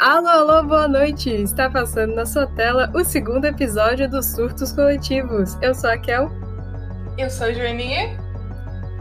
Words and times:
Alô, 0.00 0.28
alô, 0.28 0.62
boa 0.62 0.88
noite! 0.88 1.28
Está 1.28 1.68
passando 1.68 2.14
na 2.14 2.24
sua 2.24 2.46
tela 2.46 2.90
o 2.94 3.04
segundo 3.04 3.44
episódio 3.44 4.08
dos 4.08 4.32
Surtos 4.32 4.72
Coletivos. 4.72 5.58
Eu 5.60 5.74
sou 5.74 5.90
a 5.90 5.98
Kel. 5.98 6.30
Eu 7.18 7.28
sou 7.28 7.48
a 7.48 7.52
Joaninha. 7.52 8.16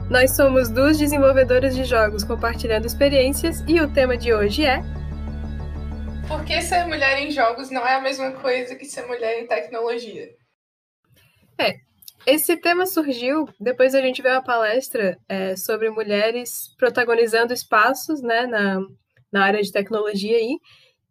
Nós 0.10 0.36
somos 0.36 0.70
duas 0.70 0.98
desenvolvedoras 0.98 1.74
de 1.74 1.86
jogos 1.86 2.26
compartilhando 2.26 2.86
experiências 2.86 3.64
e 3.66 3.80
o 3.80 3.90
tema 3.94 4.18
de 4.18 4.34
hoje 4.34 4.66
é. 4.66 4.82
Por 6.28 6.44
que 6.44 6.62
ser 6.62 6.86
mulher 6.86 7.18
em 7.18 7.32
jogos 7.32 7.72
não 7.72 7.88
é 7.88 7.96
a 7.96 8.02
mesma 8.02 8.34
coisa 8.34 8.76
que 8.76 8.84
ser 8.84 9.08
mulher 9.08 9.42
em 9.42 9.48
tecnologia? 9.48 10.28
É, 11.58 11.76
esse 12.26 12.58
tema 12.58 12.86
surgiu 12.86 13.48
depois 13.58 13.96
a 13.96 14.02
gente 14.02 14.22
ver 14.22 14.34
uma 14.34 14.44
palestra 14.44 15.18
é, 15.30 15.56
sobre 15.56 15.90
mulheres 15.90 16.76
protagonizando 16.78 17.54
espaços 17.54 18.22
né, 18.22 18.46
na, 18.46 18.82
na 19.32 19.46
área 19.46 19.62
de 19.62 19.72
tecnologia 19.72 20.36
aí, 20.36 20.58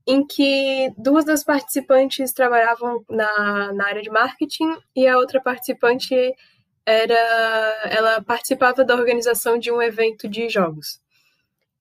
em 0.08 0.26
que 0.26 0.90
duas 0.96 1.26
das 1.26 1.44
participantes 1.44 2.32
trabalhavam 2.32 3.04
na, 3.10 3.74
na 3.74 3.86
área 3.86 4.00
de 4.00 4.08
marketing 4.08 4.74
e 4.96 5.06
a 5.06 5.18
outra 5.18 5.38
participante 5.38 6.14
era 6.86 7.14
ela 7.90 8.22
participava 8.22 8.82
da 8.82 8.94
organização 8.94 9.58
de 9.58 9.70
um 9.70 9.82
evento 9.82 10.26
de 10.26 10.48
jogos. 10.48 10.98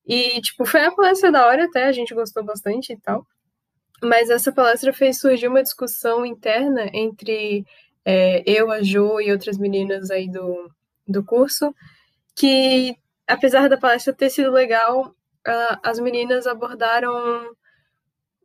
E, 0.05 0.41
tipo, 0.41 0.65
foi 0.65 0.81
uma 0.81 0.95
palestra 0.95 1.31
da 1.31 1.47
hora 1.47 1.63
até, 1.65 1.85
a 1.85 1.91
gente 1.93 2.13
gostou 2.13 2.43
bastante 2.43 2.91
e 2.91 2.99
tal. 2.99 3.25
Mas 4.03 4.29
essa 4.29 4.51
palestra 4.51 4.91
fez 4.91 5.19
surgir 5.21 5.47
uma 5.47 5.63
discussão 5.63 6.25
interna 6.25 6.89
entre 6.93 7.65
é, 8.03 8.43
eu, 8.45 8.69
a 8.69 8.81
Jo 8.83 9.21
e 9.21 9.31
outras 9.31 9.57
meninas 9.57 10.11
aí 10.11 10.29
do, 10.29 10.69
do 11.07 11.23
curso, 11.23 11.73
que 12.35 12.93
apesar 13.25 13.69
da 13.69 13.77
palestra 13.77 14.13
ter 14.13 14.29
sido 14.29 14.51
legal, 14.51 15.07
uh, 15.47 15.79
as 15.81 15.99
meninas 15.99 16.45
abordaram 16.45 17.55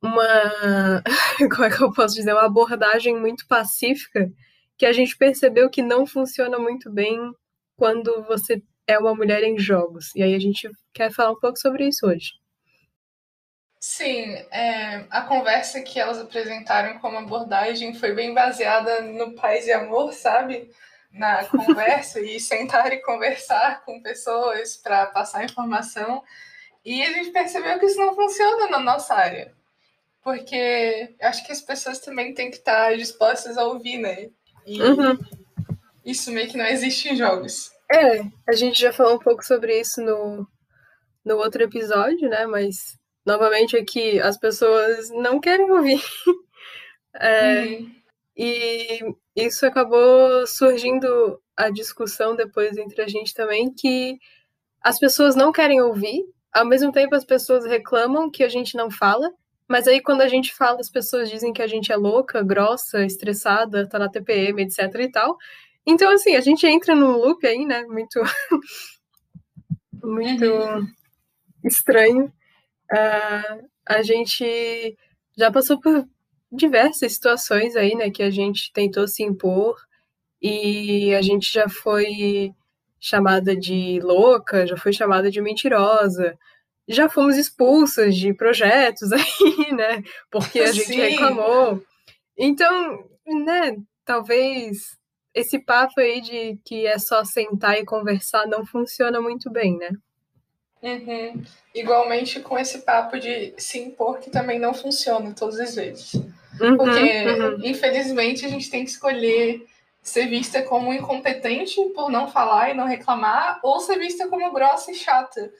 uma, 0.02 1.02
como 1.54 1.64
é 1.64 1.70
que 1.70 1.82
eu 1.82 1.92
posso 1.92 2.14
dizer, 2.14 2.32
uma 2.32 2.46
abordagem 2.46 3.18
muito 3.18 3.46
pacífica 3.46 4.30
que 4.76 4.84
a 4.84 4.92
gente 4.92 5.16
percebeu 5.16 5.70
que 5.70 5.80
não 5.80 6.04
funciona 6.04 6.58
muito 6.58 6.90
bem 6.90 7.18
quando 7.76 8.24
você 8.24 8.62
é 8.86 8.98
uma 8.98 9.14
mulher 9.14 9.42
em 9.44 9.58
jogos. 9.58 10.14
E 10.14 10.22
aí 10.22 10.34
a 10.34 10.38
gente 10.38 10.68
quer 10.92 11.12
falar 11.12 11.32
um 11.32 11.38
pouco 11.38 11.58
sobre 11.58 11.86
isso 11.86 12.06
hoje. 12.06 12.32
Sim, 13.78 14.34
é, 14.50 15.06
a 15.10 15.22
conversa 15.22 15.82
que 15.82 15.98
elas 15.98 16.18
apresentaram 16.18 16.98
como 17.00 17.18
abordagem 17.18 17.94
foi 17.94 18.12
bem 18.12 18.32
baseada 18.32 19.00
no 19.02 19.34
paz 19.34 19.66
e 19.66 19.72
amor, 19.72 20.12
sabe? 20.12 20.70
Na 21.12 21.44
conversa 21.50 22.20
e 22.20 22.38
sentar 22.38 22.92
e 22.92 23.02
conversar 23.02 23.84
com 23.84 24.02
pessoas 24.02 24.76
para 24.76 25.06
passar 25.06 25.44
informação. 25.44 26.22
E 26.84 27.02
a 27.02 27.12
gente 27.12 27.30
percebeu 27.30 27.78
que 27.78 27.86
isso 27.86 27.98
não 27.98 28.14
funciona 28.14 28.68
na 28.68 28.78
nossa 28.78 29.14
área. 29.14 29.52
Porque 30.22 31.14
acho 31.20 31.44
que 31.44 31.52
as 31.52 31.60
pessoas 31.60 31.98
também 31.98 32.32
têm 32.32 32.50
que 32.50 32.58
estar 32.58 32.96
dispostas 32.96 33.58
a 33.58 33.64
ouvir, 33.64 33.98
né? 33.98 34.30
E 34.66 34.80
uhum. 34.80 35.18
isso 36.04 36.30
meio 36.30 36.48
que 36.48 36.56
não 36.56 36.66
existe 36.66 37.08
em 37.08 37.16
jogos. 37.16 37.70
É, 37.92 38.22
a 38.48 38.52
gente 38.52 38.80
já 38.80 38.92
falou 38.92 39.16
um 39.16 39.18
pouco 39.18 39.44
sobre 39.44 39.80
isso 39.80 40.00
no, 40.00 40.46
no 41.24 41.36
outro 41.36 41.62
episódio, 41.62 42.28
né? 42.28 42.46
Mas 42.46 42.96
novamente 43.26 43.76
aqui 43.76 44.20
as 44.20 44.38
pessoas 44.38 45.10
não 45.10 45.40
querem 45.40 45.70
ouvir. 45.70 46.00
é, 47.16 47.64
uhum. 47.64 48.02
E 48.36 49.14
isso 49.36 49.66
acabou 49.66 50.46
surgindo 50.46 51.40
a 51.56 51.70
discussão 51.70 52.34
depois 52.34 52.76
entre 52.76 53.02
a 53.02 53.08
gente 53.08 53.34
também 53.34 53.72
que 53.72 54.18
as 54.80 54.98
pessoas 54.98 55.36
não 55.36 55.52
querem 55.52 55.80
ouvir, 55.80 56.24
ao 56.52 56.66
mesmo 56.66 56.90
tempo 56.90 57.14
as 57.14 57.24
pessoas 57.24 57.64
reclamam 57.64 58.30
que 58.30 58.42
a 58.42 58.48
gente 58.48 58.76
não 58.76 58.90
fala, 58.90 59.30
mas 59.68 59.88
aí 59.88 60.00
quando 60.00 60.20
a 60.22 60.28
gente 60.28 60.54
fala, 60.54 60.80
as 60.80 60.90
pessoas 60.90 61.30
dizem 61.30 61.52
que 61.52 61.62
a 61.62 61.66
gente 61.66 61.92
é 61.92 61.96
louca, 61.96 62.42
grossa, 62.42 63.04
estressada, 63.04 63.88
tá 63.88 63.98
na 63.98 64.08
TPM, 64.08 64.62
etc 64.62 64.94
e 65.00 65.10
tal. 65.10 65.36
Então, 65.86 66.10
assim, 66.12 66.36
a 66.36 66.40
gente 66.40 66.66
entra 66.66 66.94
num 66.94 67.12
loop 67.12 67.44
aí, 67.46 67.64
né? 67.64 67.82
Muito. 67.84 68.20
muito 70.02 70.44
uhum. 70.44 70.86
estranho. 71.64 72.32
Uh, 72.92 73.68
a 73.86 74.02
gente 74.02 74.96
já 75.36 75.50
passou 75.50 75.80
por 75.80 76.06
diversas 76.50 77.12
situações 77.14 77.74
aí, 77.76 77.94
né, 77.94 78.10
que 78.10 78.22
a 78.22 78.30
gente 78.30 78.70
tentou 78.72 79.08
se 79.08 79.22
impor 79.22 79.76
e 80.40 81.14
a 81.14 81.22
gente 81.22 81.50
já 81.52 81.68
foi 81.68 82.52
chamada 83.00 83.56
de 83.56 83.98
louca, 84.02 84.66
já 84.66 84.76
foi 84.76 84.92
chamada 84.92 85.30
de 85.30 85.40
mentirosa, 85.40 86.38
já 86.88 87.08
fomos 87.08 87.36
expulsas 87.36 88.16
de 88.16 88.34
projetos 88.34 89.10
aí, 89.12 89.72
né, 89.72 90.02
porque 90.30 90.60
a 90.60 90.72
gente 90.72 90.86
Sim. 90.86 91.00
reclamou. 91.00 91.82
Então, 92.36 93.04
né, 93.26 93.76
talvez 94.04 94.98
esse 95.34 95.58
papo 95.58 96.00
aí 96.00 96.20
de 96.20 96.58
que 96.64 96.86
é 96.86 96.98
só 96.98 97.24
sentar 97.24 97.78
e 97.78 97.84
conversar 97.84 98.46
não 98.46 98.66
funciona 98.66 99.20
muito 99.20 99.50
bem, 99.50 99.78
né? 99.78 99.90
Uhum. 100.82 101.42
Igualmente 101.74 102.40
com 102.40 102.58
esse 102.58 102.80
papo 102.80 103.18
de 103.18 103.54
se 103.56 103.78
impor, 103.78 104.18
que 104.18 104.30
também 104.30 104.58
não 104.58 104.74
funciona 104.74 105.32
todas 105.32 105.60
as 105.60 105.76
vezes. 105.76 106.14
Uhum, 106.60 106.76
Porque, 106.76 107.24
uhum. 107.24 107.60
infelizmente, 107.62 108.44
a 108.44 108.48
gente 108.48 108.68
tem 108.68 108.84
que 108.84 108.90
escolher 108.90 109.64
ser 110.02 110.26
vista 110.26 110.60
como 110.62 110.92
incompetente 110.92 111.80
por 111.94 112.10
não 112.10 112.28
falar 112.28 112.70
e 112.70 112.74
não 112.74 112.86
reclamar, 112.86 113.60
ou 113.62 113.78
ser 113.78 113.98
vista 113.98 114.26
como 114.28 114.52
grossa 114.52 114.90
e 114.90 114.94
chata 114.94 115.52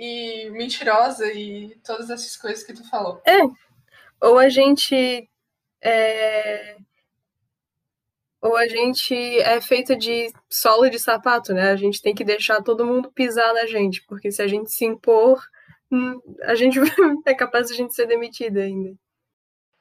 e 0.00 0.48
mentirosa 0.48 1.30
e 1.30 1.76
todas 1.84 2.08
essas 2.08 2.34
coisas 2.34 2.64
que 2.64 2.72
tu 2.72 2.88
falou. 2.88 3.20
É. 3.26 3.42
Ou 4.26 4.38
a 4.38 4.48
gente 4.48 5.28
é, 5.82 6.76
ou 8.40 8.56
a 8.56 8.66
gente 8.66 9.14
é 9.14 9.60
feita 9.60 9.94
de 9.94 10.32
solo 10.48 10.88
de 10.88 10.98
sapato, 10.98 11.52
né? 11.52 11.70
A 11.70 11.76
gente 11.76 12.00
tem 12.00 12.14
que 12.14 12.24
deixar 12.24 12.62
todo 12.62 12.86
mundo 12.86 13.12
pisar 13.12 13.52
na 13.52 13.66
gente, 13.66 14.02
porque 14.06 14.32
se 14.32 14.40
a 14.40 14.46
gente 14.46 14.72
se 14.72 14.86
impor, 14.86 15.38
hum, 15.92 16.18
a 16.44 16.54
gente 16.54 16.78
é 17.26 17.34
capaz 17.34 17.66
de 17.66 17.74
a 17.74 17.76
gente 17.76 17.94
ser 17.94 18.06
demitida 18.06 18.62
ainda. 18.62 18.94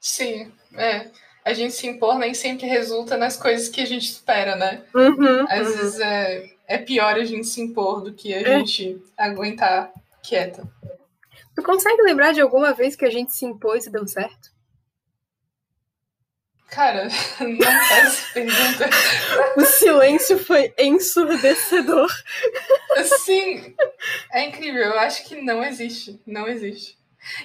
Sim, 0.02 0.52
é. 0.76 1.10
A 1.46 1.54
gente 1.54 1.74
se 1.74 1.88
impor 1.88 2.20
nem 2.20 2.34
sempre 2.34 2.68
resulta 2.68 3.16
nas 3.16 3.38
coisas 3.38 3.70
que 3.70 3.80
a 3.80 3.86
gente 3.86 4.04
espera, 4.04 4.58
né? 4.58 4.84
Uhum, 4.94 5.46
Às 5.50 5.68
uhum. 5.68 5.78
vezes 5.78 6.00
é, 6.02 6.50
é 6.68 6.78
pior 6.78 7.16
a 7.16 7.24
gente 7.24 7.48
se 7.48 7.62
impor 7.62 8.02
do 8.02 8.14
que 8.14 8.34
a 8.34 8.42
é. 8.42 8.60
gente 8.60 9.02
aguentar 9.18 9.90
quieta. 10.24 10.68
Tu 11.56 11.64
consegue 11.64 12.02
lembrar 12.04 12.34
de 12.34 12.42
alguma 12.42 12.74
vez 12.74 12.96
que 12.96 13.06
a 13.06 13.10
gente 13.10 13.34
se 13.34 13.46
impôs 13.46 13.86
e 13.86 13.92
deu 13.92 14.08
certo? 14.08 14.50
Cara, 16.70 17.08
não 17.42 17.88
faz 17.88 18.32
pergunta. 18.32 18.90
O 19.58 19.66
silêncio 19.66 20.38
foi 20.38 20.74
ensurdecedor. 20.78 22.10
Sim, 23.26 23.76
é 24.32 24.46
incrível. 24.46 24.84
Eu 24.84 25.00
acho 25.00 25.26
que 25.26 25.42
não 25.42 25.64
existe. 25.64 26.22
Não 26.26 26.48
existe. 26.48 26.98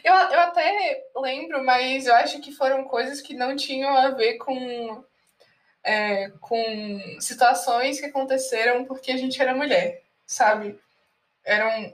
Eu, 0.02 0.14
eu 0.14 0.40
até 0.40 1.04
lembro, 1.16 1.64
mas 1.64 2.06
eu 2.06 2.14
acho 2.14 2.40
que 2.40 2.52
foram 2.52 2.84
coisas 2.84 3.20
que 3.20 3.34
não 3.34 3.56
tinham 3.56 3.96
a 3.96 4.10
ver 4.10 4.34
com, 4.34 5.04
é, 5.82 6.30
com 6.40 7.18
situações 7.18 7.98
que 7.98 8.06
aconteceram 8.06 8.84
porque 8.84 9.10
a 9.10 9.16
gente 9.16 9.40
era 9.40 9.54
mulher, 9.54 10.02
sabe? 10.26 10.78
Eram 11.44 11.92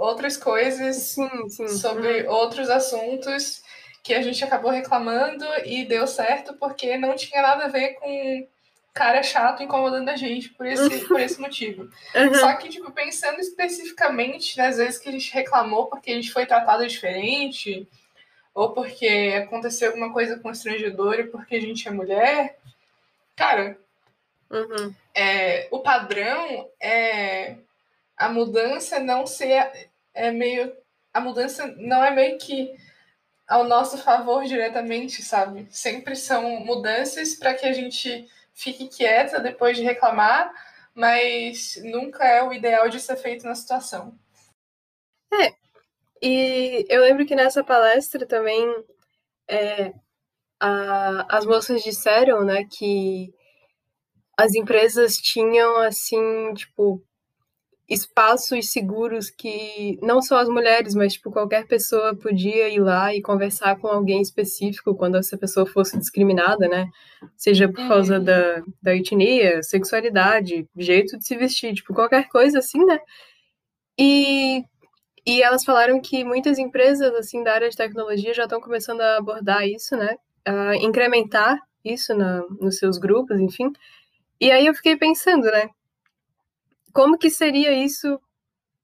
outras 0.00 0.36
coisas 0.36 0.96
sim, 0.96 1.48
sim. 1.48 1.68
sobre 1.68 2.22
uhum. 2.22 2.32
outros 2.32 2.70
assuntos 2.70 3.62
que 4.02 4.14
a 4.14 4.22
gente 4.22 4.42
acabou 4.42 4.70
reclamando 4.70 5.44
e 5.64 5.84
deu 5.84 6.06
certo 6.06 6.54
porque 6.54 6.96
não 6.96 7.14
tinha 7.14 7.42
nada 7.42 7.66
a 7.66 7.68
ver 7.68 7.94
com 7.94 8.48
cara 8.94 9.22
chato 9.22 9.62
incomodando 9.62 10.08
a 10.08 10.16
gente 10.16 10.48
por 10.48 10.66
esse, 10.66 11.06
por 11.06 11.20
esse 11.20 11.38
motivo. 11.38 11.82
Uhum. 12.14 12.34
Só 12.34 12.54
que, 12.54 12.70
tipo, 12.70 12.90
pensando 12.90 13.40
especificamente 13.40 14.56
nas 14.56 14.78
vezes 14.78 14.98
que 14.98 15.10
a 15.10 15.12
gente 15.12 15.32
reclamou 15.32 15.86
porque 15.86 16.10
a 16.10 16.14
gente 16.14 16.32
foi 16.32 16.46
tratado 16.46 16.86
diferente, 16.86 17.86
ou 18.54 18.72
porque 18.72 19.34
aconteceu 19.36 19.88
alguma 19.88 20.12
coisa 20.12 20.38
constrangedora 20.38 21.26
porque 21.26 21.56
a 21.56 21.60
gente 21.60 21.86
é 21.86 21.90
mulher, 21.90 22.58
cara, 23.36 23.78
uhum. 24.50 24.94
é, 25.14 25.68
o 25.70 25.80
padrão 25.80 26.68
é 26.80 27.56
a 28.16 28.28
mudança 28.28 28.98
não 29.00 29.26
ser 29.26 29.89
é 30.14 30.30
meio 30.30 30.72
a 31.12 31.20
mudança 31.20 31.66
não 31.76 32.04
é 32.04 32.10
meio 32.10 32.38
que 32.38 32.74
ao 33.48 33.64
nosso 33.64 33.98
favor 33.98 34.44
diretamente, 34.44 35.22
sabe? 35.22 35.66
Sempre 35.70 36.14
são 36.14 36.60
mudanças 36.60 37.34
para 37.34 37.54
que 37.54 37.66
a 37.66 37.72
gente 37.72 38.28
fique 38.54 38.86
quieta 38.88 39.40
depois 39.40 39.76
de 39.76 39.82
reclamar, 39.82 40.52
mas 40.94 41.80
nunca 41.82 42.24
é 42.24 42.42
o 42.42 42.52
ideal 42.52 42.88
de 42.88 43.00
ser 43.00 43.16
feito 43.16 43.44
na 43.44 43.54
situação. 43.54 44.16
É, 45.32 45.52
e 46.22 46.86
eu 46.88 47.02
lembro 47.02 47.26
que 47.26 47.34
nessa 47.34 47.64
palestra 47.64 48.24
também 48.24 48.64
é, 49.48 49.92
a, 50.60 51.36
as 51.36 51.44
moças 51.44 51.82
disseram, 51.82 52.44
né, 52.44 52.64
que 52.70 53.34
as 54.38 54.54
empresas 54.54 55.16
tinham, 55.16 55.76
assim, 55.78 56.54
tipo, 56.54 57.02
espaços 57.90 58.70
seguros 58.70 59.28
que 59.28 59.98
não 60.00 60.22
só 60.22 60.38
as 60.38 60.48
mulheres, 60.48 60.94
mas 60.94 61.14
tipo 61.14 61.32
qualquer 61.32 61.66
pessoa 61.66 62.14
podia 62.14 62.68
ir 62.68 62.78
lá 62.78 63.12
e 63.12 63.20
conversar 63.20 63.76
com 63.80 63.88
alguém 63.88 64.22
específico 64.22 64.94
quando 64.94 65.16
essa 65.16 65.36
pessoa 65.36 65.66
fosse 65.66 65.98
discriminada, 65.98 66.68
né? 66.68 66.88
Seja 67.36 67.68
por 67.68 67.88
causa 67.88 68.18
uhum. 68.18 68.24
da, 68.24 68.62
da 68.80 68.94
etnia, 68.94 69.60
sexualidade, 69.64 70.68
jeito 70.76 71.18
de 71.18 71.26
se 71.26 71.36
vestir, 71.36 71.74
tipo 71.74 71.92
qualquer 71.92 72.28
coisa 72.28 72.60
assim, 72.60 72.84
né? 72.84 73.00
E 73.98 74.64
e 75.26 75.42
elas 75.42 75.64
falaram 75.64 76.00
que 76.00 76.24
muitas 76.24 76.58
empresas 76.58 77.12
assim 77.14 77.42
da 77.42 77.52
área 77.54 77.68
de 77.68 77.76
tecnologia 77.76 78.32
já 78.32 78.44
estão 78.44 78.60
começando 78.60 79.00
a 79.00 79.18
abordar 79.18 79.66
isso, 79.66 79.96
né? 79.96 80.16
A 80.46 80.76
incrementar 80.76 81.58
isso 81.84 82.14
na, 82.14 82.42
nos 82.60 82.78
seus 82.78 82.98
grupos, 82.98 83.38
enfim. 83.40 83.72
E 84.40 84.50
aí 84.50 84.66
eu 84.66 84.74
fiquei 84.74 84.96
pensando, 84.96 85.44
né? 85.46 85.68
Como 86.92 87.18
que 87.18 87.30
seria 87.30 87.72
isso 87.72 88.20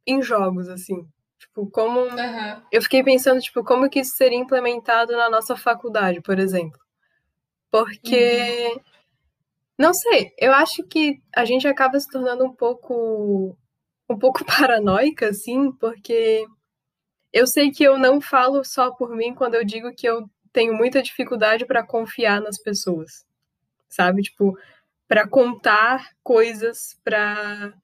em 0.07 0.23
jogos, 0.23 0.69
assim? 0.69 1.07
Tipo, 1.39 1.69
como. 1.71 2.01
Uhum. 2.01 2.63
Eu 2.71 2.83
fiquei 2.83 3.03
pensando, 3.03 3.41
tipo, 3.41 3.65
como 3.65 3.89
que 3.89 4.01
isso 4.01 4.17
seria 4.17 4.39
implementado 4.39 5.13
na 5.13 5.29
nossa 5.29 5.57
faculdade, 5.57 6.21
por 6.21 6.39
exemplo. 6.39 6.79
Porque. 7.71 8.73
Uhum. 8.75 8.81
Não 9.79 9.93
sei, 9.93 10.33
eu 10.39 10.55
acho 10.55 10.83
que 10.85 11.21
a 11.35 11.45
gente 11.45 11.69
acaba 11.69 12.01
se 12.01 12.09
tornando 12.09 12.45
um 12.45 12.53
pouco. 12.53 13.57
um 14.09 14.19
pouco 14.19 14.45
paranoica, 14.47 15.29
assim, 15.29 15.71
porque 15.73 16.47
eu 17.33 17.47
sei 17.47 17.71
que 17.71 17.85
eu 17.85 17.99
não 17.99 18.21
falo 18.21 18.65
só 18.65 18.91
por 18.91 19.15
mim 19.15 19.35
quando 19.35 19.55
eu 19.55 19.65
digo 19.65 19.95
que 19.95 20.07
eu 20.09 20.29
tenho 20.53 20.73
muita 20.73 21.03
dificuldade 21.03 21.67
para 21.67 21.87
confiar 21.87 22.41
nas 22.41 22.59
pessoas. 22.59 23.27
Sabe? 23.89 24.23
Tipo, 24.23 24.57
para 25.07 25.29
contar 25.29 26.11
coisas 26.23 26.99
para 27.05 27.75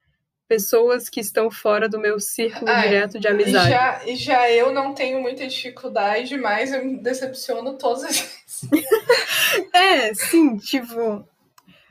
pessoas 0.53 1.09
que 1.09 1.19
estão 1.19 1.51
fora 1.51 1.89
do 1.89 1.99
meu 1.99 2.21
círculo 2.21 2.71
ah, 2.71 2.83
direto 2.83 3.19
de 3.19 3.27
amizade. 3.27 3.71
Já, 3.71 4.01
já 4.15 4.51
eu 4.51 4.71
não 4.71 4.93
tenho 4.93 5.19
muita 5.19 5.47
dificuldade, 5.47 6.37
mas 6.37 6.75
eu 6.75 6.85
me 6.85 6.99
decepciono 6.99 7.79
todas 7.79 8.05
as 8.05 8.21
vezes. 8.21 8.69
é, 9.73 10.13
sim, 10.13 10.59
tipo. 10.59 11.27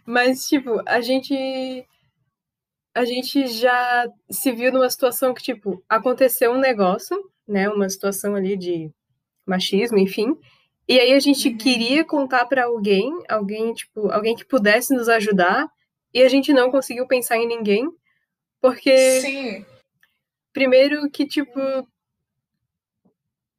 Mas, 0.05 0.45
tipo, 0.45 0.79
a 0.85 1.01
gente. 1.01 1.33
A 2.93 3.03
gente 3.03 3.47
já 3.47 4.07
se 4.29 4.51
viu 4.51 4.71
numa 4.71 4.89
situação 4.91 5.33
que, 5.33 5.41
tipo, 5.41 5.83
aconteceu 5.89 6.51
um 6.51 6.59
negócio, 6.59 7.17
né? 7.47 7.67
Uma 7.67 7.89
situação 7.89 8.35
ali 8.35 8.55
de 8.55 8.91
machismo, 9.43 9.97
enfim. 9.97 10.37
E 10.87 10.99
aí 10.99 11.13
a 11.13 11.19
gente 11.19 11.49
uhum. 11.49 11.57
queria 11.57 12.05
contar 12.05 12.45
para 12.45 12.65
alguém, 12.65 13.11
alguém, 13.27 13.73
tipo, 13.73 14.11
alguém 14.11 14.35
que 14.35 14.45
pudesse 14.45 14.93
nos 14.93 15.09
ajudar, 15.09 15.67
e 16.13 16.21
a 16.21 16.29
gente 16.29 16.53
não 16.53 16.69
conseguiu 16.69 17.07
pensar 17.07 17.37
em 17.37 17.47
ninguém. 17.47 17.89
Porque. 18.61 19.19
Sim. 19.21 19.65
Primeiro 20.53 21.09
que, 21.09 21.25
tipo. 21.25 21.59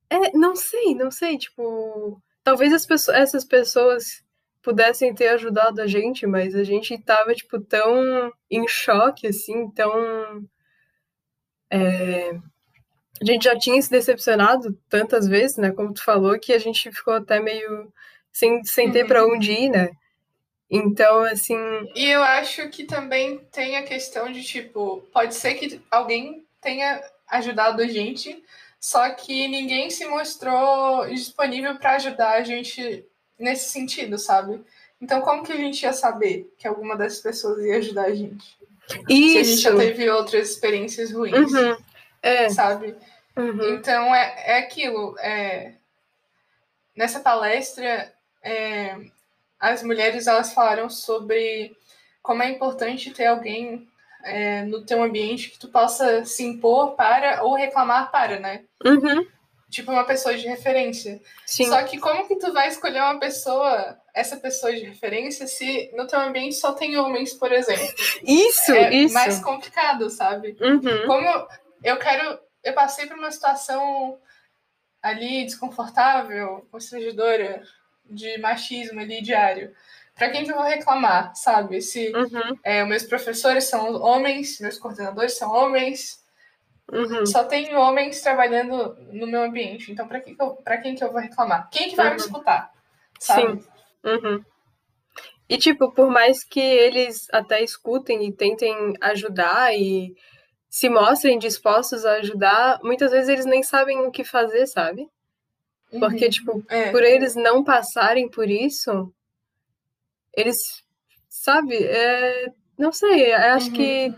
É, 0.08 0.30
não 0.32 0.54
sei, 0.54 0.94
não 0.94 1.10
sei, 1.10 1.36
tipo. 1.36 2.22
Talvez 2.44 2.72
as 2.72 2.86
pessoas, 2.86 3.16
essas 3.16 3.44
pessoas 3.44 4.22
pudessem 4.62 5.14
ter 5.14 5.28
ajudado 5.28 5.80
a 5.82 5.86
gente, 5.86 6.26
mas 6.26 6.54
a 6.54 6.62
gente 6.62 6.96
tava, 7.02 7.34
tipo, 7.34 7.60
tão 7.60 8.32
em 8.50 8.66
choque, 8.68 9.26
assim, 9.26 9.70
tão. 9.72 10.46
É, 11.70 12.30
a 13.20 13.24
gente 13.24 13.44
já 13.44 13.58
tinha 13.58 13.80
se 13.80 13.90
decepcionado 13.90 14.78
tantas 14.88 15.26
vezes, 15.26 15.56
né? 15.56 15.72
Como 15.72 15.92
tu 15.92 16.04
falou, 16.04 16.38
que 16.38 16.52
a 16.52 16.58
gente 16.58 16.90
ficou 16.92 17.14
até 17.14 17.40
meio 17.40 17.92
sem, 18.32 18.62
sem 18.64 18.90
ter 18.92 19.02
uhum. 19.02 19.08
para 19.08 19.26
onde 19.26 19.52
ir, 19.52 19.70
né? 19.70 19.90
Então, 20.72 21.22
assim. 21.24 21.54
E 21.94 22.08
eu 22.08 22.22
acho 22.22 22.66
que 22.70 22.84
também 22.84 23.38
tem 23.52 23.76
a 23.76 23.82
questão 23.82 24.32
de, 24.32 24.42
tipo, 24.42 25.06
pode 25.12 25.34
ser 25.34 25.52
que 25.54 25.82
alguém 25.90 26.46
tenha 26.62 26.98
ajudado 27.28 27.82
a 27.82 27.86
gente, 27.86 28.42
só 28.80 29.10
que 29.10 29.46
ninguém 29.48 29.90
se 29.90 30.06
mostrou 30.06 31.06
disponível 31.08 31.76
para 31.76 31.96
ajudar 31.96 32.32
a 32.32 32.42
gente 32.42 33.04
nesse 33.38 33.68
sentido, 33.68 34.16
sabe? 34.16 34.64
Então, 34.98 35.20
como 35.20 35.42
que 35.42 35.52
a 35.52 35.56
gente 35.56 35.82
ia 35.82 35.92
saber 35.92 36.50
que 36.56 36.66
alguma 36.66 36.96
dessas 36.96 37.20
pessoas 37.20 37.62
ia 37.62 37.76
ajudar 37.76 38.06
a 38.06 38.14
gente? 38.14 38.56
Isso. 39.10 39.32
Se 39.32 39.38
a 39.38 39.44
gente 39.44 39.60
já 39.60 39.76
teve 39.76 40.08
outras 40.08 40.48
experiências 40.48 41.12
ruins, 41.12 41.52
uhum. 41.52 41.76
é. 42.22 42.48
sabe? 42.48 42.96
Uhum. 43.36 43.74
Então, 43.74 44.14
é, 44.14 44.34
é 44.46 44.58
aquilo. 44.58 45.18
É... 45.18 45.74
Nessa 46.96 47.20
palestra, 47.20 48.10
é 48.42 48.96
as 49.62 49.80
mulheres 49.80 50.26
elas 50.26 50.52
falaram 50.52 50.90
sobre 50.90 51.76
como 52.20 52.42
é 52.42 52.50
importante 52.50 53.12
ter 53.12 53.26
alguém 53.26 53.88
é, 54.24 54.64
no 54.64 54.84
teu 54.84 55.00
ambiente 55.00 55.50
que 55.50 55.58
tu 55.58 55.68
possa 55.68 56.24
se 56.24 56.44
impor 56.44 56.96
para 56.96 57.44
ou 57.44 57.54
reclamar 57.54 58.10
para, 58.10 58.40
né? 58.40 58.64
Uhum. 58.84 59.24
Tipo 59.70 59.92
uma 59.92 60.04
pessoa 60.04 60.36
de 60.36 60.48
referência. 60.48 61.20
Sim. 61.46 61.66
Só 61.66 61.80
que 61.84 61.98
como 61.98 62.26
que 62.26 62.36
tu 62.36 62.52
vai 62.52 62.66
escolher 62.66 63.00
uma 63.02 63.20
pessoa, 63.20 63.96
essa 64.12 64.36
pessoa 64.36 64.72
de 64.72 64.84
referência, 64.84 65.46
se 65.46 65.92
no 65.96 66.08
teu 66.08 66.18
ambiente 66.18 66.56
só 66.56 66.72
tem 66.72 66.96
homens, 66.96 67.32
por 67.32 67.52
exemplo? 67.52 67.86
Isso, 68.24 68.72
é 68.72 68.92
isso. 68.92 69.14
mais 69.14 69.38
complicado, 69.38 70.10
sabe? 70.10 70.56
Uhum. 70.60 71.06
Como 71.06 71.48
eu 71.84 71.96
quero, 71.98 72.40
eu 72.64 72.72
passei 72.72 73.06
por 73.06 73.16
uma 73.16 73.30
situação 73.30 74.18
ali 75.00 75.44
desconfortável, 75.44 76.66
constrangedora, 76.70 77.62
de 78.04 78.38
machismo 78.38 79.00
ali 79.00 79.22
diário. 79.22 79.72
Para 80.14 80.30
quem 80.30 80.44
que 80.44 80.50
eu 80.50 80.56
vou 80.56 80.64
reclamar, 80.64 81.34
sabe? 81.34 81.80
Se 81.80 82.12
uhum. 82.14 82.58
é, 82.62 82.84
meus 82.84 83.04
professores 83.04 83.64
são 83.64 83.94
homens, 84.00 84.60
meus 84.60 84.78
coordenadores 84.78 85.36
são 85.36 85.50
homens, 85.50 86.22
uhum. 86.90 87.24
só 87.24 87.44
tem 87.44 87.74
homens 87.74 88.20
trabalhando 88.20 88.94
no 89.12 89.26
meu 89.26 89.42
ambiente. 89.42 89.90
Então, 89.90 90.06
para 90.06 90.20
que 90.20 90.34
que 90.34 90.42
eu, 90.42 90.58
quem 90.82 90.94
que 90.94 91.02
eu 91.02 91.10
vou 91.10 91.20
reclamar? 91.20 91.68
Quem 91.70 91.88
que 91.88 91.96
vai 91.96 92.08
uhum. 92.08 92.12
me 92.12 92.20
escutar? 92.20 92.70
Sabe? 93.18 93.62
Sim. 93.62 93.68
Uhum. 94.04 94.44
E, 95.48 95.58
tipo, 95.58 95.90
por 95.92 96.10
mais 96.10 96.44
que 96.44 96.60
eles 96.60 97.28
até 97.32 97.62
escutem 97.62 98.26
e 98.26 98.32
tentem 98.32 98.94
ajudar 99.00 99.74
e 99.74 100.14
se 100.68 100.88
mostrem 100.88 101.38
dispostos 101.38 102.04
a 102.04 102.14
ajudar, 102.14 102.80
muitas 102.82 103.10
vezes 103.10 103.28
eles 103.28 103.44
nem 103.44 103.62
sabem 103.62 103.98
o 104.00 104.10
que 104.10 104.24
fazer, 104.24 104.66
sabe? 104.66 105.06
Porque, 105.98 106.24
uhum. 106.24 106.30
tipo, 106.30 106.64
é. 106.68 106.90
por 106.90 107.02
eles 107.02 107.34
não 107.34 107.62
passarem 107.62 108.28
por 108.28 108.48
isso, 108.48 109.12
eles, 110.34 110.56
sabe, 111.28 111.76
é, 111.76 112.46
não 112.78 112.92
sei, 112.92 113.32
acho 113.32 113.68
uhum. 113.68 113.72
que 113.74 114.14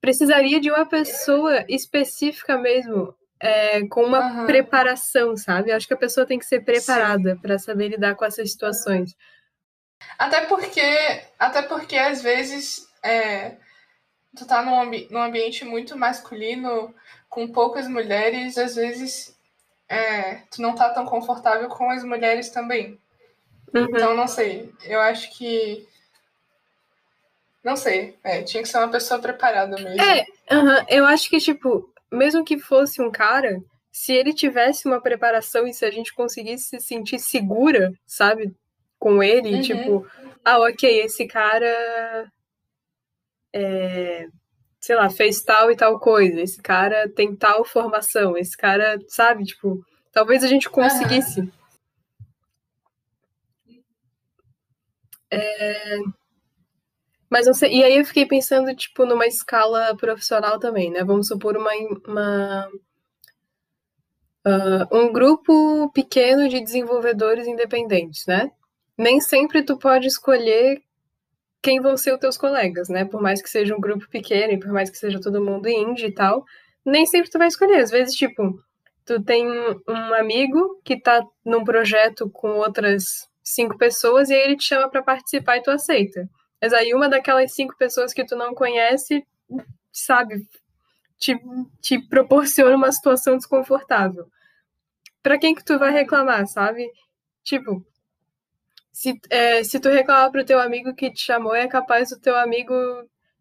precisaria 0.00 0.60
de 0.60 0.70
uma 0.70 0.86
pessoa 0.86 1.64
específica 1.68 2.56
mesmo, 2.56 3.14
é, 3.40 3.86
com 3.88 4.04
uma 4.04 4.20
uhum. 4.20 4.46
preparação, 4.46 5.36
sabe? 5.36 5.72
Acho 5.72 5.88
que 5.88 5.94
a 5.94 5.98
pessoa 5.98 6.26
tem 6.26 6.38
que 6.38 6.46
ser 6.46 6.64
preparada 6.64 7.36
para 7.42 7.58
saber 7.58 7.88
lidar 7.88 8.14
com 8.14 8.24
essas 8.24 8.50
situações. 8.50 9.16
Até 10.18 10.46
porque, 10.46 10.80
até 11.38 11.62
porque 11.62 11.96
às 11.96 12.22
vezes 12.22 12.88
é, 13.02 13.56
tu 14.36 14.46
tá 14.46 14.62
num, 14.62 14.80
ambi 14.80 15.08
num 15.10 15.22
ambiente 15.22 15.64
muito 15.64 15.96
masculino, 15.96 16.94
com 17.28 17.48
poucas 17.48 17.88
mulheres, 17.88 18.56
às 18.56 18.76
vezes 18.76 19.35
é, 19.88 20.36
tu 20.50 20.60
não 20.60 20.74
tá 20.74 20.90
tão 20.90 21.04
confortável 21.04 21.68
com 21.68 21.90
as 21.90 22.02
mulheres 22.02 22.50
também. 22.50 22.98
Uhum. 23.74 23.84
Então, 23.84 24.16
não 24.16 24.26
sei. 24.26 24.72
Eu 24.84 25.00
acho 25.00 25.30
que. 25.36 25.86
Não 27.62 27.76
sei. 27.76 28.16
É, 28.22 28.42
tinha 28.42 28.62
que 28.62 28.68
ser 28.68 28.78
uma 28.78 28.90
pessoa 28.90 29.20
preparada 29.20 29.76
mesmo. 29.76 30.00
É, 30.00 30.24
uhum. 30.52 30.84
eu 30.88 31.06
acho 31.06 31.28
que, 31.28 31.38
tipo, 31.38 31.92
mesmo 32.10 32.44
que 32.44 32.58
fosse 32.58 33.00
um 33.00 33.10
cara, 33.10 33.60
se 33.92 34.12
ele 34.12 34.32
tivesse 34.32 34.86
uma 34.86 35.00
preparação 35.00 35.66
e 35.66 35.74
se 35.74 35.84
a 35.84 35.90
gente 35.90 36.14
conseguisse 36.14 36.68
se 36.68 36.80
sentir 36.80 37.18
segura, 37.18 37.92
sabe? 38.06 38.54
Com 38.98 39.22
ele, 39.22 39.56
uhum. 39.56 39.62
tipo, 39.62 40.06
ah, 40.44 40.58
ok, 40.60 41.00
esse 41.00 41.26
cara. 41.26 42.30
É, 43.52 44.28
sei 44.86 44.94
lá, 44.94 45.10
fez 45.10 45.42
tal 45.42 45.68
e 45.68 45.76
tal 45.76 45.98
coisa, 45.98 46.40
esse 46.40 46.62
cara 46.62 47.08
tem 47.08 47.34
tal 47.34 47.64
formação, 47.64 48.36
esse 48.36 48.56
cara, 48.56 49.00
sabe, 49.08 49.42
tipo, 49.42 49.84
talvez 50.12 50.44
a 50.44 50.46
gente 50.46 50.70
conseguisse. 50.70 51.40
Uhum. 51.40 51.50
É... 55.28 55.98
Mas 57.28 57.46
não 57.46 57.54
sei, 57.54 57.78
e 57.78 57.82
aí 57.82 57.98
eu 57.98 58.04
fiquei 58.04 58.26
pensando, 58.26 58.72
tipo, 58.76 59.04
numa 59.04 59.26
escala 59.26 59.96
profissional 59.96 60.60
também, 60.60 60.88
né? 60.92 61.02
Vamos 61.02 61.26
supor 61.26 61.56
uma, 61.56 61.72
uma 62.06 62.70
uh, 64.46 64.96
um 64.96 65.12
grupo 65.12 65.90
pequeno 65.90 66.48
de 66.48 66.60
desenvolvedores 66.60 67.48
independentes, 67.48 68.24
né? 68.26 68.52
Nem 68.96 69.20
sempre 69.20 69.64
tu 69.64 69.76
pode 69.76 70.06
escolher 70.06 70.80
quem 71.66 71.80
vão 71.80 71.96
ser 71.96 72.14
os 72.14 72.20
teus 72.20 72.38
colegas, 72.38 72.88
né? 72.88 73.04
Por 73.04 73.20
mais 73.20 73.42
que 73.42 73.50
seja 73.50 73.74
um 73.74 73.80
grupo 73.80 74.08
pequeno 74.08 74.52
e 74.52 74.60
por 74.60 74.70
mais 74.70 74.88
que 74.88 74.96
seja 74.96 75.20
todo 75.20 75.44
mundo 75.44 75.68
indie 75.68 76.06
e 76.06 76.12
tal, 76.12 76.44
nem 76.84 77.04
sempre 77.04 77.28
tu 77.28 77.38
vai 77.38 77.48
escolher. 77.48 77.80
Às 77.80 77.90
vezes, 77.90 78.14
tipo, 78.14 78.56
tu 79.04 79.20
tem 79.20 79.44
um 79.48 80.14
amigo 80.14 80.80
que 80.84 80.96
tá 81.00 81.20
num 81.44 81.64
projeto 81.64 82.30
com 82.30 82.50
outras 82.50 83.28
cinco 83.42 83.76
pessoas 83.76 84.30
e 84.30 84.34
aí 84.34 84.42
ele 84.42 84.56
te 84.56 84.62
chama 84.62 84.88
para 84.88 85.02
participar 85.02 85.56
e 85.56 85.62
tu 85.62 85.72
aceita. 85.72 86.30
Mas 86.62 86.72
aí 86.72 86.94
uma 86.94 87.08
daquelas 87.08 87.52
cinco 87.52 87.76
pessoas 87.76 88.14
que 88.14 88.24
tu 88.24 88.36
não 88.36 88.54
conhece 88.54 89.26
sabe, 89.90 90.48
te, 91.18 91.36
te 91.80 91.98
proporciona 91.98 92.76
uma 92.76 92.92
situação 92.92 93.36
desconfortável. 93.36 94.28
Para 95.20 95.36
quem 95.36 95.52
que 95.52 95.64
tu 95.64 95.80
vai 95.80 95.90
reclamar, 95.90 96.46
sabe? 96.46 96.88
Tipo, 97.42 97.84
se, 98.96 99.20
é, 99.28 99.62
se 99.62 99.78
tu 99.78 99.90
reclamar 99.90 100.30
pro 100.30 100.42
teu 100.42 100.58
amigo 100.58 100.94
que 100.94 101.10
te 101.10 101.20
chamou, 101.20 101.54
é 101.54 101.68
capaz 101.68 102.08
do 102.08 102.18
teu 102.18 102.34
amigo 102.34 102.74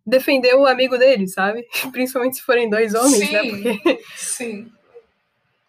defender 0.06 0.54
o 0.54 0.66
amigo 0.66 0.98
dele, 0.98 1.30
sabe? 1.30 1.66
Principalmente 1.94 2.36
se 2.36 2.42
forem 2.42 2.70
dois 2.70 2.94
homens, 2.94 3.32
né? 3.32 3.42
sim, 3.42 3.52
né? 3.64 3.74
Porque... 3.74 4.04
Sim. 4.16 4.72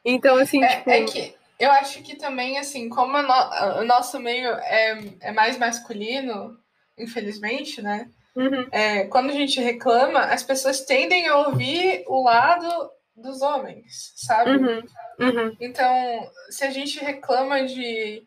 Então, 0.08 0.36
assim, 0.36 0.62
é, 0.62 0.76
tipo... 0.76 0.90
É 0.90 1.04
que 1.04 1.34
eu 1.58 1.68
acho 1.72 2.00
que 2.02 2.14
também, 2.14 2.58
assim, 2.58 2.88
como 2.88 3.20
no... 3.20 3.80
o 3.80 3.84
nosso 3.84 4.20
meio 4.20 4.50
é, 4.50 5.02
é 5.20 5.32
mais 5.32 5.58
masculino, 5.58 6.56
infelizmente, 6.96 7.82
né? 7.82 8.08
Uhum. 8.36 8.68
É, 8.70 9.04
quando 9.06 9.30
a 9.30 9.34
gente 9.34 9.60
reclama, 9.60 10.20
as 10.20 10.44
pessoas 10.44 10.84
tendem 10.84 11.26
a 11.26 11.38
ouvir 11.38 12.04
o 12.06 12.22
lado 12.22 12.68
dos 13.16 13.42
homens, 13.42 14.12
sabe? 14.14 14.50
Uhum. 14.50 14.82
Uhum. 15.18 15.56
Então, 15.60 16.30
se 16.50 16.64
a 16.64 16.70
gente 16.70 17.00
reclama 17.00 17.64
de, 17.64 18.22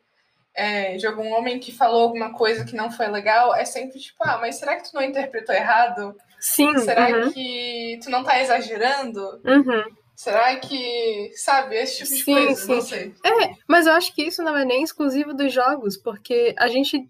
é, 0.60 0.98
de 0.98 1.08
algum 1.08 1.32
homem 1.32 1.58
que 1.58 1.72
falou 1.72 2.02
alguma 2.02 2.34
coisa 2.34 2.66
que 2.66 2.76
não 2.76 2.92
foi 2.92 3.08
legal, 3.08 3.56
é 3.56 3.64
sempre 3.64 3.98
tipo, 3.98 4.18
ah, 4.22 4.38
mas 4.42 4.58
será 4.58 4.76
que 4.76 4.90
tu 4.90 4.94
não 4.94 5.02
interpretou 5.02 5.56
errado? 5.56 6.14
Sim. 6.38 6.78
Será 6.80 7.08
uhum. 7.08 7.32
que 7.32 7.98
tu 8.04 8.10
não 8.10 8.26
tá 8.26 8.42
exagerando? 8.42 9.22
Uhum. 9.46 9.84
Será 10.14 10.58
que, 10.58 11.32
sabe, 11.34 11.78
esse 11.78 12.00
tipo 12.00 12.10
de 12.10 12.24
sim, 12.24 12.34
coisa, 12.34 12.62
sim. 12.62 12.76
não 12.76 12.82
sei. 12.82 13.14
É, 13.26 13.56
mas 13.66 13.88
eu 13.88 13.94
acho 13.94 14.14
que 14.14 14.24
isso 14.24 14.44
não 14.44 14.58
é 14.58 14.66
nem 14.66 14.84
exclusivo 14.84 15.34
dos 15.34 15.54
jogos, 15.54 15.96
porque 15.96 16.54
a 16.58 16.68
gente 16.68 17.10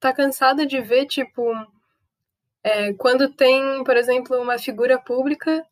tá 0.00 0.12
cansada 0.12 0.66
de 0.66 0.80
ver, 0.80 1.06
tipo, 1.06 1.44
é, 2.64 2.92
quando 2.94 3.32
tem, 3.32 3.84
por 3.84 3.96
exemplo, 3.96 4.36
uma 4.42 4.58
figura 4.58 4.98
pública, 4.98 5.64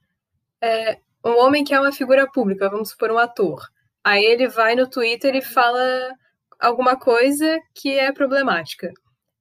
é, 0.63 0.99
um 1.25 1.37
homem 1.41 1.65
que 1.65 1.75
é 1.75 1.81
uma 1.81 1.91
figura 1.91 2.31
pública, 2.31 2.71
vamos 2.71 2.91
supor, 2.91 3.11
um 3.11 3.19
ator. 3.19 3.69
Aí 4.05 4.25
ele 4.25 4.47
vai 4.47 4.77
no 4.77 4.89
Twitter 4.89 5.35
e 5.35 5.43
fala 5.43 5.83
alguma 6.61 6.97
coisa 6.99 7.59
que 7.75 7.99
é 7.99 8.13
problemática. 8.13 8.93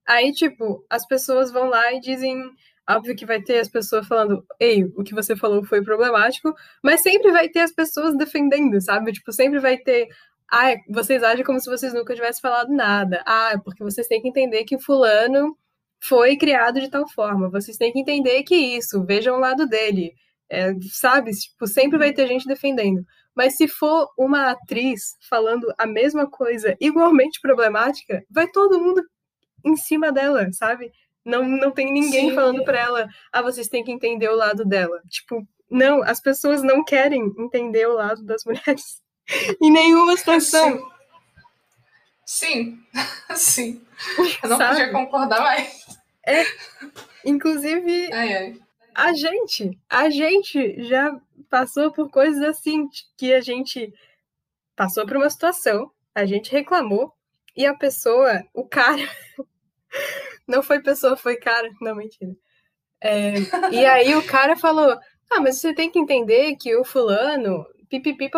Aí, 0.08 0.32
tipo, 0.34 0.86
as 0.90 1.06
pessoas 1.08 1.52
vão 1.52 1.70
lá 1.70 1.94
e 1.94 2.00
dizem. 2.00 2.44
Óbvio 2.88 3.16
que 3.16 3.26
vai 3.26 3.42
ter 3.42 3.60
as 3.60 3.68
pessoas 3.68 4.08
falando, 4.08 4.46
ei, 4.60 4.84
o 4.96 5.04
que 5.04 5.16
você 5.16 5.36
falou 5.36 5.66
foi 5.66 5.84
problemático, 5.84 6.54
mas 6.84 7.02
sempre 7.02 7.32
vai 7.32 7.50
ter 7.50 7.62
as 7.62 7.72
pessoas 7.72 8.16
defendendo, 8.16 8.80
sabe? 8.80 9.12
Tipo, 9.12 9.32
sempre 9.32 9.60
vai 9.60 9.78
ter. 9.78 10.08
Ah, 10.52 10.76
vocês 10.90 11.24
agem 11.24 11.44
como 11.44 11.60
se 11.60 11.70
vocês 11.70 11.94
nunca 11.94 12.14
tivessem 12.14 12.42
falado 12.42 12.72
nada. 12.72 13.24
Ah, 13.26 13.60
porque 13.64 13.84
vocês 13.84 14.08
têm 14.08 14.22
que 14.22 14.30
entender 14.30 14.64
que 14.66 14.78
fulano 14.80 15.58
foi 16.00 16.38
criado 16.38 16.80
de 16.80 16.90
tal 16.90 17.08
forma. 17.10 17.50
Vocês 17.50 17.78
têm 17.78 17.92
que 17.92 18.00
entender 18.00 18.44
que 18.44 18.56
isso, 18.56 19.04
vejam 19.04 19.38
o 19.38 19.40
lado 19.40 19.68
dele. 19.68 20.14
É, 20.50 20.74
sabe? 20.92 21.32
Tipo, 21.32 21.68
sempre 21.68 21.98
vai 21.98 22.14
ter 22.14 22.28
gente 22.28 22.48
defendendo. 22.48 23.04
Mas 23.36 23.58
se 23.58 23.68
for 23.68 24.10
uma 24.18 24.52
atriz 24.52 25.18
falando 25.30 25.74
a 25.78 25.86
mesma 25.86 26.30
coisa 26.30 26.76
igualmente 26.80 27.40
problemática, 27.42 28.24
vai 28.30 28.48
todo 28.48 28.80
mundo 28.80 29.04
em 29.64 29.76
cima 29.76 30.12
dela, 30.12 30.48
sabe? 30.54 30.92
Não, 31.26 31.44
não 31.44 31.72
tem 31.72 31.92
ninguém 31.92 32.30
Sim. 32.30 32.36
falando 32.36 32.64
para 32.64 32.80
ela, 32.80 33.08
ah, 33.34 33.42
vocês 33.42 33.68
têm 33.68 33.84
que 33.84 33.92
entender 33.92 34.30
o 34.30 34.36
lado 34.36 34.64
dela. 34.64 35.02
Tipo, 35.10 35.46
não, 35.70 36.04
as 36.04 36.22
pessoas 36.22 36.62
não 36.62 36.84
querem 36.84 37.34
entender 37.38 37.88
o 37.88 37.96
lado 37.96 38.24
das 38.24 38.44
mulheres 38.46 39.02
em 39.62 39.72
nenhuma 39.72 40.16
situação. 40.16 40.88
Sim, 42.26 42.80
sim. 43.36 43.82
Eu 44.44 44.50
não 44.50 44.58
podia 44.58 44.92
concordar 44.92 45.42
mais. 45.42 45.86
É, 46.28 46.44
inclusive, 47.24 48.12
ai, 48.12 48.34
ai. 48.34 48.60
a 48.94 49.14
gente, 49.14 49.78
a 49.90 50.10
gente 50.10 50.84
já 50.84 51.16
passou 51.50 51.92
por 51.92 52.10
coisas 52.10 52.42
assim, 52.44 52.88
que 53.18 53.34
a 53.34 53.42
gente 53.42 53.94
passou 54.76 55.06
por 55.06 55.18
uma 55.18 55.30
situação, 55.30 55.92
a 56.14 56.26
gente 56.26 56.52
reclamou, 56.52 57.14
e 57.56 57.66
a 57.66 57.74
pessoa, 57.74 58.44
o 58.54 58.68
cara, 58.68 59.02
não 60.48 60.62
foi 60.62 60.82
pessoa, 60.82 61.16
foi 61.16 61.38
cara, 61.38 61.70
não, 61.82 61.96
mentira. 61.96 62.36
É, 63.02 63.34
e 63.72 63.86
aí 63.86 64.16
o 64.16 64.26
cara 64.26 64.58
falou, 64.58 64.98
ah, 65.32 65.40
mas 65.40 65.60
você 65.60 65.74
tem 65.74 65.90
que 65.90 66.00
entender 66.00 66.56
que 66.58 66.76
o 66.76 66.84
fulano, 66.84 67.66
pipipi 67.90 68.30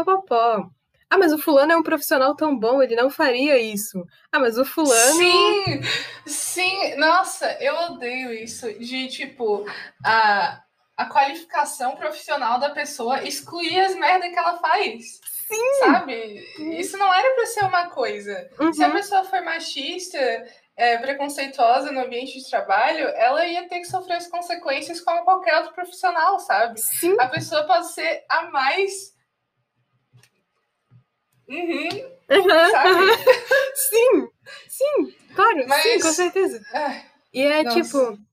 ah, 1.09 1.17
mas 1.17 1.31
o 1.31 1.37
fulano 1.37 1.71
é 1.71 1.77
um 1.77 1.83
profissional 1.83 2.35
tão 2.35 2.57
bom, 2.57 2.83
ele 2.83 2.95
não 2.95 3.09
faria 3.09 3.57
isso. 3.57 4.05
Ah, 4.29 4.39
mas 4.39 4.57
o 4.57 4.65
fulano. 4.65 5.17
Sim! 5.17 5.81
Sim! 6.25 6.95
Nossa, 6.97 7.49
eu 7.61 7.73
odeio 7.91 8.33
isso. 8.33 8.67
De 8.77 9.07
tipo, 9.07 9.65
a, 10.03 10.61
a 10.97 11.05
qualificação 11.05 11.95
profissional 11.95 12.59
da 12.59 12.71
pessoa 12.71 13.23
excluir 13.23 13.79
as 13.79 13.95
merdas 13.95 14.31
que 14.31 14.39
ela 14.39 14.57
faz. 14.57 15.21
Sim! 15.47 15.79
Sabe? 15.79 16.43
Isso 16.79 16.97
não 16.97 17.13
era 17.13 17.35
para 17.35 17.45
ser 17.45 17.63
uma 17.63 17.89
coisa. 17.89 18.49
Uhum. 18.59 18.73
Se 18.73 18.83
a 18.83 18.89
pessoa 18.89 19.23
for 19.23 19.41
machista, 19.43 20.17
é, 20.75 20.97
preconceituosa 20.97 21.91
no 21.91 22.01
ambiente 22.01 22.39
de 22.39 22.49
trabalho, 22.49 23.07
ela 23.09 23.45
ia 23.45 23.69
ter 23.69 23.79
que 23.79 23.85
sofrer 23.85 24.15
as 24.15 24.27
consequências 24.27 24.99
como 24.99 25.23
qualquer 25.23 25.55
outro 25.57 25.73
profissional, 25.73 26.39
sabe? 26.39 26.79
Sim. 26.81 27.15
A 27.19 27.27
pessoa 27.27 27.63
pode 27.65 27.93
ser 27.93 28.25
a 28.27 28.49
mais 28.49 29.15
Uhum. 31.47 31.87
Uhum. 31.87 32.17
sim, 33.73 34.27
sim, 34.67 35.15
claro, 35.33 35.65
Mas... 35.65 35.81
sim, 35.81 35.99
com 36.01 36.11
certeza. 36.11 36.61
e 37.33 37.41
é 37.41 37.63
nossa. 37.63 37.81
tipo. 37.81 38.26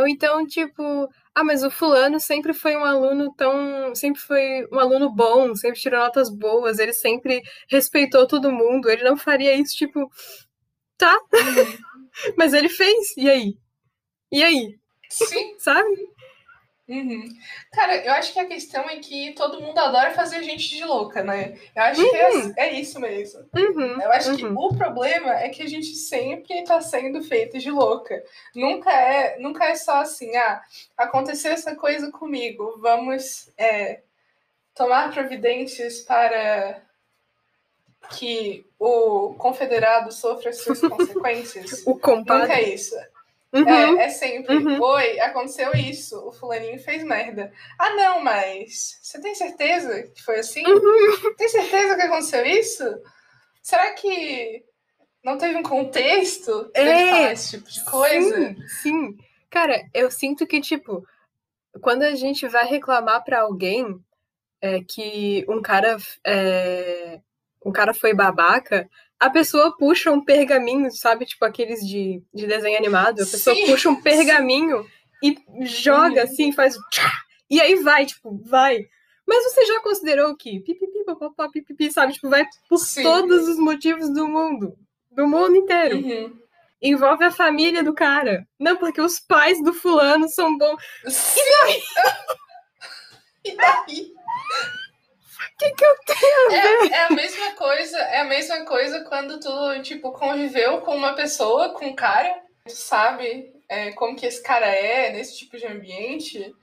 Ou 0.00 0.08
então, 0.08 0.46
tipo, 0.46 1.08
ah, 1.34 1.44
mas 1.44 1.62
o 1.62 1.70
fulano 1.70 2.18
sempre 2.18 2.52
foi 2.54 2.76
um 2.76 2.84
aluno 2.84 3.32
tão. 3.34 3.94
Sempre 3.94 4.20
foi 4.20 4.66
um 4.72 4.78
aluno 4.78 5.10
bom, 5.12 5.54
sempre 5.54 5.80
tirou 5.80 6.00
notas 6.00 6.30
boas, 6.30 6.78
ele 6.78 6.92
sempre 6.92 7.42
respeitou 7.68 8.26
todo 8.26 8.52
mundo, 8.52 8.88
ele 8.90 9.04
não 9.04 9.16
faria 9.16 9.54
isso, 9.54 9.76
tipo. 9.76 10.10
Tá. 10.98 11.14
Uhum. 11.34 11.78
mas 12.38 12.54
ele 12.54 12.68
fez, 12.68 13.16
e 13.16 13.28
aí? 13.28 13.54
E 14.32 14.42
aí? 14.42 14.78
Sim. 15.10 15.54
Sabe? 15.58 15.88
Uhum. 16.88 17.28
Cara, 17.72 17.96
eu 18.04 18.12
acho 18.12 18.32
que 18.32 18.38
a 18.38 18.46
questão 18.46 18.88
é 18.88 18.96
que 18.98 19.32
todo 19.32 19.60
mundo 19.60 19.76
adora 19.76 20.14
fazer 20.14 20.42
gente 20.44 20.68
de 20.68 20.84
louca, 20.84 21.22
né? 21.22 21.58
Eu 21.74 21.82
acho 21.82 22.00
uhum. 22.00 22.10
que 22.10 22.16
é, 22.60 22.68
é, 22.68 22.80
isso 22.80 23.00
mesmo. 23.00 23.44
Uhum. 23.56 24.00
Eu 24.00 24.12
acho 24.12 24.30
uhum. 24.30 24.36
que 24.36 24.44
o 24.44 24.68
problema 24.76 25.34
é 25.34 25.48
que 25.48 25.62
a 25.62 25.68
gente 25.68 25.94
sempre 25.96 26.54
está 26.54 26.80
sendo 26.80 27.22
feito 27.24 27.58
de 27.58 27.70
louca. 27.72 28.22
Nunca 28.54 28.92
é, 28.92 29.36
nunca 29.40 29.64
é 29.64 29.74
só 29.74 29.96
assim, 29.96 30.34
ah, 30.36 30.62
aconteceu 30.96 31.50
essa 31.50 31.74
coisa 31.74 32.10
comigo, 32.12 32.78
vamos 32.80 33.50
é, 33.58 34.02
tomar 34.72 35.12
providências 35.12 36.02
para 36.02 36.82
que 38.10 38.64
o 38.78 39.34
confederado 39.34 40.12
sofra 40.12 40.50
as 40.50 40.58
suas 40.58 40.80
consequências. 40.88 41.82
o 41.84 41.98
compadre. 41.98 42.42
Nunca 42.42 42.60
é 42.60 42.74
isso. 42.74 42.94
Uhum. 43.52 43.68
É, 43.68 44.04
é, 44.04 44.08
sempre, 44.08 44.56
uhum. 44.56 44.82
oi, 44.82 45.20
aconteceu 45.20 45.72
isso, 45.72 46.18
o 46.26 46.32
fulaninho 46.32 46.78
fez 46.80 47.02
merda. 47.04 47.52
Ah, 47.78 47.90
não, 47.94 48.22
mas 48.22 48.98
você 49.00 49.20
tem 49.20 49.34
certeza 49.34 50.02
que 50.14 50.22
foi 50.22 50.40
assim? 50.40 50.62
Uhum. 50.66 51.34
Tem 51.36 51.48
certeza 51.48 51.96
que 51.96 52.02
aconteceu 52.02 52.44
isso? 52.44 52.84
Será 53.62 53.92
que 53.94 54.64
não 55.24 55.38
teve 55.38 55.56
um 55.56 55.62
contexto 55.62 56.70
é, 56.74 57.06
falar 57.06 57.32
esse 57.32 57.58
tipo 57.58 57.70
de 57.70 57.84
coisa? 57.84 58.36
Sim, 58.36 58.68
sim. 58.82 59.18
Cara, 59.48 59.88
eu 59.94 60.10
sinto 60.10 60.46
que, 60.46 60.60
tipo, 60.60 61.06
quando 61.80 62.02
a 62.02 62.14
gente 62.14 62.46
vai 62.46 62.66
reclamar 62.66 63.24
para 63.24 63.40
alguém 63.40 63.98
é, 64.60 64.82
que 64.82 65.44
um 65.48 65.62
cara 65.62 65.96
é, 66.24 67.20
um 67.64 67.72
cara 67.72 67.92
foi 67.92 68.14
babaca, 68.14 68.88
a 69.18 69.30
pessoa 69.30 69.76
puxa 69.76 70.10
um 70.10 70.24
pergaminho, 70.24 70.90
sabe? 70.90 71.24
Tipo 71.24 71.44
aqueles 71.44 71.80
de, 71.86 72.22
de 72.32 72.46
desenho 72.46 72.76
animado. 72.76 73.22
A 73.22 73.26
pessoa 73.26 73.56
sim, 73.56 73.66
puxa 73.66 73.88
um 73.88 74.00
pergaminho 74.00 74.84
sim. 75.22 75.36
e 75.60 75.66
joga 75.66 76.24
assim, 76.24 76.52
faz. 76.52 76.76
E 77.48 77.60
aí 77.60 77.76
vai, 77.76 78.04
tipo, 78.04 78.40
vai. 78.44 78.86
Mas 79.26 79.44
você 79.44 79.64
já 79.66 79.80
considerou 79.80 80.36
que 80.36 80.60
pipipi, 80.60 81.04
papapá, 81.04 81.48
pipipi, 81.48 81.90
sabe? 81.90 82.12
Tipo, 82.12 82.28
vai 82.28 82.44
por 82.68 82.78
sim. 82.78 83.02
todos 83.02 83.48
os 83.48 83.58
motivos 83.58 84.12
do 84.12 84.28
mundo. 84.28 84.76
Do 85.10 85.26
mundo 85.26 85.56
inteiro. 85.56 85.96
Uhum. 85.96 86.38
Envolve 86.80 87.24
a 87.24 87.30
família 87.30 87.82
do 87.82 87.94
cara. 87.94 88.46
Não, 88.58 88.76
porque 88.76 89.00
os 89.00 89.18
pais 89.18 89.62
do 89.64 89.72
fulano 89.72 90.28
são 90.28 90.56
bons. 90.56 90.82
E 91.04 91.50
daí? 91.50 91.82
e 93.52 93.56
daí? 93.56 94.12
Que, 95.58 95.70
que 95.70 95.84
eu 95.84 95.96
tenho 96.04 96.46
a 96.46 96.50
ver? 96.50 96.92
É, 96.92 96.96
é, 96.96 97.04
a 97.04 97.10
mesma 97.10 97.52
coisa, 97.52 97.98
é 97.98 98.20
a 98.20 98.24
mesma 98.24 98.64
coisa 98.64 99.04
quando 99.04 99.40
tu, 99.40 99.82
tipo, 99.82 100.12
conviveu 100.12 100.80
com 100.82 100.94
uma 100.94 101.14
pessoa, 101.14 101.70
com 101.70 101.86
um 101.86 101.94
cara, 101.94 102.42
tu 102.66 102.72
sabe 102.72 103.54
é, 103.68 103.92
como 103.92 104.16
que 104.16 104.26
esse 104.26 104.42
cara 104.42 104.66
é 104.66 105.12
nesse 105.12 105.38
tipo 105.38 105.56
de 105.56 105.66
ambiente, 105.66 106.54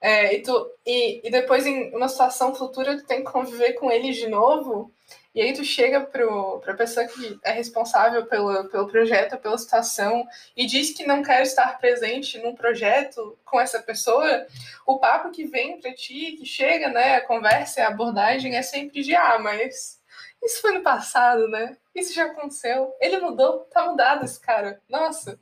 é, 0.00 0.34
e, 0.34 0.42
tu, 0.42 0.70
e, 0.86 1.26
e 1.26 1.30
depois 1.30 1.66
em 1.66 1.94
uma 1.94 2.08
situação 2.08 2.54
futura 2.54 2.96
tu 2.96 3.06
tem 3.06 3.22
que 3.22 3.30
conviver 3.30 3.74
com 3.74 3.90
ele 3.90 4.12
de 4.12 4.26
novo, 4.28 4.90
E 5.34 5.40
aí 5.40 5.52
tu 5.52 5.64
chega 5.64 6.00
para 6.00 6.72
a 6.72 6.76
pessoa 6.76 7.06
que 7.06 7.38
é 7.44 7.52
responsável 7.52 8.26
pelo, 8.26 8.68
pelo 8.68 8.88
projeto, 8.88 9.38
pela 9.38 9.56
situação, 9.56 10.26
e 10.56 10.66
diz 10.66 10.92
que 10.92 11.06
não 11.06 11.22
quer 11.22 11.42
estar 11.42 11.78
presente 11.78 12.38
num 12.38 12.54
projeto 12.54 13.38
com 13.44 13.60
essa 13.60 13.80
pessoa, 13.80 14.46
o 14.86 14.98
papo 14.98 15.30
que 15.30 15.44
vem 15.44 15.80
para 15.80 15.94
ti, 15.94 16.32
que 16.32 16.44
chega, 16.44 16.88
né, 16.88 17.16
a 17.16 17.20
conversa, 17.20 17.82
a 17.82 17.88
abordagem 17.88 18.56
é 18.56 18.62
sempre 18.62 19.02
de 19.02 19.14
ah, 19.14 19.38
mas 19.38 20.00
isso 20.42 20.60
foi 20.60 20.72
no 20.72 20.82
passado, 20.82 21.46
né? 21.48 21.76
Isso 21.94 22.14
já 22.14 22.24
aconteceu. 22.24 22.94
Ele 23.00 23.18
mudou, 23.18 23.60
tá 23.70 23.84
mudado 23.86 24.24
esse 24.24 24.40
cara. 24.40 24.80
Nossa. 24.88 25.38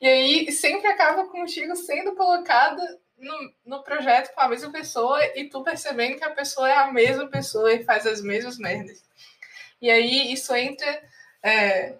E 0.00 0.08
aí 0.08 0.52
sempre 0.52 0.86
acaba 0.88 1.28
contigo 1.28 1.76
sendo 1.76 2.14
colocado 2.14 2.80
no, 3.18 3.52
no 3.64 3.82
projeto 3.82 4.32
com 4.34 4.40
a 4.40 4.48
mesma 4.48 4.70
pessoa 4.72 5.22
e 5.36 5.48
tu 5.48 5.62
percebendo 5.62 6.16
que 6.16 6.24
a 6.24 6.30
pessoa 6.30 6.68
é 6.68 6.76
a 6.76 6.92
mesma 6.92 7.28
pessoa 7.28 7.72
e 7.72 7.84
faz 7.84 8.06
as 8.06 8.22
mesmas 8.22 8.58
merdas. 8.58 9.07
E 9.80 9.90
aí 9.90 10.32
isso 10.32 10.54
entra 10.54 11.02
é, 11.42 11.94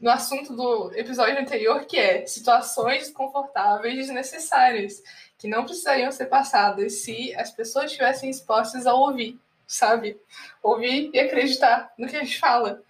no 0.00 0.10
assunto 0.10 0.54
do 0.54 0.92
episódio 0.94 1.38
anterior, 1.38 1.86
que 1.86 1.96
é 1.96 2.26
situações 2.26 3.04
desconfortáveis 3.04 3.94
desnecessárias, 3.94 5.02
que 5.38 5.48
não 5.48 5.64
precisariam 5.64 6.10
ser 6.10 6.26
passadas 6.26 7.02
se 7.02 7.34
as 7.36 7.50
pessoas 7.50 7.86
estivessem 7.86 8.28
expostas 8.28 8.86
a 8.86 8.94
ouvir, 8.94 9.38
sabe? 9.66 10.18
Ouvir 10.62 11.10
e 11.14 11.18
acreditar 11.18 11.92
no 11.96 12.08
que 12.08 12.16
a 12.16 12.20
gente 12.20 12.38
fala. 12.38 12.82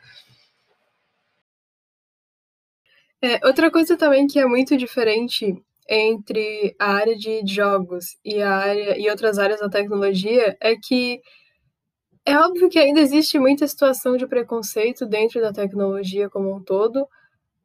É, 3.23 3.47
outra 3.47 3.71
coisa 3.71 3.97
também 3.97 4.27
que 4.27 4.39
é 4.39 4.45
muito 4.45 4.77
diferente 4.77 5.63
entre 5.89 6.75
a 6.79 6.93
área 6.93 7.17
de 7.17 7.43
jogos 7.47 8.19
e 8.25 8.43
a 8.43 8.55
área 8.55 8.99
e 8.99 9.09
outras 9.09 9.39
áreas 9.39 9.61
da 9.61 9.69
tecnologia 9.69 10.57
é 10.61 10.75
que 10.77 11.23
é 12.27 12.37
óbvio 12.39 12.69
que 12.71 12.79
ainda 12.79 13.01
existe 13.01 13.39
muita 13.39 13.67
situação 13.67 14.17
de 14.17 14.27
preconceito 14.27 15.07
dentro 15.07 15.41
da 15.41 15.53
tecnologia 15.53 16.31
como 16.31 16.55
um 16.55 16.63
todo, 16.63 17.07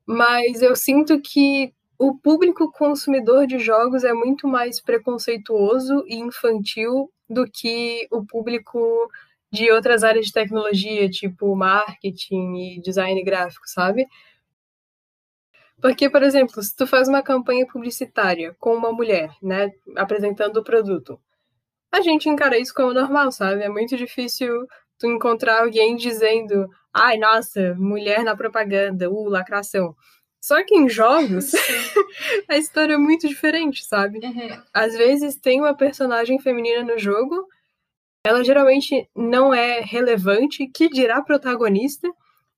mas 0.06 0.62
eu 0.62 0.75
sinto 0.75 1.22
que 1.22 1.74
o 1.98 2.16
público 2.18 2.72
consumidor 2.72 3.48
de 3.48 3.60
jogos 3.60 4.04
é 4.04 4.13
muito 4.13 4.48
mais 4.48 4.82
preconceituoso 4.82 6.04
e 6.08 6.16
infantil 6.18 7.12
do 7.30 7.46
que 7.50 8.08
o 8.12 8.25
público 8.25 8.80
de 9.51 9.72
outras 9.72 10.04
áreas 10.04 10.28
de 10.28 10.34
tecnologia, 10.34 11.10
tipo 11.10 11.56
marketing 11.56 12.56
e 12.56 12.82
design 12.82 13.22
gráfico, 13.24 13.68
sabe? 13.68 14.08
Porque, 15.82 16.10
por 16.10 16.24
exemplo, 16.24 16.62
se 16.62 16.75
tu 16.75 16.86
faz 16.86 17.08
uma 17.08 17.24
campanha 17.24 17.66
publicitária 17.66 18.56
com 18.60 18.75
uma 18.75 18.92
mulher, 18.92 19.32
né, 19.42 19.72
apresentando 19.96 20.58
o 20.58 20.63
produto, 20.63 21.20
a 21.91 22.01
gente 22.01 22.29
encara 22.29 22.58
isso 22.58 22.74
como 22.74 22.93
normal, 22.93 23.31
sabe? 23.31 23.63
É 23.63 23.69
muito 23.69 23.98
difícil 23.98 24.67
tu 24.98 25.08
encontrar 25.08 25.62
alguém 25.62 25.96
dizendo, 25.96 26.67
ai, 26.93 27.17
nossa, 27.17 27.74
mulher 27.75 28.24
na 28.24 28.36
propaganda, 28.36 29.10
uh, 29.10 29.29
lacração. 29.29 29.96
Só 30.41 30.63
que 30.63 30.75
em 30.75 30.88
jogos, 30.88 31.51
a 32.48 32.58
história 32.58 32.93
é 32.93 32.98
muito 32.98 33.27
diferente, 33.27 33.86
sabe? 33.86 34.19
Uhum. 34.19 34.62
Às 34.74 34.96
vezes 34.96 35.36
tem 35.36 35.60
uma 35.60 35.75
personagem 35.75 36.39
feminina 36.39 36.84
no 36.84 36.98
jogo, 36.98 37.48
ela 38.25 38.43
geralmente 38.43 39.10
não 39.15 39.53
é 39.53 39.79
relevante, 39.79 40.67
que 40.67 40.89
dirá 40.89 41.22
protagonista, 41.22 42.08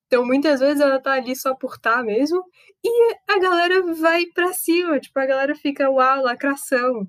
então 0.08 0.26
muitas 0.26 0.60
vezes 0.60 0.82
ela 0.82 1.00
tá 1.00 1.14
ali 1.14 1.36
só 1.36 1.56
por 1.56 1.80
tá 1.80 2.04
mesmo, 2.04 2.44
e 2.84 3.16
a 3.28 3.40
galera 3.40 3.94
vai 3.94 4.26
pra 4.26 4.52
cima, 4.54 5.00
tipo, 5.00 5.18
a 5.20 5.26
galera 5.26 5.56
fica, 5.56 5.90
uau, 5.90 6.24
lacração 6.24 7.08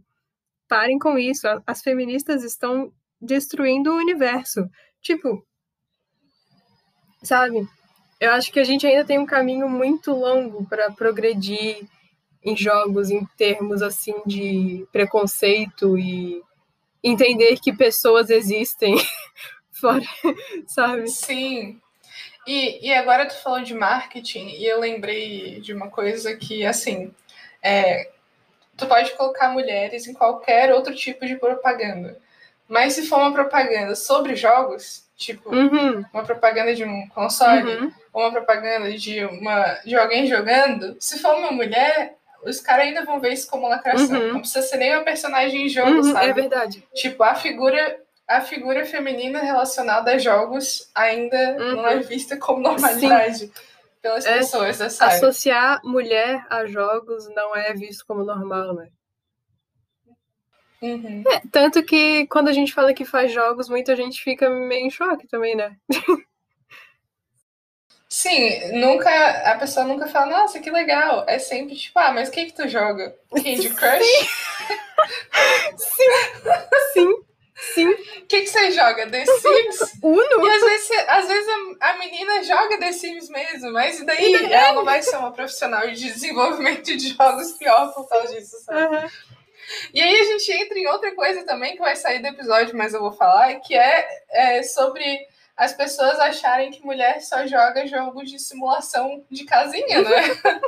parem 0.72 0.98
com 0.98 1.18
isso. 1.18 1.46
As 1.66 1.82
feministas 1.82 2.42
estão 2.42 2.90
destruindo 3.20 3.92
o 3.92 3.98
universo. 3.98 4.66
Tipo, 5.02 5.46
sabe? 7.22 7.68
Eu 8.18 8.30
acho 8.30 8.50
que 8.50 8.58
a 8.58 8.64
gente 8.64 8.86
ainda 8.86 9.04
tem 9.04 9.18
um 9.18 9.26
caminho 9.26 9.68
muito 9.68 10.12
longo 10.12 10.64
para 10.66 10.90
progredir 10.90 11.86
em 12.42 12.56
jogos 12.56 13.10
em 13.10 13.22
termos 13.36 13.82
assim 13.82 14.14
de 14.24 14.86
preconceito 14.90 15.98
e 15.98 16.42
entender 17.04 17.60
que 17.60 17.76
pessoas 17.76 18.30
existem 18.30 18.96
fora, 19.78 20.06
sabe? 20.66 21.06
Sim. 21.06 21.78
E, 22.46 22.88
e 22.88 22.94
agora 22.94 23.26
tu 23.26 23.34
falou 23.42 23.62
de 23.62 23.74
marketing 23.74 24.48
e 24.48 24.64
eu 24.64 24.80
lembrei 24.80 25.60
de 25.60 25.74
uma 25.74 25.90
coisa 25.90 26.34
que, 26.34 26.64
assim, 26.64 27.12
é, 27.62 28.10
tu 28.76 28.86
pode 28.86 29.12
colocar 29.12 29.48
mulheres 29.48 30.06
em 30.06 30.14
qualquer 30.14 30.72
outro 30.72 30.94
tipo 30.94 31.26
de 31.26 31.36
propaganda. 31.36 32.18
Mas 32.68 32.94
se 32.94 33.06
for 33.06 33.18
uma 33.18 33.32
propaganda 33.32 33.94
sobre 33.94 34.34
jogos, 34.34 35.04
tipo 35.16 35.54
uhum. 35.54 36.04
uma 36.12 36.24
propaganda 36.24 36.74
de 36.74 36.84
um 36.84 37.06
console, 37.08 37.70
uhum. 37.70 37.92
ou 38.12 38.22
uma 38.22 38.32
propaganda 38.32 38.90
de, 38.92 39.24
uma, 39.24 39.74
de 39.84 39.94
alguém 39.94 40.26
jogando, 40.26 40.96
se 40.98 41.18
for 41.18 41.34
uma 41.34 41.52
mulher, 41.52 42.14
os 42.44 42.60
caras 42.60 42.86
ainda 42.86 43.04
vão 43.04 43.20
ver 43.20 43.32
isso 43.32 43.48
como 43.48 43.68
lacração. 43.68 44.18
Uhum. 44.18 44.32
Não 44.34 44.40
precisa 44.40 44.62
ser 44.62 44.78
nem 44.78 44.94
uma 44.94 45.04
personagem 45.04 45.66
em 45.66 45.68
jogo, 45.68 45.90
uhum, 45.90 46.10
é 46.10 46.12
sabe? 46.12 46.30
É 46.30 46.32
verdade. 46.32 46.84
Tipo, 46.94 47.22
a 47.22 47.34
figura, 47.34 48.00
a 48.26 48.40
figura 48.40 48.86
feminina 48.86 49.40
relacionada 49.40 50.12
a 50.12 50.18
jogos 50.18 50.90
ainda 50.94 51.54
não 51.54 51.86
é 51.86 51.96
uhum. 51.96 52.02
vista 52.02 52.36
como 52.36 52.62
normalidade. 52.62 53.38
Sim 53.38 53.52
pelas 54.02 54.26
é, 54.26 54.38
pessoas 54.38 54.78
dessa 54.78 55.06
Associar 55.06 55.80
mulher 55.84 56.44
a 56.50 56.66
jogos 56.66 57.28
não 57.34 57.56
é 57.56 57.72
visto 57.72 58.04
como 58.04 58.24
normal, 58.24 58.74
né? 58.74 58.88
Uhum. 60.82 61.22
É, 61.28 61.40
tanto 61.52 61.80
que 61.84 62.26
quando 62.26 62.48
a 62.48 62.52
gente 62.52 62.74
fala 62.74 62.92
que 62.92 63.04
faz 63.04 63.32
jogos, 63.32 63.68
muita 63.68 63.94
gente 63.94 64.20
fica 64.20 64.50
meio 64.50 64.86
em 64.86 64.90
choque 64.90 65.28
também, 65.28 65.54
né? 65.54 65.76
Sim, 68.08 68.72
nunca 68.78 69.08
a 69.50 69.56
pessoa 69.56 69.86
nunca 69.86 70.06
fala, 70.06 70.26
nossa, 70.26 70.60
que 70.60 70.70
legal. 70.70 71.24
É 71.26 71.38
sempre 71.38 71.74
tipo, 71.74 71.98
ah, 71.98 72.12
mas 72.12 72.28
o 72.28 72.32
que 72.32 72.44
que 72.44 72.52
tu 72.52 72.68
joga? 72.68 73.16
Candy 73.32 73.70
Crush? 73.74 74.04
Sim, 75.76 76.10
sim. 76.92 76.92
Sim. 76.92 77.31
O 78.22 78.26
que, 78.26 78.40
que 78.42 78.46
você 78.46 78.70
joga? 78.72 79.08
The 79.08 79.24
Sims? 79.24 79.98
Uno? 80.02 80.46
E 80.46 80.50
às 80.50 80.62
vezes, 80.62 80.90
às 81.08 81.28
vezes 81.28 81.48
a, 81.80 81.90
a 81.90 81.98
menina 81.98 82.42
joga 82.42 82.78
The 82.78 82.92
Sims 82.92 83.28
mesmo, 83.28 83.72
mas 83.72 84.00
e 84.00 84.04
daí 84.04 84.32
e 84.32 84.52
ela 84.52 84.72
não 84.74 84.84
vai 84.84 85.02
ser 85.02 85.16
uma 85.16 85.32
profissional 85.32 85.86
de 85.88 86.12
desenvolvimento 86.12 86.96
de 86.96 87.14
jogos 87.14 87.52
pior 87.52 87.92
por 87.94 88.08
causa 88.08 88.34
disso, 88.34 88.58
sabe? 88.64 88.96
Uhum. 88.96 89.10
E 89.94 90.00
aí 90.00 90.20
a 90.20 90.24
gente 90.24 90.52
entra 90.52 90.78
em 90.78 90.86
outra 90.86 91.14
coisa 91.14 91.44
também 91.44 91.74
que 91.74 91.80
vai 91.80 91.96
sair 91.96 92.20
do 92.20 92.26
episódio, 92.26 92.76
mas 92.76 92.94
eu 92.94 93.00
vou 93.00 93.12
falar, 93.12 93.54
que 93.60 93.74
é, 93.74 94.06
é 94.30 94.62
sobre 94.62 95.26
as 95.56 95.72
pessoas 95.72 96.18
acharem 96.18 96.70
que 96.70 96.84
mulher 96.84 97.20
só 97.20 97.46
joga 97.46 97.86
jogos 97.86 98.30
de 98.30 98.38
simulação 98.38 99.24
de 99.30 99.44
casinha, 99.44 100.02
né? 100.02 100.20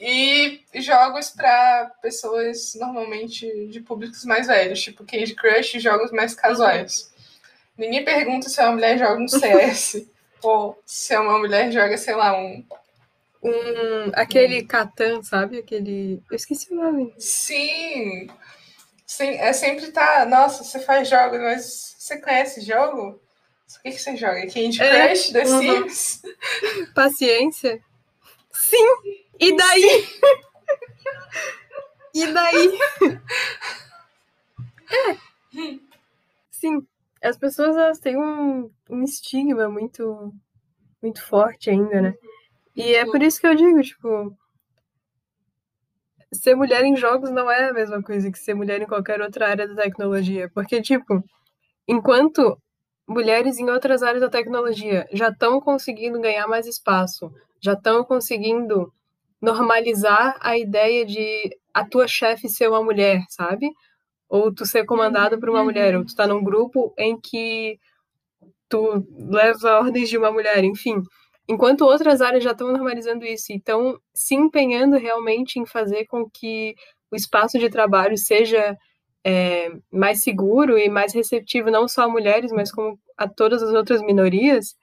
E 0.00 0.60
jogos 0.74 1.30
para 1.30 1.90
pessoas 2.00 2.74
normalmente 2.76 3.66
de 3.66 3.80
públicos 3.80 4.24
mais 4.24 4.46
velhos, 4.46 4.80
tipo 4.80 5.04
Candy 5.04 5.34
Crush 5.34 5.74
e 5.74 5.80
jogos 5.80 6.12
mais 6.12 6.34
casuais. 6.34 7.12
Ninguém 7.76 8.04
pergunta 8.04 8.48
se 8.48 8.60
uma 8.60 8.72
mulher 8.72 8.96
joga 8.96 9.20
um 9.20 9.26
CS 9.26 10.06
ou 10.42 10.80
se 10.86 11.16
uma 11.16 11.38
mulher 11.38 11.72
joga, 11.72 11.96
sei 11.96 12.14
lá, 12.14 12.36
um. 12.38 12.64
Um, 13.42 14.10
aquele 14.14 14.64
Catan, 14.64 15.22
sabe? 15.22 15.58
Aquele. 15.58 16.22
Eu 16.30 16.36
esqueci 16.36 16.72
o 16.72 16.76
nome. 16.76 17.14
Sim! 17.18 18.28
Sim, 19.06 19.30
é 19.30 19.52
sempre 19.52 19.90
tá. 19.90 20.24
Nossa, 20.26 20.62
você 20.62 20.80
faz 20.80 21.08
jogos, 21.08 21.40
mas 21.40 21.96
você 21.98 22.20
conhece 22.20 22.60
jogo? 22.60 23.20
O 23.76 23.82
que, 23.82 23.90
que 23.90 23.98
você 23.98 24.16
joga? 24.16 24.46
Candy 24.46 24.82
é, 24.82 25.08
Crush, 25.08 25.28
é, 25.28 25.32
The 25.32 25.50
uhum. 25.50 25.60
Sims? 25.60 26.22
Paciência? 26.94 27.82
Sim! 28.50 28.86
E 29.38 29.56
daí? 29.56 30.08
e 32.14 32.26
daí? 32.26 32.78
É. 34.90 35.78
Sim, 36.50 36.86
as 37.22 37.36
pessoas 37.36 37.76
elas 37.76 37.98
têm 37.98 38.16
um, 38.16 38.70
um 38.88 39.02
estigma 39.02 39.68
muito, 39.68 40.32
muito 41.02 41.22
forte 41.22 41.68
ainda, 41.70 42.00
né? 42.00 42.14
E 42.74 42.94
é 42.94 43.04
por 43.04 43.22
isso 43.22 43.40
que 43.40 43.46
eu 43.46 43.54
digo, 43.54 43.82
tipo, 43.82 44.36
ser 46.32 46.54
mulher 46.54 46.84
em 46.84 46.96
jogos 46.96 47.30
não 47.30 47.50
é 47.50 47.68
a 47.68 47.72
mesma 47.72 48.02
coisa 48.02 48.30
que 48.30 48.38
ser 48.38 48.54
mulher 48.54 48.80
em 48.80 48.86
qualquer 48.86 49.20
outra 49.20 49.48
área 49.48 49.68
da 49.68 49.82
tecnologia. 49.82 50.50
Porque, 50.54 50.80
tipo, 50.80 51.22
enquanto 51.86 52.60
mulheres 53.08 53.58
em 53.58 53.70
outras 53.70 54.02
áreas 54.02 54.20
da 54.20 54.28
tecnologia 54.28 55.08
já 55.12 55.28
estão 55.30 55.60
conseguindo 55.60 56.20
ganhar 56.20 56.46
mais 56.46 56.66
espaço, 56.66 57.32
já 57.60 57.72
estão 57.72 58.04
conseguindo 58.04 58.92
normalizar 59.40 60.36
a 60.40 60.58
ideia 60.58 61.06
de 61.06 61.56
a 61.72 61.84
tua 61.84 62.06
chefe 62.06 62.48
ser 62.48 62.68
uma 62.68 62.82
mulher, 62.82 63.22
sabe? 63.28 63.70
Ou 64.28 64.52
tu 64.54 64.66
ser 64.66 64.84
comandado 64.84 65.38
por 65.40 65.48
uma 65.48 65.64
mulher, 65.64 65.96
ou 65.96 66.04
tu 66.04 66.14
tá 66.14 66.26
num 66.26 66.42
grupo 66.44 66.92
em 66.98 67.18
que 67.18 67.78
tu 68.68 69.04
leva 69.30 69.78
ordens 69.78 70.08
de 70.08 70.18
uma 70.18 70.30
mulher, 70.30 70.62
enfim. 70.64 71.02
Enquanto 71.48 71.82
outras 71.82 72.20
áreas 72.20 72.44
já 72.44 72.50
estão 72.52 72.70
normalizando 72.70 73.24
isso 73.24 73.52
e 73.52 73.56
estão 73.56 73.98
se 74.14 74.34
empenhando 74.34 74.98
realmente 74.98 75.58
em 75.58 75.64
fazer 75.64 76.04
com 76.06 76.28
que 76.28 76.74
o 77.10 77.16
espaço 77.16 77.58
de 77.58 77.70
trabalho 77.70 78.18
seja 78.18 78.76
é, 79.28 79.70
mais 79.92 80.22
seguro 80.22 80.78
e 80.78 80.88
mais 80.88 81.12
receptivo 81.12 81.70
não 81.70 81.86
só 81.86 82.04
a 82.04 82.08
mulheres, 82.08 82.50
mas 82.50 82.72
como 82.72 82.98
a 83.14 83.28
todas 83.28 83.62
as 83.62 83.74
outras 83.74 84.00
minorias, 84.00 84.74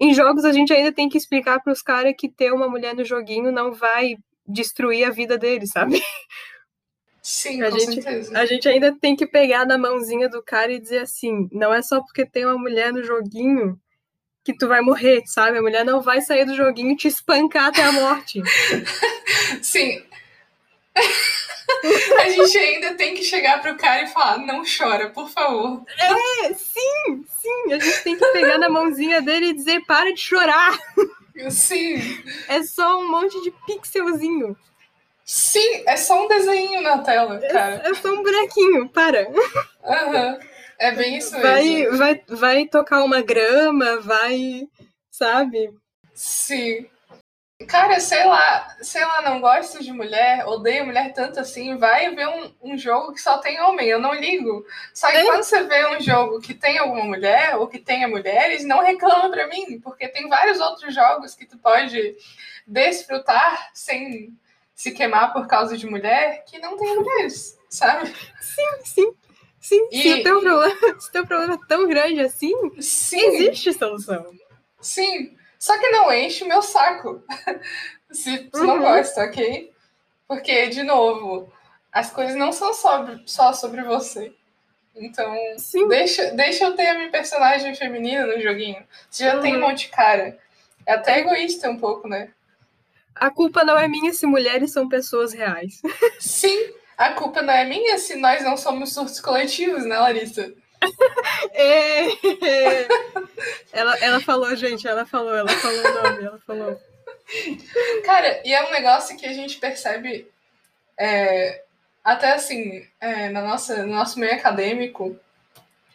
em 0.00 0.12
jogos 0.12 0.44
a 0.44 0.50
gente 0.52 0.72
ainda 0.72 0.90
tem 0.90 1.08
que 1.08 1.16
explicar 1.16 1.60
para 1.62 1.72
os 1.72 1.80
caras 1.80 2.12
que 2.18 2.28
ter 2.28 2.52
uma 2.52 2.68
mulher 2.68 2.92
no 2.92 3.04
joguinho 3.04 3.52
não 3.52 3.70
vai 3.70 4.16
destruir 4.44 5.04
a 5.04 5.10
vida 5.10 5.38
deles, 5.38 5.70
sabe? 5.70 6.02
Sim, 7.22 7.62
a 7.62 7.70
com 7.70 7.78
gente, 7.78 8.02
certeza. 8.02 8.36
A 8.36 8.46
gente 8.46 8.68
ainda 8.68 8.96
tem 8.98 9.14
que 9.14 9.26
pegar 9.26 9.64
na 9.64 9.78
mãozinha 9.78 10.28
do 10.28 10.42
cara 10.42 10.72
e 10.72 10.80
dizer 10.80 11.02
assim, 11.02 11.48
não 11.52 11.72
é 11.72 11.80
só 11.80 12.00
porque 12.00 12.26
tem 12.26 12.46
uma 12.46 12.58
mulher 12.58 12.92
no 12.92 13.04
joguinho 13.04 13.78
que 14.44 14.56
tu 14.56 14.66
vai 14.66 14.80
morrer, 14.80 15.22
sabe? 15.26 15.58
A 15.58 15.62
mulher 15.62 15.84
não 15.84 16.00
vai 16.00 16.20
sair 16.20 16.44
do 16.44 16.56
joguinho 16.56 16.92
e 16.92 16.96
te 16.96 17.06
espancar 17.06 17.66
até 17.66 17.82
a 17.82 17.92
morte. 17.92 18.42
Sim. 19.62 20.02
a 22.18 22.28
gente 22.30 22.58
ainda 22.58 22.94
tem 22.94 23.14
que 23.14 23.22
chegar 23.22 23.60
pro 23.60 23.76
cara 23.76 24.02
e 24.02 24.08
falar, 24.08 24.38
não 24.38 24.62
chora, 24.64 25.10
por 25.10 25.28
favor. 25.28 25.82
É, 25.98 26.54
sim, 26.54 27.24
sim. 27.40 27.72
A 27.72 27.78
gente 27.78 28.02
tem 28.02 28.16
que 28.16 28.32
pegar 28.32 28.58
na 28.58 28.68
mãozinha 28.68 29.20
dele 29.20 29.46
e 29.46 29.54
dizer, 29.54 29.84
para 29.86 30.12
de 30.12 30.20
chorar. 30.20 30.78
Sim. 31.50 31.96
É 32.48 32.62
só 32.62 32.98
um 33.00 33.10
monte 33.10 33.40
de 33.42 33.52
pixelzinho. 33.66 34.56
Sim, 35.24 35.82
é 35.86 35.96
só 35.96 36.24
um 36.24 36.26
desenho 36.26 36.80
na 36.80 36.98
tela, 36.98 37.38
cara. 37.38 37.82
É, 37.84 37.90
é 37.90 37.94
só 37.94 38.08
um 38.12 38.22
bonequinho, 38.22 38.88
para. 38.88 39.28
Uhum. 39.28 40.38
É 40.78 40.92
bem 40.92 41.18
isso 41.18 41.32
vai, 41.38 41.64
mesmo. 41.64 41.98
Vai, 41.98 42.22
vai 42.28 42.66
tocar 42.66 43.04
uma 43.04 43.20
grama, 43.20 44.00
vai, 44.00 44.66
sabe? 45.10 45.70
Sim. 46.14 46.86
Cara, 47.66 47.98
sei 47.98 48.24
lá, 48.24 48.76
sei 48.80 49.04
lá, 49.04 49.20
não 49.22 49.40
gosto 49.40 49.82
de 49.82 49.92
mulher, 49.92 50.46
odeio 50.46 50.86
mulher 50.86 51.12
tanto 51.12 51.40
assim, 51.40 51.76
vai 51.76 52.14
ver 52.14 52.28
um, 52.28 52.54
um 52.62 52.78
jogo 52.78 53.12
que 53.12 53.20
só 53.20 53.38
tem 53.38 53.60
homem, 53.60 53.88
eu 53.88 53.98
não 53.98 54.14
ligo. 54.14 54.64
Só 54.94 55.10
que 55.10 55.16
é. 55.16 55.24
quando 55.24 55.42
você 55.42 55.64
vê 55.64 55.88
um 55.88 56.00
jogo 56.00 56.40
que 56.40 56.54
tem 56.54 56.78
alguma 56.78 57.02
mulher, 57.02 57.56
ou 57.56 57.66
que 57.66 57.80
tenha 57.80 58.06
mulheres, 58.06 58.64
não 58.64 58.80
reclama 58.80 59.28
pra 59.28 59.48
mim, 59.48 59.80
porque 59.80 60.06
tem 60.06 60.28
vários 60.28 60.60
outros 60.60 60.94
jogos 60.94 61.34
que 61.34 61.46
tu 61.46 61.58
pode 61.58 62.16
desfrutar 62.64 63.70
sem 63.74 64.32
se 64.72 64.92
queimar 64.92 65.32
por 65.32 65.48
causa 65.48 65.76
de 65.76 65.84
mulher, 65.84 66.44
que 66.44 66.60
não 66.60 66.76
tem 66.76 66.94
mulheres, 66.94 67.58
sabe? 67.68 68.14
Sim, 68.40 68.84
sim. 68.84 69.14
Sim, 69.60 69.88
e... 69.90 70.00
se, 70.00 70.12
o 70.14 70.22
teu 70.22 70.40
problema, 70.40 71.00
se 71.00 71.08
o 71.08 71.12
teu 71.12 71.26
problema 71.26 71.54
é 71.54 71.66
tão 71.66 71.88
grande 71.88 72.20
assim, 72.20 72.54
sim. 72.80 73.18
existe 73.18 73.72
solução. 73.72 74.32
Sim, 74.80 75.36
só 75.58 75.78
que 75.78 75.88
não 75.90 76.12
enche 76.12 76.44
o 76.44 76.48
meu 76.48 76.62
saco. 76.62 77.22
se 78.10 78.38
tu 78.44 78.60
uhum. 78.60 78.66
não 78.66 78.78
gosta, 78.80 79.24
ok? 79.24 79.72
Porque, 80.26 80.68
de 80.68 80.82
novo, 80.82 81.52
as 81.92 82.10
coisas 82.10 82.36
não 82.36 82.52
são 82.52 82.72
sobre, 82.72 83.22
só 83.26 83.52
sobre 83.52 83.82
você. 83.82 84.32
Então, 84.94 85.34
deixa, 85.88 86.32
deixa 86.32 86.64
eu 86.64 86.74
ter 86.74 86.88
a 86.88 86.94
minha 86.94 87.10
personagem 87.10 87.74
feminina 87.74 88.26
no 88.26 88.40
joguinho. 88.40 88.84
Você 89.08 89.24
já 89.24 89.36
uhum. 89.36 89.42
tem 89.42 89.56
um 89.56 89.60
monte 89.60 89.86
de 89.86 89.88
cara. 89.88 90.38
É 90.84 90.92
até 90.92 91.20
egoísta 91.20 91.70
um 91.70 91.78
pouco, 91.78 92.08
né? 92.08 92.30
A 93.14 93.30
culpa 93.30 93.64
não 93.64 93.78
é 93.78 93.88
minha 93.88 94.12
se 94.12 94.26
mulheres 94.26 94.72
são 94.72 94.88
pessoas 94.88 95.32
reais. 95.32 95.80
Sim, 96.18 96.72
a 96.96 97.12
culpa 97.12 97.42
não 97.42 97.52
é 97.52 97.64
minha 97.64 97.98
se 97.98 98.16
nós 98.16 98.42
não 98.42 98.56
somos 98.56 98.92
surtos 98.92 99.20
coletivos, 99.20 99.84
né, 99.84 99.98
Larissa? 99.98 100.52
é, 101.52 102.88
ela, 103.72 103.98
ela 103.98 104.20
falou, 104.20 104.54
gente, 104.56 104.86
ela 104.86 105.04
falou, 105.04 105.34
ela 105.34 105.48
falou 105.48 105.80
o 105.80 106.02
nome, 106.02 106.24
ela 106.24 106.38
falou. 106.40 106.80
Cara, 108.04 108.40
e 108.44 108.54
é 108.54 108.66
um 108.66 108.72
negócio 108.72 109.16
que 109.16 109.26
a 109.26 109.32
gente 109.32 109.58
percebe 109.58 110.30
é, 110.98 111.62
até 112.02 112.32
assim, 112.32 112.86
é, 113.00 113.28
na 113.28 113.42
nossa, 113.42 113.84
no 113.84 113.94
nosso 113.94 114.18
meio 114.18 114.34
acadêmico, 114.34 115.16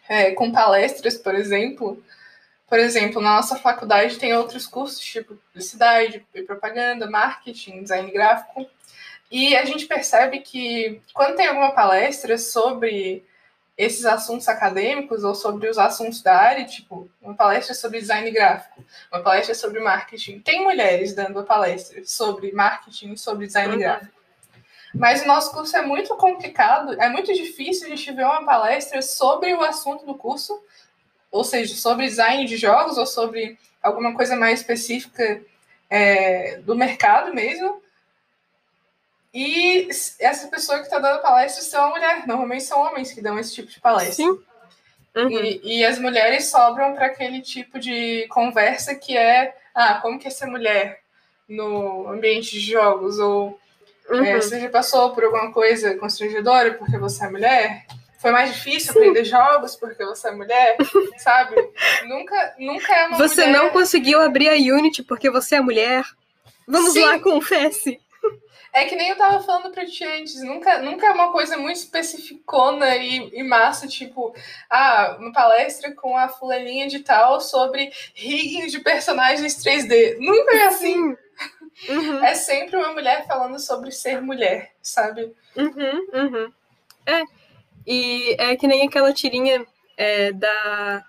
é, 0.07 0.31
com 0.31 0.51
palestras, 0.51 1.17
por 1.17 1.33
exemplo, 1.33 2.03
por 2.67 2.79
exemplo, 2.79 3.21
na 3.21 3.35
nossa 3.35 3.55
faculdade 3.55 4.17
tem 4.17 4.35
outros 4.35 4.65
cursos, 4.65 4.99
tipo 4.99 5.35
publicidade 5.35 6.25
propaganda, 6.47 7.09
marketing, 7.09 7.83
design 7.83 8.11
gráfico. 8.11 8.65
E 9.29 9.55
a 9.55 9.65
gente 9.65 9.85
percebe 9.85 10.39
que 10.39 11.01
quando 11.13 11.35
tem 11.35 11.47
alguma 11.47 11.71
palestra 11.71 12.37
sobre 12.37 13.23
esses 13.77 14.05
assuntos 14.05 14.47
acadêmicos 14.47 15.23
ou 15.23 15.33
sobre 15.33 15.69
os 15.69 15.77
assuntos 15.77 16.21
da 16.21 16.35
área, 16.35 16.65
tipo, 16.65 17.09
uma 17.21 17.33
palestra 17.33 17.73
sobre 17.73 17.99
design 17.99 18.29
gráfico, 18.31 18.83
uma 19.11 19.21
palestra 19.21 19.55
sobre 19.55 19.79
marketing, 19.79 20.39
tem 20.39 20.63
mulheres 20.63 21.13
dando 21.13 21.39
a 21.39 21.43
palestra 21.43 22.01
sobre 22.05 22.51
marketing, 22.51 23.15
sobre 23.15 23.47
design 23.47 23.73
uhum. 23.73 23.79
gráfico. 23.79 24.13
Mas 24.93 25.23
o 25.23 25.27
nosso 25.27 25.51
curso 25.51 25.75
é 25.75 25.81
muito 25.81 26.15
complicado, 26.15 26.93
é 27.01 27.09
muito 27.09 27.33
difícil 27.33 27.87
a 27.87 27.89
gente 27.89 28.11
ver 28.11 28.25
uma 28.25 28.45
palestra 28.45 29.01
sobre 29.01 29.51
o 29.53 29.63
assunto 29.63 30.05
do 30.05 30.13
curso 30.13 30.61
ou 31.33 31.43
seja, 31.43 31.75
sobre 31.75 32.05
design 32.05 32.45
de 32.45 32.55
jogos 32.55 32.95
ou 32.95 33.07
sobre 33.07 33.57
alguma 33.81 34.13
coisa 34.13 34.35
mais 34.35 34.59
específica 34.59 35.41
é, 35.89 36.57
do 36.59 36.75
mercado 36.75 37.33
mesmo. 37.33 37.81
E 39.33 39.89
essa 40.19 40.47
pessoa 40.47 40.77
que 40.79 40.85
está 40.85 40.99
dando 40.99 41.21
palestra 41.21 41.63
são 41.63 41.89
mulher. 41.89 42.27
Normalmente 42.27 42.63
são 42.63 42.79
homens 42.79 43.11
que 43.11 43.21
dão 43.21 43.39
esse 43.39 43.55
tipo 43.55 43.69
de 43.69 43.79
palestra. 43.79 44.13
Sim. 44.13 44.39
Uhum. 45.15 45.29
E, 45.29 45.79
e, 45.79 45.85
as 45.85 45.99
mulheres 45.99 46.45
sobram 46.45 46.93
para 46.93 47.05
aquele 47.05 47.39
tipo 47.41 47.79
de 47.79 48.27
conversa 48.29 48.95
que 48.95 49.15
é 49.15 49.55
ah, 49.73 49.99
como 50.01 50.17
que 50.17 50.27
é 50.27 50.31
ser 50.31 50.47
mulher 50.47 51.01
no 51.47 52.07
ambiente 52.07 52.51
de 52.51 52.59
jogos? 52.59 53.19
Ou 53.19 53.59
é, 54.09 54.13
uhum. 54.13 54.25
é, 54.25 54.35
você 54.41 54.59
já 54.59 54.69
passou 54.69 55.11
por 55.13 55.23
alguma 55.23 55.51
coisa 55.51 55.95
constrangedora 55.97 56.73
porque 56.73 56.97
você 56.97 57.25
é 57.25 57.29
mulher? 57.29 57.85
foi 58.23 58.31
mais 58.31 58.53
difícil 58.55 58.93
Sim. 58.93 58.99
aprender 58.99 59.25
jogos 59.25 59.75
porque 59.75 60.05
você 60.05 60.29
é 60.29 60.31
mulher, 60.31 60.77
sabe? 61.19 61.55
Nunca, 62.07 62.55
nunca 62.57 62.95
é 62.95 63.07
uma 63.07 63.17
Você 63.17 63.45
mulher... 63.45 63.57
não 63.57 63.69
conseguiu 63.71 64.21
abrir 64.21 64.47
a 64.47 64.53
Unity 64.53 65.03
porque 65.03 65.29
você 65.29 65.55
é 65.55 65.59
mulher? 65.59 66.05
Vamos 66.65 66.93
Sim. 66.93 67.03
lá, 67.03 67.19
confesse. 67.19 67.99
É 68.73 68.85
que 68.85 68.95
nem 68.95 69.09
eu 69.09 69.15
tava 69.15 69.43
falando 69.43 69.71
pra 69.71 69.85
ti 69.85 70.03
antes, 70.03 70.41
nunca, 70.41 70.79
nunca 70.79 71.05
é 71.05 71.11
uma 71.11 71.31
coisa 71.31 71.55
muito 71.57 71.77
especificona 71.77 72.95
e, 72.95 73.29
e 73.31 73.43
massa, 73.43 73.87
tipo, 73.87 74.35
ah, 74.67 75.15
uma 75.19 75.31
palestra 75.31 75.93
com 75.93 76.17
a 76.17 76.27
fulaninha 76.27 76.87
de 76.87 76.99
tal 76.99 77.39
sobre 77.39 77.91
rigging 78.15 78.65
de 78.65 78.79
personagens 78.79 79.63
3D. 79.63 80.17
Nunca 80.17 80.55
é 80.55 80.63
assim. 80.65 81.15
Uhum. 81.89 82.23
É 82.23 82.33
sempre 82.33 82.77
uma 82.77 82.93
mulher 82.93 83.27
falando 83.27 83.59
sobre 83.59 83.91
ser 83.91 84.21
mulher, 84.21 84.73
sabe? 84.81 85.33
Uhum, 85.55 86.07
uhum. 86.13 86.53
É, 87.05 87.23
e 87.85 88.35
é 88.39 88.55
que 88.55 88.67
nem 88.67 88.87
aquela 88.87 89.11
tirinha 89.11 89.65
é, 89.97 90.31
da, 90.31 91.05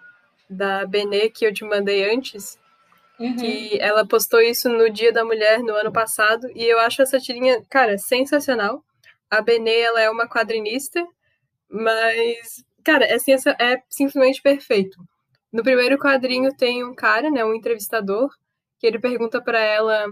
da 0.50 0.86
Benê 0.86 1.30
que 1.30 1.46
eu 1.46 1.52
te 1.52 1.64
mandei 1.64 2.10
antes, 2.10 2.58
uhum. 3.18 3.36
que 3.36 3.78
ela 3.80 4.06
postou 4.06 4.40
isso 4.40 4.68
no 4.68 4.90
Dia 4.90 5.12
da 5.12 5.24
Mulher 5.24 5.60
no 5.60 5.74
ano 5.74 5.92
passado, 5.92 6.48
e 6.54 6.64
eu 6.64 6.78
acho 6.80 7.02
essa 7.02 7.18
tirinha, 7.18 7.62
cara, 7.68 7.98
sensacional. 7.98 8.84
A 9.30 9.40
Benê, 9.40 9.80
ela 9.80 10.00
é 10.00 10.10
uma 10.10 10.28
quadrinista, 10.28 11.04
mas, 11.68 12.64
cara, 12.84 13.04
é, 13.06 13.16
é 13.60 13.82
simplesmente 13.88 14.40
perfeito. 14.42 14.96
No 15.52 15.62
primeiro 15.62 15.98
quadrinho 15.98 16.54
tem 16.56 16.84
um 16.84 16.94
cara, 16.94 17.30
né, 17.30 17.44
um 17.44 17.54
entrevistador, 17.54 18.30
que 18.78 18.86
ele 18.86 18.98
pergunta 18.98 19.40
para 19.40 19.58
ela 19.58 20.06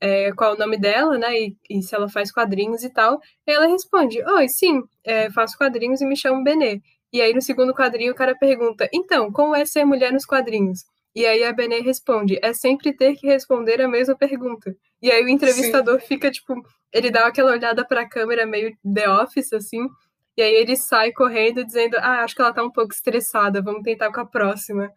é, 0.00 0.32
qual 0.32 0.52
é 0.52 0.54
o 0.54 0.58
nome 0.58 0.78
dela, 0.78 1.18
né? 1.18 1.38
E, 1.38 1.56
e, 1.68 1.82
se 1.82 1.94
ela 1.94 2.08
faz 2.08 2.32
quadrinhos 2.32 2.82
e 2.82 2.90
tal. 2.90 3.20
E 3.46 3.52
ela 3.52 3.66
responde: 3.66 4.22
Oi, 4.24 4.48
sim, 4.48 4.82
é, 5.04 5.30
faço 5.30 5.56
quadrinhos 5.58 6.00
e 6.00 6.06
me 6.06 6.16
chamo 6.16 6.42
Benê. 6.42 6.80
E 7.12 7.20
aí 7.20 7.34
no 7.34 7.42
segundo 7.42 7.74
quadrinho 7.74 8.12
o 8.12 8.16
cara 8.16 8.34
pergunta: 8.36 8.88
Então, 8.92 9.30
como 9.30 9.54
é 9.54 9.64
ser 9.64 9.84
mulher 9.84 10.12
nos 10.12 10.24
quadrinhos? 10.24 10.84
E 11.14 11.26
aí 11.26 11.44
a 11.44 11.52
Benê 11.52 11.80
responde: 11.80 12.38
É 12.42 12.52
sempre 12.52 12.92
ter 12.92 13.16
que 13.16 13.26
responder 13.26 13.80
a 13.80 13.88
mesma 13.88 14.16
pergunta. 14.16 14.74
E 15.02 15.10
aí 15.10 15.24
o 15.24 15.28
entrevistador 15.28 16.00
sim. 16.00 16.06
fica 16.06 16.30
tipo, 16.30 16.54
ele 16.92 17.10
dá 17.10 17.26
aquela 17.26 17.52
olhada 17.52 17.84
para 17.84 18.02
a 18.02 18.08
câmera 18.08 18.46
meio 18.46 18.76
The 18.94 19.10
Office 19.10 19.52
assim. 19.52 19.88
E 20.36 20.42
aí 20.42 20.54
ele 20.54 20.76
sai 20.76 21.12
correndo 21.12 21.64
dizendo: 21.64 21.96
Ah, 21.98 22.22
acho 22.22 22.34
que 22.34 22.40
ela 22.42 22.52
tá 22.52 22.62
um 22.62 22.70
pouco 22.70 22.92
estressada, 22.92 23.62
vamos 23.62 23.82
tentar 23.82 24.12
com 24.12 24.20
a 24.20 24.26
próxima. 24.26 24.92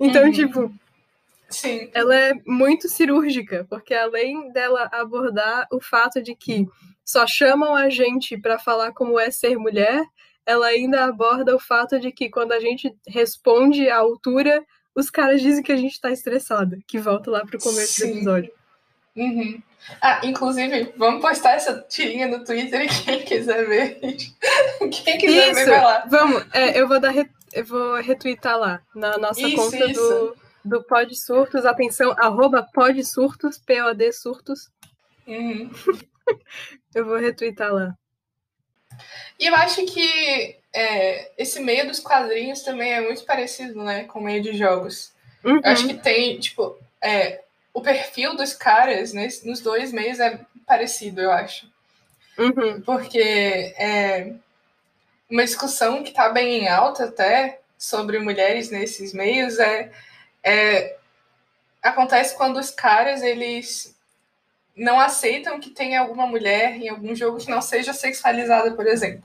Então, 0.00 0.24
uhum. 0.24 0.32
tipo, 0.32 0.72
Sim. 1.48 1.90
ela 1.94 2.14
é 2.14 2.34
muito 2.46 2.88
cirúrgica, 2.88 3.66
porque 3.70 3.94
além 3.94 4.50
dela 4.52 4.88
abordar 4.92 5.66
o 5.70 5.80
fato 5.80 6.20
de 6.20 6.34
que 6.34 6.66
só 7.04 7.26
chamam 7.26 7.74
a 7.74 7.88
gente 7.88 8.36
para 8.36 8.58
falar 8.58 8.92
como 8.92 9.18
é 9.18 9.30
ser 9.30 9.56
mulher, 9.58 10.04
ela 10.44 10.66
ainda 10.66 11.04
aborda 11.04 11.54
o 11.54 11.60
fato 11.60 12.00
de 12.00 12.10
que 12.10 12.28
quando 12.28 12.52
a 12.52 12.60
gente 12.60 12.92
responde 13.06 13.88
à 13.88 13.98
altura, 13.98 14.64
os 14.94 15.10
caras 15.10 15.40
dizem 15.40 15.62
que 15.62 15.72
a 15.72 15.76
gente 15.76 16.00
tá 16.00 16.10
estressada, 16.10 16.78
que 16.86 16.98
volta 16.98 17.30
lá 17.30 17.44
pro 17.44 17.58
começo 17.58 17.94
Sim. 17.94 18.06
do 18.06 18.16
episódio. 18.16 18.52
Uhum. 19.16 19.62
Ah, 20.00 20.20
inclusive, 20.24 20.92
vamos 20.96 21.20
postar 21.20 21.52
essa 21.52 21.80
tirinha 21.88 22.28
no 22.28 22.44
Twitter 22.44 22.82
e 22.82 22.88
quem 23.04 23.22
quiser 23.24 23.66
ver. 23.66 24.00
quem 24.00 25.18
quiser 25.18 25.50
isso, 25.50 25.54
ver, 25.54 25.70
vai 25.70 25.84
lá. 25.84 26.06
Vamos, 26.08 26.46
é, 26.52 26.80
eu 26.80 26.88
vou 26.88 27.00
dar 27.00 27.14
eu 27.52 27.64
vou 27.66 28.00
retweetar 28.00 28.56
lá 28.58 28.80
na 28.94 29.18
nossa 29.18 29.42
isso, 29.42 29.56
conta 29.56 29.84
isso. 29.90 30.00
do 30.00 30.42
do 30.64 30.82
Pod 30.82 31.14
Surtos, 31.16 31.66
atenção, 31.66 32.14
arroba 32.18 32.62
Pod 32.62 33.02
Surtos, 33.04 33.58
P-O-D 33.58 34.12
Surtos. 34.12 34.70
Uhum. 35.26 35.70
Eu 36.94 37.06
vou 37.06 37.16
retweetar 37.16 37.72
lá. 37.72 37.96
E 39.40 39.46
eu 39.46 39.54
acho 39.54 39.84
que 39.86 40.56
é, 40.74 41.30
esse 41.36 41.60
meio 41.60 41.86
dos 41.86 42.00
quadrinhos 42.00 42.62
também 42.62 42.92
é 42.92 43.00
muito 43.00 43.24
parecido, 43.24 43.82
né, 43.82 44.04
com 44.04 44.18
o 44.18 44.22
meio 44.22 44.42
de 44.42 44.56
jogos. 44.56 45.12
Uhum. 45.44 45.56
Eu 45.56 45.70
acho 45.70 45.86
que 45.86 45.94
tem, 45.94 46.38
tipo, 46.38 46.78
é, 47.00 47.42
o 47.74 47.80
perfil 47.80 48.36
dos 48.36 48.54
caras 48.54 49.12
né, 49.12 49.28
nos 49.44 49.60
dois 49.60 49.92
meios 49.92 50.20
é 50.20 50.40
parecido, 50.66 51.20
eu 51.20 51.30
acho. 51.30 51.66
Uhum. 52.38 52.80
Porque 52.80 53.74
é 53.76 54.32
uma 55.28 55.44
discussão 55.44 56.02
que 56.02 56.10
está 56.10 56.28
bem 56.28 56.62
em 56.62 56.68
alta 56.68 57.04
até 57.04 57.60
sobre 57.78 58.18
mulheres 58.18 58.70
nesses 58.70 59.12
meios 59.12 59.58
é, 59.58 59.90
é 60.42 60.96
acontece 61.82 62.36
quando 62.36 62.58
os 62.58 62.70
caras 62.70 63.22
eles 63.22 63.96
não 64.76 65.00
aceitam 65.00 65.58
que 65.58 65.70
tenha 65.70 66.00
alguma 66.00 66.26
mulher 66.26 66.76
em 66.76 66.88
algum 66.88 67.14
jogo 67.14 67.38
que 67.38 67.50
não 67.50 67.60
seja 67.60 67.92
sexualizada, 67.92 68.72
por 68.72 68.86
exemplo. 68.86 69.22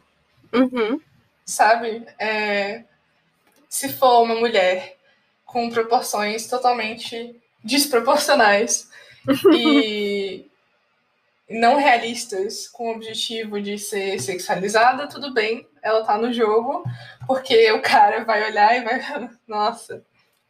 Uhum. 0.52 1.00
Sabe? 1.48 2.06
É, 2.20 2.84
se 3.70 3.90
for 3.90 4.22
uma 4.22 4.36
mulher 4.36 4.98
com 5.46 5.70
proporções 5.70 6.46
totalmente 6.48 7.42
desproporcionais 7.64 8.90
e 9.56 10.46
não 11.50 11.78
realistas 11.78 12.68
com 12.68 12.90
o 12.90 12.96
objetivo 12.96 13.62
de 13.62 13.80
ser 13.80 14.20
sexualizada, 14.20 15.08
tudo 15.08 15.34
bem, 15.34 15.66
ela 15.82 16.04
tá 16.04 16.18
no 16.18 16.34
jogo, 16.34 16.84
porque 17.26 17.72
o 17.72 17.82
cara 17.82 18.26
vai 18.26 18.44
olhar 18.52 18.76
e 18.76 18.84
vai, 18.84 19.30
nossa, 19.48 20.04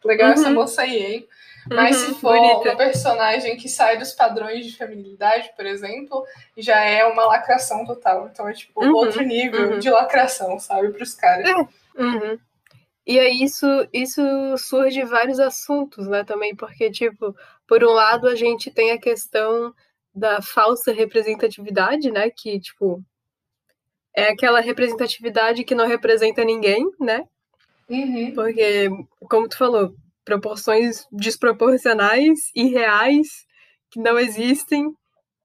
legal 0.03 0.29
uhum. 0.29 0.33
essa 0.33 0.49
moça 0.49 0.81
aí, 0.81 0.97
hein? 0.97 1.27
Mas 1.69 1.97
uhum, 1.97 2.13
se 2.13 2.19
for 2.19 2.37
bonita. 2.37 2.69
uma 2.69 2.75
personagem 2.77 3.57
que 3.57 3.67
sai 3.67 3.97
dos 3.97 4.13
padrões 4.13 4.65
de 4.65 4.75
feminilidade, 4.75 5.51
por 5.55 5.65
exemplo, 5.65 6.25
já 6.57 6.79
é 6.79 7.05
uma 7.05 7.25
lacração 7.25 7.85
total. 7.85 8.29
Então 8.31 8.47
é 8.47 8.53
tipo 8.53 8.83
uhum, 8.83 8.93
outro 8.93 9.21
nível 9.23 9.71
uhum. 9.71 9.79
de 9.79 9.89
lacração, 9.89 10.59
sabe, 10.59 10.89
para 10.89 11.03
os 11.03 11.13
caras. 11.13 11.49
É. 11.49 12.01
Uhum. 12.01 12.39
E 13.05 13.19
aí 13.19 13.41
isso, 13.41 13.65
isso 13.93 14.21
surge 14.57 15.03
vários 15.05 15.39
assuntos, 15.39 16.07
né, 16.09 16.25
também, 16.25 16.53
porque, 16.53 16.91
tipo, 16.91 17.33
por 17.65 17.81
um 17.81 17.91
lado 17.91 18.27
a 18.27 18.35
gente 18.35 18.69
tem 18.69 18.91
a 18.91 18.99
questão 18.99 19.73
da 20.13 20.41
falsa 20.41 20.91
representatividade, 20.91 22.11
né, 22.11 22.29
que, 22.29 22.59
tipo, 22.59 23.01
é 24.13 24.29
aquela 24.29 24.59
representatividade 24.59 25.63
que 25.63 25.75
não 25.75 25.87
representa 25.87 26.43
ninguém, 26.43 26.89
né? 26.99 27.23
Uhum. 27.87 28.33
Porque, 28.33 28.89
como 29.29 29.47
tu 29.47 29.57
falou, 29.57 29.93
proporções 30.27 31.07
desproporcionais, 31.09 32.51
irreais, 32.53 33.27
que 33.89 33.97
não 33.97 34.19
existem, 34.19 34.93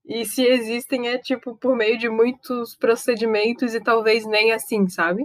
e 0.05 0.27
se 0.27 0.43
existem 0.45 1.07
é 1.07 1.19
tipo 1.19 1.57
por 1.57 1.77
meio 1.77 1.97
de 1.97 2.09
muitos 2.09 2.75
procedimentos 2.75 3.77
e 3.77 3.81
talvez 3.81 4.27
nem 4.27 4.51
assim, 4.51 4.89
sabe? 4.89 5.23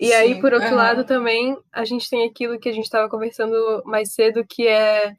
E 0.00 0.06
Sim, 0.06 0.14
aí, 0.14 0.40
por 0.40 0.54
outro 0.54 0.74
lado, 0.74 1.04
também 1.04 1.58
a 1.70 1.84
gente 1.84 2.08
tem 2.08 2.26
aquilo 2.26 2.58
que 2.58 2.70
a 2.70 2.72
gente 2.72 2.84
estava 2.84 3.06
conversando 3.10 3.82
mais 3.84 4.14
cedo, 4.14 4.46
que 4.48 4.66
é 4.66 5.12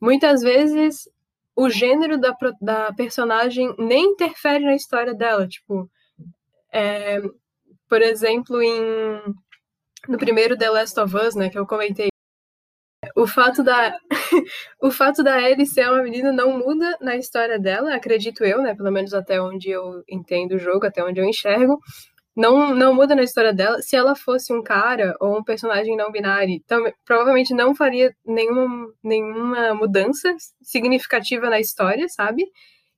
muitas 0.00 0.40
vezes 0.40 1.08
o 1.56 1.68
gênero 1.68 2.16
da, 2.16 2.32
da 2.60 2.92
personagem 2.92 3.74
nem 3.76 4.12
interfere 4.12 4.64
na 4.64 4.76
história 4.76 5.14
dela. 5.14 5.48
Tipo, 5.48 5.90
é, 6.72 7.20
por 7.88 8.02
exemplo, 8.02 8.62
em, 8.62 9.34
no 10.06 10.16
primeiro 10.16 10.56
The 10.56 10.70
Last 10.70 11.00
of 11.00 11.16
Us, 11.16 11.34
né, 11.34 11.48
que 11.48 11.58
eu 11.58 11.66
comentei, 11.66 12.08
o 13.18 13.26
fato 13.26 13.62
da 13.64 13.98
o 14.80 14.90
fato 14.90 15.22
da 15.22 15.40
Ellie 15.42 15.66
ser 15.66 15.88
uma 15.88 16.02
menina 16.02 16.32
não 16.32 16.56
muda 16.58 16.96
na 17.00 17.16
história 17.16 17.58
dela, 17.58 17.94
acredito 17.94 18.44
eu, 18.44 18.62
né? 18.62 18.74
Pelo 18.74 18.92
menos 18.92 19.12
até 19.12 19.40
onde 19.40 19.70
eu 19.70 20.02
entendo 20.08 20.52
o 20.52 20.58
jogo, 20.58 20.86
até 20.86 21.02
onde 21.04 21.20
eu 21.20 21.24
enxergo. 21.24 21.78
Não, 22.36 22.72
não 22.74 22.94
muda 22.94 23.16
na 23.16 23.24
história 23.24 23.52
dela. 23.52 23.82
Se 23.82 23.96
ela 23.96 24.14
fosse 24.14 24.52
um 24.52 24.62
cara 24.62 25.16
ou 25.20 25.38
um 25.38 25.42
personagem 25.42 25.96
não 25.96 26.12
binário, 26.12 26.62
também, 26.68 26.94
provavelmente 27.04 27.52
não 27.52 27.74
faria 27.74 28.14
nenhuma, 28.24 28.92
nenhuma 29.02 29.74
mudança 29.74 30.36
significativa 30.62 31.50
na 31.50 31.58
história, 31.58 32.08
sabe? 32.08 32.44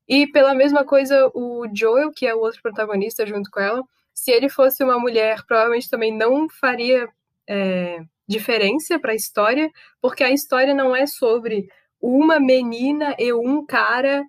E 0.06 0.26
pela 0.26 0.54
mesma 0.54 0.84
coisa, 0.84 1.30
o 1.34 1.66
Joel, 1.74 2.10
que 2.14 2.26
é 2.26 2.34
o 2.34 2.40
outro 2.40 2.60
protagonista 2.62 3.24
junto 3.24 3.50
com 3.50 3.60
ela, 3.60 3.82
se 4.12 4.30
ele 4.30 4.50
fosse 4.50 4.84
uma 4.84 4.98
mulher, 4.98 5.42
provavelmente 5.46 5.88
também 5.88 6.14
não 6.14 6.46
faria 6.50 7.08
é, 7.48 8.00
diferença 8.30 8.96
para 8.98 9.10
a 9.10 9.16
história, 9.16 9.68
porque 10.00 10.22
a 10.22 10.30
história 10.30 10.72
não 10.72 10.94
é 10.94 11.04
sobre 11.04 11.68
uma 12.00 12.38
menina 12.38 13.14
e 13.18 13.32
um 13.32 13.66
cara 13.66 14.24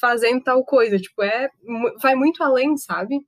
fazendo 0.00 0.42
tal 0.42 0.64
coisa, 0.64 0.98
tipo, 0.98 1.22
é 1.22 1.50
vai 2.00 2.14
muito 2.14 2.42
além, 2.42 2.76
sabe? 2.78 3.18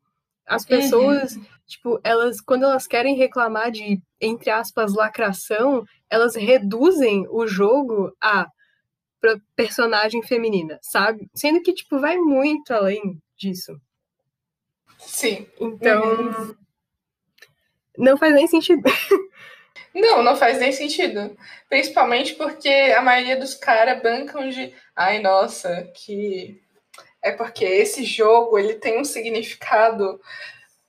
As 0.46 0.64
pessoas, 0.64 1.36
uhum. 1.36 1.44
tipo, 1.66 2.00
elas 2.02 2.40
quando 2.40 2.64
elas 2.64 2.86
querem 2.86 3.16
reclamar 3.16 3.70
de 3.70 4.00
entre 4.20 4.50
aspas 4.50 4.94
lacração, 4.94 5.84
elas 6.10 6.34
reduzem 6.34 7.26
o 7.30 7.46
jogo 7.46 8.16
a 8.20 8.46
personagem 9.54 10.22
feminina, 10.22 10.78
sabe? 10.82 11.28
Sendo 11.34 11.62
que 11.62 11.74
tipo 11.74 12.00
vai 12.00 12.16
muito 12.16 12.72
além 12.72 13.20
disso. 13.36 13.78
Sim. 14.98 15.46
Então, 15.60 16.02
uhum. 16.02 16.54
não 17.98 18.16
faz 18.16 18.34
nem 18.34 18.46
sentido. 18.46 18.82
Não, 19.94 20.22
não 20.22 20.36
faz 20.36 20.58
nem 20.58 20.72
sentido. 20.72 21.36
Principalmente 21.68 22.34
porque 22.34 22.68
a 22.68 23.02
maioria 23.02 23.36
dos 23.36 23.54
caras 23.54 24.02
bancam 24.02 24.48
de. 24.48 24.74
Ai, 24.96 25.20
nossa, 25.20 25.90
que. 25.94 26.60
É 27.22 27.32
porque 27.32 27.64
esse 27.64 28.04
jogo 28.04 28.58
ele 28.58 28.74
tem 28.74 29.00
um 29.00 29.04
significado 29.04 30.20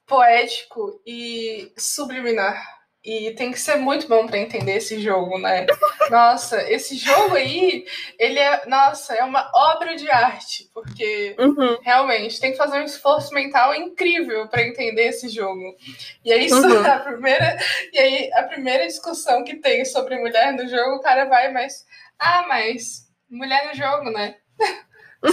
poético 0.08 1.02
e 1.06 1.72
subliminar. 1.78 2.73
E 3.04 3.32
tem 3.32 3.52
que 3.52 3.60
ser 3.60 3.76
muito 3.76 4.08
bom 4.08 4.26
para 4.26 4.38
entender 4.38 4.78
esse 4.78 5.02
jogo, 5.02 5.38
né? 5.38 5.66
Nossa, 6.10 6.62
esse 6.72 6.96
jogo 6.96 7.36
aí, 7.36 7.86
ele 8.18 8.40
é, 8.40 8.66
nossa, 8.66 9.14
é 9.14 9.22
uma 9.26 9.52
obra 9.54 9.94
de 9.98 10.10
arte, 10.10 10.70
porque 10.74 11.36
uhum. 11.38 11.80
realmente 11.82 12.40
tem 12.40 12.52
que 12.52 12.58
fazer 12.58 12.80
um 12.80 12.86
esforço 12.86 13.34
mental 13.34 13.76
incrível 13.76 14.48
para 14.48 14.66
entender 14.66 15.08
esse 15.08 15.28
jogo. 15.28 15.76
E 16.24 16.32
aí 16.32 16.46
isso 16.46 16.66
uhum. 16.66 16.86
a 16.90 17.00
primeira, 17.00 17.58
e 17.92 18.00
aí 18.00 18.34
a 18.36 18.44
primeira 18.44 18.88
discussão 18.88 19.44
que 19.44 19.58
tem 19.58 19.84
sobre 19.84 20.18
mulher 20.18 20.54
no 20.54 20.66
jogo, 20.66 20.96
o 20.96 21.02
cara 21.02 21.26
vai, 21.26 21.52
mas 21.52 21.86
ah, 22.18 22.46
mas 22.48 23.12
mulher 23.30 23.68
no 23.68 23.74
jogo, 23.74 24.12
né? 24.12 24.38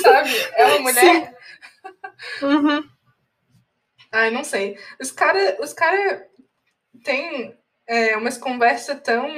Sabe? 0.03 0.31
É 0.55 0.67
uma 0.67 0.79
mulher. 0.81 1.37
Uhum. 2.43 2.89
Ai, 4.11 4.31
não 4.31 4.43
sei. 4.43 4.77
Os 5.01 5.13
caras 5.13 5.57
os 5.61 5.73
cara 5.73 6.27
têm 7.05 7.60
é, 7.91 8.17
umas 8.17 8.39
conversas 8.39 9.01
tão 9.03 9.29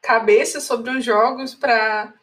cabeça 0.00 0.58
sobre 0.58 0.90
os 0.90 1.04
jogos 1.04 1.54
para 1.54 2.14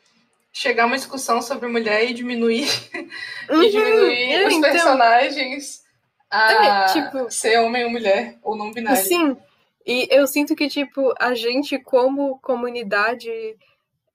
chegar 0.52 0.84
a 0.84 0.86
uma 0.88 0.96
discussão 0.96 1.40
sobre 1.40 1.70
mulher 1.70 2.10
e 2.10 2.14
diminuir, 2.14 2.68
uhum, 3.48 3.64
e 3.64 3.70
diminuir 3.70 4.34
é, 4.34 4.48
os 4.48 4.54
então... 4.56 4.72
personagens 4.72 5.84
a 6.32 6.52
é, 6.52 6.86
tipo, 6.94 7.30
ser 7.30 7.60
homem 7.60 7.84
ou 7.84 7.92
mulher, 7.92 8.40
ou 8.42 8.56
não 8.56 8.72
binário. 8.72 9.04
Sim, 9.04 9.38
e 9.86 10.08
eu 10.10 10.26
sinto 10.26 10.56
que, 10.56 10.68
tipo, 10.68 11.14
a 11.20 11.36
gente 11.36 11.78
como 11.78 12.40
comunidade, 12.40 13.30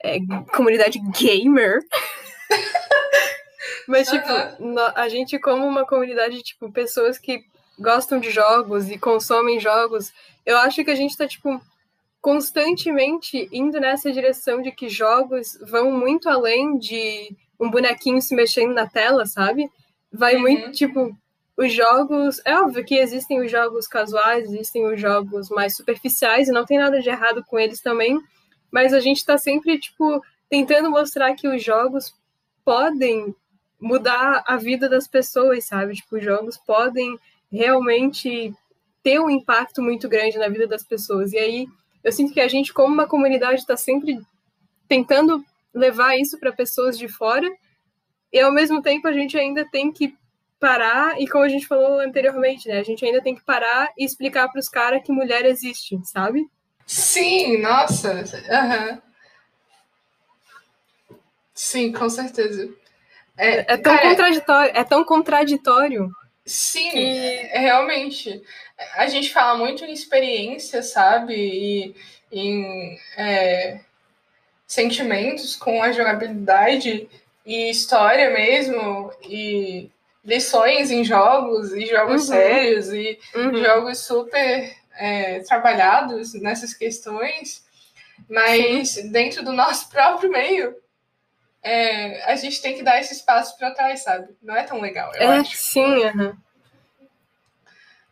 é, 0.03 0.19
comunidade 0.53 0.99
gamer... 0.99 1.81
Mas, 3.87 4.09
tipo, 4.09 4.29
uhum. 4.59 4.75
a 4.97 5.09
gente 5.09 5.39
como 5.39 5.65
uma 5.65 5.87
comunidade, 5.87 6.43
tipo, 6.43 6.73
pessoas 6.73 7.19
que 7.19 7.45
gostam 7.79 8.19
de 8.19 8.31
jogos 8.31 8.91
e 8.91 8.99
consomem 8.99 9.61
jogos, 9.61 10.13
eu 10.45 10.57
acho 10.59 10.85
que 10.85 10.91
a 10.91 10.95
gente 10.95 11.11
está 11.11 11.27
tipo 11.27 11.61
constantemente 12.21 13.49
indo 13.53 13.79
nessa 13.79 14.11
direção 14.11 14.61
de 14.61 14.73
que 14.73 14.89
jogos 14.89 15.59
vão 15.63 15.93
muito 15.93 16.29
além 16.29 16.77
de 16.79 17.37
um 17.59 17.71
bonequinho 17.71 18.21
se 18.21 18.35
mexendo 18.35 18.75
na 18.75 18.87
tela, 18.87 19.27
sabe? 19.27 19.71
Vai 20.13 20.35
uhum. 20.35 20.43
muito 20.43 20.73
tipo 20.73 21.17
os 21.57 21.73
jogos, 21.73 22.41
é 22.45 22.59
óbvio 22.61 22.85
que 22.85 22.97
existem 22.97 23.41
os 23.41 23.51
jogos 23.51 23.87
casuais, 23.87 24.45
existem 24.45 24.85
os 24.87 25.01
jogos 25.01 25.49
mais 25.49 25.75
superficiais 25.75 26.49
e 26.49 26.53
não 26.53 26.67
tem 26.67 26.79
nada 26.79 27.01
de 27.01 27.09
errado 27.09 27.43
com 27.45 27.59
eles 27.59 27.81
também, 27.81 28.21
mas 28.71 28.93
a 28.93 29.01
gente 29.01 29.19
está 29.19 29.39
sempre 29.39 29.79
tipo 29.79 30.23
tentando 30.51 30.91
mostrar 30.91 31.35
que 31.35 31.49
os 31.49 31.63
jogos 31.63 32.15
podem 32.65 33.35
mudar 33.81 34.43
a 34.47 34.57
vida 34.57 34.89
das 34.89 35.07
pessoas, 35.07 35.65
sabe? 35.65 35.95
Tipo, 35.95 36.17
os 36.17 36.25
jogos 36.25 36.57
podem 36.57 37.19
realmente 37.51 38.53
ter 39.03 39.21
um 39.21 39.31
impacto 39.31 39.83
muito 39.83 40.09
grande 40.09 40.39
na 40.39 40.49
vida 40.49 40.67
das 40.67 40.83
pessoas. 40.83 41.33
E 41.33 41.39
aí 41.39 41.69
eu 42.03 42.13
sinto 42.13 42.33
que 42.33 42.41
a 42.41 42.49
gente, 42.49 42.73
como 42.73 42.93
uma 42.93 43.07
comunidade, 43.07 43.61
está 43.61 43.77
sempre 43.77 44.21
tentando 44.89 45.45
levar 45.75 46.17
isso 46.17 46.39
para 46.39 46.53
pessoas 46.53 46.99
de 46.99 47.09
fora, 47.09 47.49
e 48.33 48.41
ao 48.41 48.53
mesmo 48.53 48.81
tempo 48.81 49.07
a 49.09 49.13
gente 49.13 49.37
ainda 49.37 49.69
tem 49.71 49.93
que 49.93 50.17
parar, 50.59 51.21
e 51.21 51.29
como 51.29 51.45
a 51.45 51.49
gente 51.49 51.67
falou 51.67 52.01
anteriormente, 52.01 52.69
né? 52.69 52.79
A 52.79 52.83
gente 52.83 53.05
ainda 53.05 53.21
tem 53.21 53.35
que 53.35 53.45
parar 53.45 53.93
e 53.97 54.05
explicar 54.05 54.49
para 54.49 54.59
os 54.59 54.69
caras 54.69 55.03
que 55.05 55.13
mulher 55.13 55.45
existe, 55.45 55.99
sabe? 56.05 56.49
Sim, 56.87 57.61
nossa. 57.61 58.13
Uhum. 58.13 59.03
Sim, 61.53 61.93
com 61.93 62.09
certeza. 62.09 62.73
É, 63.37 63.75
é 63.75 63.77
tão 63.77 63.97
cara, 63.97 64.09
contraditório, 64.09 64.73
é 64.75 64.85
tão 64.85 65.05
contraditório. 65.05 66.11
Sim, 66.47 66.91
que... 66.91 67.49
realmente. 67.53 68.43
A 68.95 69.07
gente 69.09 69.33
fala 69.33 69.59
muito 69.59 69.85
em 69.85 69.93
experiência, 69.93 70.83
sabe? 70.83 71.35
E 71.35 71.95
em 72.31 72.99
é, 73.17 73.81
sentimentos 74.67 75.57
com 75.57 75.83
a 75.83 75.93
jogabilidade 75.93 77.09
e 77.45 77.71
história 77.71 78.31
mesmo, 78.31 79.13
e 79.23 79.91
lições 80.25 80.91
em 80.91 81.05
jogos, 81.05 81.73
e 81.73 81.87
jogos 81.87 82.23
uhum. 82.23 82.35
sérios, 82.35 82.93
e 82.93 83.19
uhum. 83.35 83.65
jogos 83.65 83.99
super 83.99 84.77
é, 84.99 85.41
trabalhados 85.41 86.35
nessas 86.35 86.75
questões, 86.75 87.65
mas 88.29 88.91
Sim. 88.91 89.13
dentro 89.13 89.45
do 89.45 89.53
nosso 89.53 89.89
próprio 89.91 90.31
meio, 90.31 90.75
é, 91.67 92.23
a 92.31 92.37
gente 92.37 92.63
tem 92.63 92.77
que 92.77 92.85
dar 92.85 93.01
esse 93.01 93.13
espaço 93.13 93.59
para 93.59 93.73
trás, 93.73 94.05
sabe? 94.05 94.29
Não 94.41 94.55
é 94.55 94.63
tão 94.63 94.81
legal, 94.81 95.13
eu 95.17 95.33
é, 95.33 95.39
acho. 95.39 95.57
Sim, 95.57 95.81
uhum. 95.81 96.37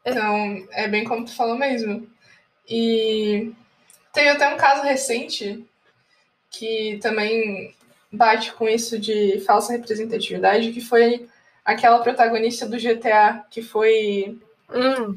Então, 0.05 0.69
é 0.73 0.88
bem 0.88 1.05
como 1.05 1.25
tu 1.25 1.33
falou 1.37 1.57
mesmo. 1.57 2.05
E 2.69 3.53
teve 4.12 4.31
até 4.31 4.53
um 4.53 4.57
caso 4.57 4.83
recente 4.83 5.64
que 6.51 6.99
também 7.01 7.73
bate 8.12 8.53
com 8.55 8.69
isso 8.69 8.99
de 8.99 9.40
falsa 9.47 9.73
representatividade, 9.73 10.73
que 10.73 10.81
foi 10.81 11.29
aquela 11.64 12.01
protagonista 12.01 12.67
do 12.67 12.77
GTA 12.77 13.45
que 13.49 13.62
foi. 13.62 14.37
Hum. 14.69 15.17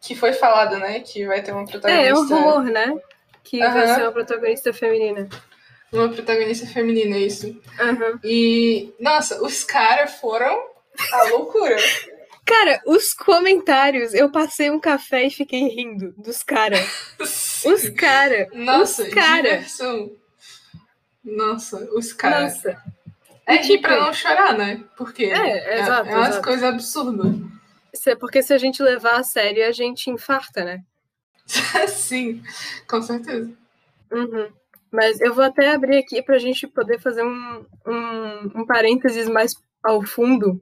Que 0.00 0.14
foi 0.14 0.32
falado, 0.32 0.78
né? 0.78 1.00
Que 1.00 1.26
vai 1.26 1.42
ter 1.42 1.52
uma 1.52 1.66
protagonista. 1.66 2.06
É, 2.06 2.08
é 2.08 2.14
um 2.14 2.26
rumor, 2.26 2.64
né? 2.64 2.96
Que 3.44 3.62
uhum. 3.62 3.72
vai 3.72 3.88
ser 3.88 4.02
uma 4.02 4.12
protagonista 4.12 4.72
feminina. 4.72 5.28
Uma 5.92 6.08
protagonista 6.08 6.66
feminina, 6.66 7.16
isso. 7.16 7.48
Uhum. 7.48 8.18
E, 8.24 8.92
nossa, 9.00 9.42
os 9.42 9.64
caras 9.64 10.14
foram 10.14 10.66
a 11.12 11.24
loucura. 11.30 11.76
Cara, 12.46 12.80
os 12.86 13.12
comentários, 13.12 14.14
eu 14.14 14.30
passei 14.30 14.70
um 14.70 14.78
café 14.78 15.24
e 15.24 15.30
fiquei 15.30 15.66
rindo 15.68 16.14
dos 16.16 16.44
caras. 16.44 16.80
Os 17.18 17.88
caras. 17.90 18.46
Nossa, 18.54 19.02
os 19.02 19.12
cara. 19.12 19.42
diversão. 19.42 20.12
Nossa, 21.24 21.88
os 21.92 22.12
caras. 22.12 22.54
Nossa. 22.54 22.82
É 23.46 23.56
rir 23.56 23.78
pra 23.78 24.00
não 24.00 24.12
chorar, 24.12 24.56
né? 24.56 24.84
Porque 24.96 25.24
é, 25.24 25.30
é, 25.36 25.80
exato, 25.80 26.08
é 26.08 26.16
umas 26.16 26.38
coisas 26.38 26.62
absurdas. 26.62 27.34
É 28.06 28.14
porque 28.14 28.40
se 28.42 28.52
a 28.52 28.58
gente 28.58 28.80
levar 28.80 29.18
a 29.18 29.24
sério, 29.24 29.66
a 29.66 29.72
gente 29.72 30.08
infarta, 30.08 30.64
né? 30.64 30.84
Sim, 31.88 32.42
com 32.88 33.02
certeza. 33.02 33.52
Uhum. 34.12 34.48
Mas 34.96 35.20
eu 35.20 35.34
vou 35.34 35.44
até 35.44 35.68
abrir 35.68 35.98
aqui 35.98 36.22
pra 36.22 36.38
gente 36.38 36.66
poder 36.66 36.98
fazer 36.98 37.22
um, 37.22 37.66
um, 37.86 38.60
um 38.60 38.66
parênteses 38.66 39.28
mais 39.28 39.52
ao 39.84 40.02
fundo. 40.02 40.58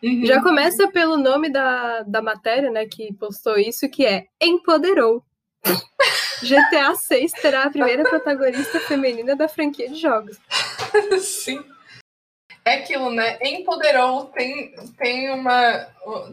Uhum. 0.00 0.24
Já 0.24 0.40
começa 0.40 0.86
pelo 0.92 1.16
nome 1.16 1.50
da, 1.50 2.04
da 2.04 2.22
matéria, 2.22 2.70
né, 2.70 2.86
que 2.86 3.12
postou 3.14 3.58
isso, 3.58 3.90
que 3.90 4.06
é 4.06 4.26
Empoderou. 4.40 5.24
GTA 6.40 6.94
6 6.94 7.32
terá 7.32 7.64
a 7.64 7.70
primeira 7.70 8.04
protagonista 8.04 8.78
feminina 8.78 9.34
da 9.34 9.48
franquia 9.48 9.88
de 9.88 9.96
jogos. 9.96 10.38
Sim. 11.18 11.60
É 12.64 12.74
aquilo, 12.74 13.10
né? 13.10 13.38
Empoderou 13.42 14.26
tem, 14.26 14.72
tem, 14.96 15.32
uma, 15.32 15.88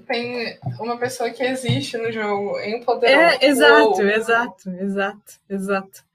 tem 0.05 0.59
uma 0.79 0.95
pessoa 0.97 1.31
que 1.31 1.41
existe 1.41 1.97
no 1.97 2.11
jogo. 2.11 2.59
Empoderou. 2.59 3.19
É, 3.19 3.39
exato, 3.41 3.99
Uou. 3.99 4.09
exato, 4.09 4.69
exato, 4.69 5.33
exato. 5.49 6.05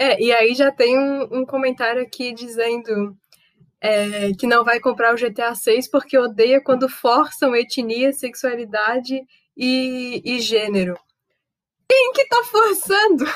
É, 0.00 0.18
e 0.18 0.32
aí 0.32 0.54
já 0.54 0.72
tem 0.72 0.98
um, 0.98 1.40
um 1.40 1.44
comentário 1.44 2.00
aqui 2.00 2.32
dizendo 2.32 3.14
é, 3.78 4.32
que 4.32 4.46
não 4.46 4.64
vai 4.64 4.80
comprar 4.80 5.12
o 5.12 5.16
GTA 5.18 5.54
6 5.54 5.90
porque 5.90 6.16
odeia 6.16 6.58
quando 6.58 6.88
forçam 6.88 7.54
etnia, 7.54 8.10
sexualidade 8.10 9.20
e, 9.54 10.22
e 10.24 10.40
gênero. 10.40 10.98
Quem 11.86 12.14
que 12.14 12.26
tá 12.28 12.42
forçando? 12.44 13.26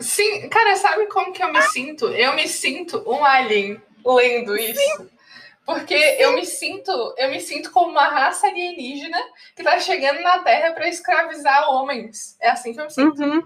Sim, 0.00 0.48
cara, 0.48 0.74
sabe 0.74 1.06
como 1.06 1.32
que 1.32 1.40
eu 1.40 1.52
me 1.52 1.62
sinto? 1.62 2.08
Eu 2.08 2.34
me 2.34 2.48
sinto 2.48 3.00
um 3.06 3.24
alien 3.24 3.80
lendo 4.04 4.56
isso. 4.56 4.80
Sim. 4.80 5.08
Porque 5.64 5.96
Sim. 5.96 6.22
eu 6.22 6.32
me 6.32 6.44
sinto, 6.44 7.14
eu 7.16 7.30
me 7.30 7.40
sinto 7.40 7.70
como 7.70 7.92
uma 7.92 8.08
raça 8.08 8.48
alienígena 8.48 9.18
que 9.54 9.62
tá 9.62 9.78
chegando 9.78 10.20
na 10.20 10.38
Terra 10.38 10.72
para 10.72 10.88
escravizar 10.88 11.70
homens. 11.70 12.36
É 12.40 12.48
assim 12.50 12.72
que 12.72 12.80
eu 12.80 12.86
me 12.86 12.90
sinto. 12.90 13.22
Uhum. 13.22 13.42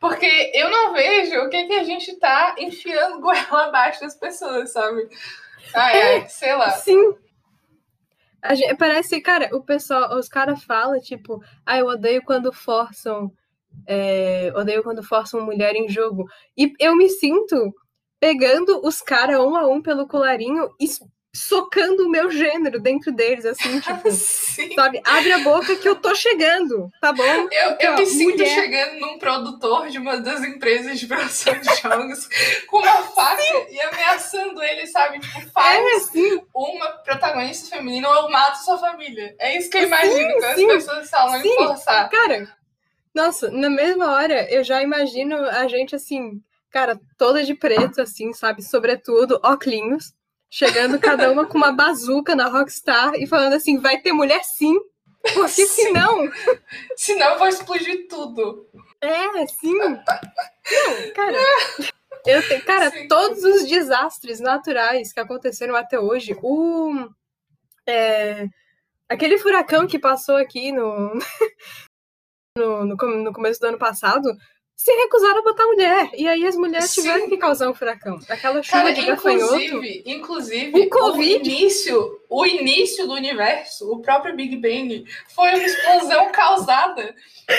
Porque 0.00 0.50
eu 0.54 0.70
não 0.70 0.94
vejo 0.94 1.38
o 1.42 1.50
que, 1.50 1.66
que 1.66 1.74
a 1.74 1.84
gente 1.84 2.16
tá 2.16 2.56
enfiando 2.58 3.20
goela 3.22 3.66
abaixo 3.66 4.00
das 4.00 4.16
pessoas, 4.16 4.72
sabe? 4.72 5.08
Ah, 5.74 5.92
é, 5.96 6.16
é 6.16 6.26
sei 6.26 6.56
lá. 6.56 6.70
Sim. 6.70 7.14
Gente, 8.52 8.74
parece, 8.76 9.20
cara, 9.20 9.54
o 9.54 9.62
pessoal, 9.62 10.18
os 10.18 10.26
caras 10.26 10.64
falam, 10.64 10.98
tipo, 10.98 11.42
ah, 11.66 11.78
eu 11.78 11.86
odeio 11.86 12.22
quando 12.24 12.50
forçam 12.50 13.30
é, 13.86 14.52
odeio 14.56 14.82
quando 14.82 15.02
forçam 15.02 15.44
mulher 15.44 15.74
em 15.74 15.88
jogo. 15.88 16.26
E 16.56 16.72
eu 16.78 16.96
me 16.96 17.08
sinto 17.08 17.74
pegando 18.18 18.80
os 18.86 19.00
caras 19.00 19.40
um 19.40 19.56
a 19.56 19.66
um 19.66 19.80
pelo 19.80 20.06
colarinho 20.06 20.70
e 20.78 20.86
socando 21.34 22.06
o 22.06 22.10
meu 22.10 22.30
gênero 22.30 22.80
dentro 22.80 23.12
deles, 23.12 23.44
assim, 23.44 23.78
tipo, 23.80 24.10
sabe? 24.10 25.00
Abre 25.04 25.32
a 25.32 25.38
boca 25.38 25.76
que 25.76 25.88
eu 25.88 25.94
tô 25.94 26.14
chegando, 26.14 26.90
tá 27.00 27.12
bom? 27.12 27.48
Eu, 27.50 27.76
eu 27.78 27.94
me 27.96 28.06
sinto 28.06 28.38
mulher... 28.38 28.54
chegando 28.54 29.00
num 29.00 29.18
produtor 29.18 29.88
de 29.88 29.98
uma 29.98 30.16
das 30.16 30.42
empresas 30.42 30.98
de 30.98 31.06
produção 31.06 31.54
de 31.58 31.80
jogos 31.80 32.28
com 32.66 32.78
uma 32.78 33.02
faca 33.14 33.42
sim. 33.42 33.66
e 33.70 33.80
ameaçando 33.80 34.62
ele, 34.62 34.86
sabe? 34.86 35.20
Tipo, 35.20 35.40
faz 35.50 36.14
é, 36.14 36.40
uma 36.52 36.90
protagonista 36.98 37.76
feminina 37.76 38.08
ou 38.08 38.14
eu 38.14 38.30
mato 38.30 38.64
sua 38.64 38.78
família. 38.78 39.34
É 39.38 39.56
isso 39.56 39.70
que 39.70 39.78
eu 39.78 39.84
imagino 39.84 40.32
sim, 40.32 40.40
quando 40.40 40.56
sim. 40.56 40.70
as 40.70 40.84
pessoas 40.84 41.10
falam 41.10 41.36
em 41.36 41.56
forçar. 41.56 42.10
Cara, 42.10 42.60
nossa, 43.14 43.50
na 43.50 43.70
mesma 43.70 44.12
hora 44.12 44.52
eu 44.52 44.64
já 44.64 44.82
imagino 44.82 45.36
a 45.36 45.66
gente 45.68 45.94
assim, 45.94 46.40
cara, 46.70 46.98
toda 47.16 47.44
de 47.44 47.54
preto, 47.54 48.00
assim, 48.00 48.32
sabe? 48.32 48.62
Sobretudo, 48.62 49.40
óculos, 49.42 50.12
chegando 50.50 50.98
cada 50.98 51.30
uma 51.30 51.46
com 51.46 51.56
uma 51.56 51.72
bazuca 51.72 52.34
na 52.34 52.48
Rockstar 52.48 53.14
e 53.14 53.26
falando 53.26 53.54
assim: 53.54 53.78
vai 53.78 54.00
ter 54.00 54.12
mulher 54.12 54.42
sim, 54.42 54.76
porque 55.32 55.66
sim. 55.66 55.84
senão. 55.84 56.28
senão 56.96 57.38
vai 57.38 57.50
explodir 57.50 58.08
tudo. 58.08 58.68
É, 59.00 59.46
sim. 59.46 59.74
Não, 59.74 60.02
cara. 61.14 61.38
Eu 62.26 62.46
te, 62.46 62.60
cara, 62.60 62.90
sim. 62.90 63.08
todos 63.08 63.42
os 63.44 63.66
desastres 63.66 64.40
naturais 64.40 65.12
que 65.12 65.20
aconteceram 65.20 65.76
até 65.76 65.98
hoje, 65.98 66.36
o. 66.42 67.08
É, 67.86 68.46
aquele 69.08 69.38
furacão 69.38 69.86
que 69.86 69.98
passou 69.98 70.36
aqui 70.36 70.70
no, 70.70 71.14
no, 72.56 72.84
no, 72.84 72.96
no 72.96 73.32
começo 73.32 73.58
do 73.60 73.66
ano 73.68 73.78
passado, 73.78 74.36
se 74.80 74.90
recusaram 74.92 75.40
a 75.40 75.42
botar 75.42 75.66
mulher. 75.66 76.10
E 76.14 76.26
aí 76.26 76.46
as 76.46 76.56
mulheres 76.56 76.90
Sim. 76.90 77.02
tiveram 77.02 77.28
que 77.28 77.36
causar 77.36 77.68
um 77.68 77.74
furacão. 77.74 78.18
Aquela 78.26 78.62
chuva 78.62 78.78
Cara, 78.78 78.94
de 78.94 79.04
gafanhoto. 79.04 79.54
Inclusive, 79.56 80.02
inclusive 80.06 80.72
o, 80.74 81.22
início, 81.22 82.20
o 82.30 82.46
início 82.46 83.06
do 83.06 83.12
universo, 83.12 83.92
o 83.92 84.00
próprio 84.00 84.34
Big 84.34 84.56
Bang, 84.56 85.04
foi 85.34 85.50
uma 85.50 85.64
explosão 85.64 86.32
causada 86.32 87.14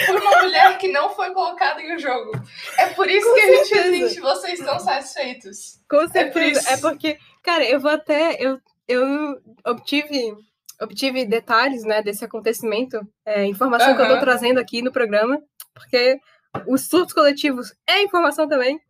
por 0.08 0.16
uma 0.16 0.42
mulher 0.42 0.80
que 0.80 0.88
não 0.88 1.12
foi 1.12 1.32
colocada 1.32 1.80
em 1.80 1.96
um 1.96 2.00
jogo. 2.00 2.32
É 2.80 2.88
por 2.88 3.08
isso 3.08 3.28
Com 3.28 3.36
que 3.36 3.42
certeza. 3.42 3.62
a 3.62 3.84
gente 3.84 3.96
existe. 3.96 4.20
Vocês 4.20 4.60
estão 4.60 4.80
satisfeitos. 4.80 5.80
Com 5.88 6.08
certeza. 6.08 6.72
É, 6.72 6.74
é 6.74 6.78
porque, 6.78 7.20
cara, 7.44 7.64
eu 7.64 7.80
vou 7.80 7.92
até. 7.92 8.36
Eu, 8.40 8.60
eu 8.88 9.40
obtive 9.68 10.36
obtive 10.82 11.24
detalhes 11.24 11.84
né, 11.84 12.02
desse 12.02 12.26
acontecimento, 12.26 13.00
é, 13.24 13.46
informação 13.46 13.92
uhum. 13.92 13.96
que 13.96 14.02
eu 14.02 14.06
estou 14.08 14.20
trazendo 14.22 14.60
aqui 14.60 14.82
no 14.82 14.92
programa, 14.92 15.40
porque 15.76 16.20
os 16.68 16.88
surtos 16.88 17.14
coletivos 17.14 17.74
é 17.88 18.02
informação 18.02 18.48
também. 18.48 18.82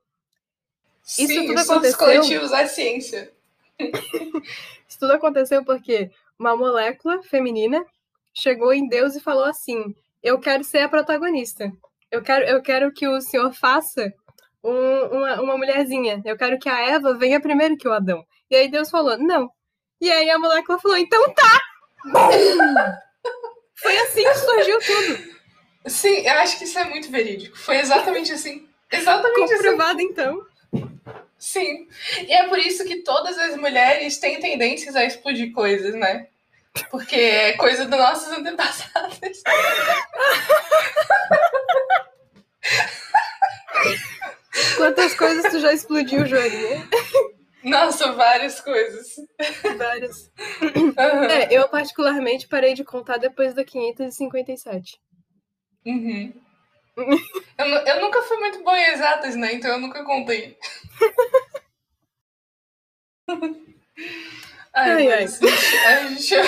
Sim, 1.04 1.24
Isso 1.26 1.46
tudo 1.48 1.64
surtos 1.64 1.96
coletivos 1.96 2.52
é 2.52 2.68
ciência. 2.68 3.32
Isso 4.88 5.00
tudo 5.00 5.14
aconteceu 5.14 5.64
porque 5.66 6.12
uma 6.38 6.56
molécula 6.56 7.22
feminina 7.24 7.84
chegou 8.34 8.74
em 8.74 8.88
Deus 8.88 9.16
e 9.16 9.22
falou 9.22 9.46
assim: 9.46 9.96
Eu 10.22 10.40
quero 10.40 10.64
ser 10.64 10.80
a 10.80 10.90
protagonista. 10.90 11.72
Eu 12.10 12.22
quero, 12.22 12.46
eu 12.46 12.62
quero 12.62 12.92
que 12.92 13.08
o 13.08 13.22
senhor 13.22 13.52
faça 13.54 14.14
um, 14.64 15.18
uma, 15.18 15.42
uma 15.42 15.58
mulherzinha. 15.58 16.22
Eu 16.26 16.38
quero 16.38 16.60
que 16.60 16.70
a 16.70 16.80
Eva 16.82 17.14
venha 17.14 17.40
primeiro 17.40 17.78
que 17.78 17.88
o 17.88 17.94
Adão. 17.94 18.26
E 18.50 18.56
aí 18.56 18.70
Deus 18.70 18.90
falou: 18.90 19.18
Não. 19.18 19.50
E 20.00 20.12
aí 20.12 20.30
a 20.30 20.40
molécula 20.40 20.80
falou: 20.80 20.98
Então 20.98 21.34
tá! 21.34 21.62
Foi 23.76 23.98
assim 23.98 24.24
que 24.24 24.36
surgiu 24.36 24.80
tudo. 24.80 25.31
Sim, 25.86 26.28
eu 26.28 26.34
acho 26.34 26.58
que 26.58 26.66
isso 26.66 26.78
é 26.78 26.84
muito 26.86 27.10
verídico. 27.10 27.58
Foi 27.58 27.78
exatamente 27.78 28.32
assim. 28.32 28.68
Exatamente 28.92 29.54
assim. 29.54 29.56
Comprovado, 29.56 29.98
assim. 29.98 30.08
então. 30.08 30.46
Sim. 31.38 31.88
E 32.28 32.32
é 32.34 32.48
por 32.48 32.60
isso 32.60 32.86
que 32.86 32.98
todas 32.98 33.38
as 33.38 33.56
mulheres 33.58 34.20
têm 34.20 34.40
tendências 34.40 34.96
a 34.96 35.04
explodir 35.04 35.52
coisas, 35.52 35.96
né? 35.96 36.28
Porque 36.90 37.16
é 37.16 37.54
coisa 37.54 37.86
dos 37.86 37.98
nossos 37.98 38.32
antepassados. 38.32 39.20
Quantas 44.78 45.14
coisas 45.16 45.52
tu 45.52 45.60
já 45.60 45.74
explodiu, 45.74 46.26
Joaninha? 46.26 46.88
Nossa, 47.64 48.12
várias 48.14 48.60
coisas. 48.62 49.08
Várias. 49.78 50.32
Uhum. 50.62 50.94
É, 51.30 51.48
eu 51.52 51.68
particularmente 51.70 52.48
parei 52.48 52.74
de 52.74 52.84
contar 52.84 53.18
depois 53.18 53.54
da 53.54 53.64
557. 53.64 55.00
Uhum. 55.86 56.34
eu, 57.58 57.66
eu 57.66 58.02
nunca 58.02 58.22
fui 58.24 58.38
muito 58.38 58.64
boa 58.64 58.80
em 58.80 58.94
exatas, 58.94 59.36
né? 59.36 59.54
Então 59.54 59.72
eu 59.72 59.80
nunca 59.80 60.04
contei. 60.04 60.58
ai, 64.74 64.92
ai, 64.92 65.12
ai. 65.12 65.24
A 65.24 65.28
gente... 66.08 66.36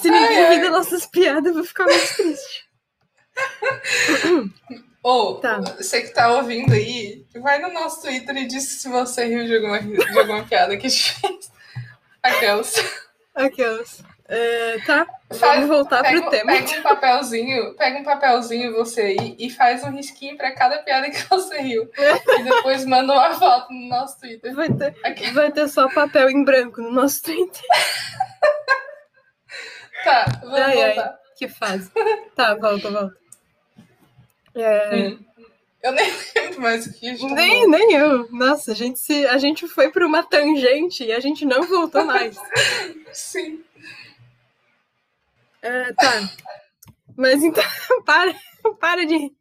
Se 0.00 0.10
ninguém 0.10 0.50
rir 0.50 0.60
das 0.60 0.70
nossas 0.70 1.06
piadas, 1.06 1.46
eu 1.46 1.54
vou 1.54 1.64
ficar 1.64 1.84
muito 1.84 2.16
triste. 2.16 2.68
Ou, 5.02 5.30
oh, 5.30 5.34
tá. 5.36 5.60
você 5.60 6.02
que 6.02 6.12
tá 6.12 6.30
ouvindo 6.34 6.74
aí, 6.74 7.24
vai 7.36 7.58
no 7.58 7.72
nosso 7.72 8.02
Twitter 8.02 8.36
e 8.36 8.46
diz 8.46 8.82
se 8.82 8.88
você 8.88 9.24
riu 9.24 9.46
de 9.46 9.56
alguma, 9.56 9.80
de 9.80 10.18
alguma 10.18 10.44
piada 10.44 10.76
que 10.76 10.86
a 10.86 10.90
gente 10.90 11.14
fez. 11.14 11.50
Aquelas. 12.22 12.74
Aquelas. 13.34 14.02
É, 14.32 14.78
tá, 14.86 15.04
faz, 15.32 15.54
vamos 15.54 15.68
voltar 15.68 16.02
pega, 16.02 16.22
pro 16.22 16.30
tema. 16.30 16.52
Pega 16.52 16.78
um 16.78 16.82
papelzinho, 16.82 17.74
pega 17.74 17.98
um 17.98 18.04
papelzinho 18.04 18.72
você 18.72 19.00
aí 19.00 19.34
e 19.36 19.50
faz 19.50 19.82
um 19.82 19.90
risquinho 19.90 20.36
pra 20.36 20.54
cada 20.54 20.78
piada 20.78 21.10
que 21.10 21.20
você 21.28 21.58
riu. 21.58 21.90
e 22.38 22.42
depois 22.44 22.84
manda 22.84 23.12
uma 23.12 23.34
foto 23.34 23.72
no 23.72 23.88
nosso 23.88 24.20
Twitter. 24.20 24.54
Vai 24.54 24.68
ter, 24.68 24.94
vai 25.32 25.50
ter 25.50 25.66
só 25.66 25.88
papel 25.88 26.30
em 26.30 26.44
branco 26.44 26.80
no 26.80 26.92
nosso 26.92 27.22
Twitter. 27.22 27.60
tá, 30.04 30.26
vamos 30.42 30.60
ai, 30.60 30.76
voltar. 30.76 31.08
Ai, 31.08 31.14
que 31.36 31.48
fase. 31.48 31.90
Tá, 32.36 32.54
volta, 32.54 32.88
volta. 32.88 33.16
É... 34.54 34.94
Hum. 34.94 35.24
Eu 35.82 35.92
nem 35.92 36.10
lembro 36.36 36.60
mais 36.60 36.86
o 36.86 36.92
que 36.92 37.08
a 37.08 37.14
gente 37.14 37.32
Nem, 37.32 37.68
nem 37.68 37.94
eu. 37.94 38.30
Nossa, 38.30 38.72
a 38.72 38.74
gente, 38.74 38.98
se, 38.98 39.26
a 39.26 39.38
gente 39.38 39.66
foi 39.66 39.90
para 39.90 40.06
uma 40.06 40.22
tangente 40.22 41.04
e 41.04 41.12
a 41.12 41.20
gente 41.20 41.44
não 41.44 41.62
voltou 41.62 42.04
mais. 42.04 42.36
Sim. 43.12 43.64
É, 45.62 45.92
tá. 45.92 46.30
Mas 47.16 47.42
então, 47.42 47.64
para, 48.04 48.34
para 48.78 49.06
de. 49.06 49.32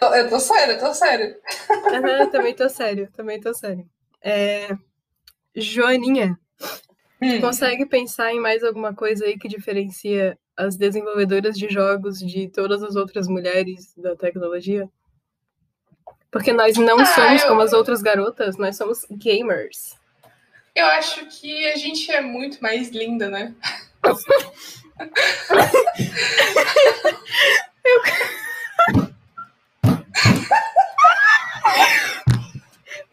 Eu 0.00 0.28
tô 0.28 0.40
sério, 0.40 0.74
eu 0.74 0.80
tô 0.80 0.92
sério. 0.92 1.36
Também 2.32 2.54
tô 2.54 2.68
sério, 2.68 3.08
também 3.12 3.40
tô 3.40 3.54
sério. 3.54 3.88
É... 4.20 4.68
Joaninha, 5.54 6.38
hum. 7.22 7.40
consegue 7.40 7.86
pensar 7.86 8.32
em 8.32 8.40
mais 8.40 8.64
alguma 8.64 8.94
coisa 8.94 9.24
aí 9.24 9.38
que 9.38 9.48
diferencia 9.48 10.36
as 10.56 10.76
desenvolvedoras 10.76 11.56
de 11.58 11.68
jogos 11.68 12.18
de 12.18 12.48
todas 12.48 12.82
as 12.82 12.96
outras 12.96 13.28
mulheres 13.28 13.94
da 13.96 14.16
tecnologia? 14.16 14.88
Porque 16.30 16.52
nós 16.52 16.76
não 16.76 17.00
ah, 17.00 17.06
somos 17.06 17.42
eu... 17.42 17.48
como 17.48 17.60
as 17.60 17.72
outras 17.72 18.02
garotas, 18.02 18.56
nós 18.56 18.76
somos 18.76 19.06
gamers. 19.10 19.96
Eu 20.74 20.86
acho 20.86 21.26
que 21.26 21.66
a 21.66 21.76
gente 21.76 22.10
é 22.10 22.20
muito 22.20 22.62
mais 22.62 22.90
linda, 22.90 23.28
né? 23.30 23.54
eu... 24.04 24.14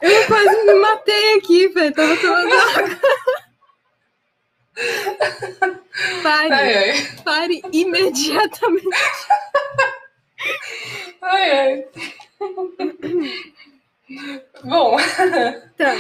eu 0.02 0.28
quase 0.28 0.64
me 0.66 0.74
matei 0.76 1.38
aqui, 1.38 1.68
velho. 1.70 1.94
Tava 1.94 2.18
tomando 2.18 2.54
água. 2.54 3.00
Pare. 6.24 6.54
Ai, 6.54 6.76
ai. 6.76 7.16
Pare 7.24 7.62
imediatamente. 7.72 8.88
Ai, 11.22 11.52
ai. 11.52 11.86
Bom. 14.64 14.98
Tá. 15.78 15.96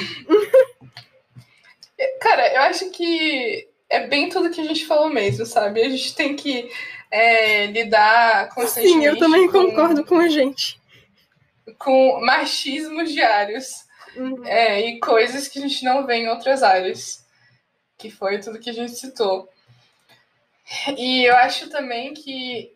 Cara, 2.20 2.54
eu 2.54 2.62
acho 2.62 2.90
que 2.92 3.68
é 3.90 4.08
bem 4.08 4.30
tudo 4.30 4.50
que 4.50 4.62
a 4.62 4.64
gente 4.64 4.86
falou 4.86 5.10
mesmo, 5.10 5.46
sabe? 5.46 5.82
A 5.82 5.90
gente 5.90 6.16
tem 6.16 6.36
que 6.36 6.70
é, 7.12 7.68
lidar 7.68 8.50
constantemente. 8.50 9.00
Sim, 9.00 9.06
eu 9.06 9.18
também 9.18 9.48
com, 9.48 9.68
concordo 9.68 10.04
com 10.04 10.18
a 10.18 10.28
gente. 10.28 10.82
Com 11.78 12.20
machismos 12.22 13.12
diários. 13.12 13.86
Uhum. 14.16 14.46
É, 14.46 14.82
e 14.82 15.00
coisas 15.00 15.48
que 15.48 15.60
a 15.60 15.62
gente 15.62 15.84
não 15.84 16.06
vê 16.06 16.16
em 16.16 16.30
outras 16.30 16.64
áreas. 16.64 17.23
Que 18.04 18.12
foi 18.12 18.38
tudo 18.38 18.60
que 18.60 18.70
a 18.70 18.74
gente 18.74 18.92
citou. 18.92 19.48
E 20.98 21.24
eu 21.24 21.38
acho 21.38 21.70
também 21.70 22.14
que 22.14 22.76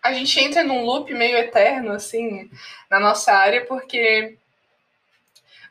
a 0.00 0.12
gente 0.12 0.38
entra 0.38 0.62
num 0.62 0.84
loop 0.84 1.12
meio 1.12 1.36
eterno, 1.36 1.90
assim, 1.90 2.48
na 2.88 3.00
nossa 3.00 3.32
área, 3.32 3.64
porque 3.64 4.38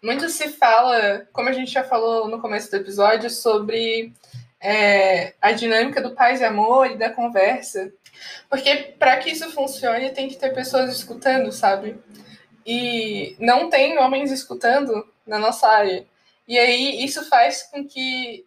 muito 0.03 0.27
se 0.27 0.49
fala, 0.49 1.25
como 1.31 1.47
a 1.47 1.53
gente 1.53 1.71
já 1.71 1.85
falou 1.85 2.27
no 2.27 2.41
começo 2.41 2.69
do 2.69 2.75
episódio, 2.75 3.29
sobre 3.29 4.11
é, 4.59 5.35
a 5.41 5.53
dinâmica 5.53 6.01
do 6.01 6.13
paz 6.13 6.41
e 6.41 6.43
amor 6.43 6.91
e 6.91 6.97
da 6.97 7.09
conversa. 7.09 7.93
Porque 8.49 8.93
para 8.99 9.15
que 9.19 9.29
isso 9.29 9.49
funcione, 9.51 10.11
tem 10.11 10.27
que 10.27 10.35
ter 10.35 10.53
pessoas 10.53 10.93
escutando, 10.93 11.49
sabe? 11.53 11.97
E 12.65 13.37
não 13.39 13.69
tem 13.69 13.97
homens 13.97 14.31
escutando 14.31 15.09
na 15.25 15.39
nossa 15.39 15.65
área. 15.65 16.05
E 16.45 16.59
aí 16.59 17.05
isso 17.05 17.23
faz 17.29 17.63
com 17.63 17.87
que 17.87 18.45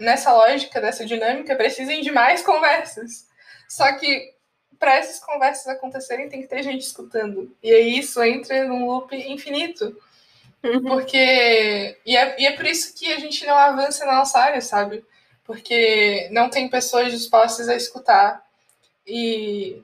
nessa 0.00 0.32
lógica, 0.32 0.80
dessa 0.80 1.04
dinâmica, 1.04 1.54
precisem 1.54 2.00
de 2.00 2.10
mais 2.10 2.42
conversas. 2.42 3.28
Só 3.68 3.92
que 3.92 4.34
para 4.78 4.96
essas 4.96 5.20
conversas 5.20 5.68
acontecerem 5.68 6.28
tem 6.28 6.40
que 6.40 6.48
ter 6.48 6.62
gente 6.62 6.80
escutando. 6.80 7.54
E 7.62 7.70
aí 7.70 7.98
isso 7.98 8.20
entra 8.22 8.64
num 8.64 8.86
loop 8.86 9.14
infinito. 9.14 9.96
Uhum. 10.64 10.82
Porque. 10.82 11.98
E 12.04 12.16
é, 12.16 12.40
e 12.40 12.46
é 12.46 12.52
por 12.56 12.66
isso 12.66 12.94
que 12.98 13.12
a 13.12 13.18
gente 13.18 13.46
não 13.46 13.56
avança 13.56 14.04
na 14.06 14.16
nossa 14.16 14.38
área, 14.38 14.60
sabe? 14.60 15.04
Porque 15.44 16.28
não 16.32 16.48
tem 16.48 16.68
pessoas 16.68 17.12
dispostas 17.12 17.68
a 17.68 17.76
escutar. 17.76 18.42
E 19.06 19.82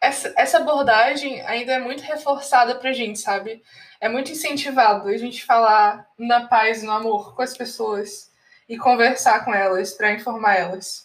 essa, 0.00 0.32
essa 0.36 0.58
abordagem 0.58 1.40
ainda 1.42 1.74
é 1.74 1.78
muito 1.78 2.02
reforçada 2.02 2.74
pra 2.74 2.92
gente, 2.92 3.18
sabe? 3.18 3.62
É 4.00 4.08
muito 4.08 4.32
incentivado 4.32 5.08
a 5.08 5.16
gente 5.16 5.44
falar 5.44 6.08
na 6.18 6.46
paz, 6.46 6.82
no 6.82 6.90
amor 6.90 7.34
com 7.34 7.42
as 7.42 7.56
pessoas 7.56 8.29
e 8.70 8.78
conversar 8.78 9.44
com 9.44 9.52
elas 9.52 9.92
para 9.94 10.12
informar 10.12 10.54
elas. 10.54 11.04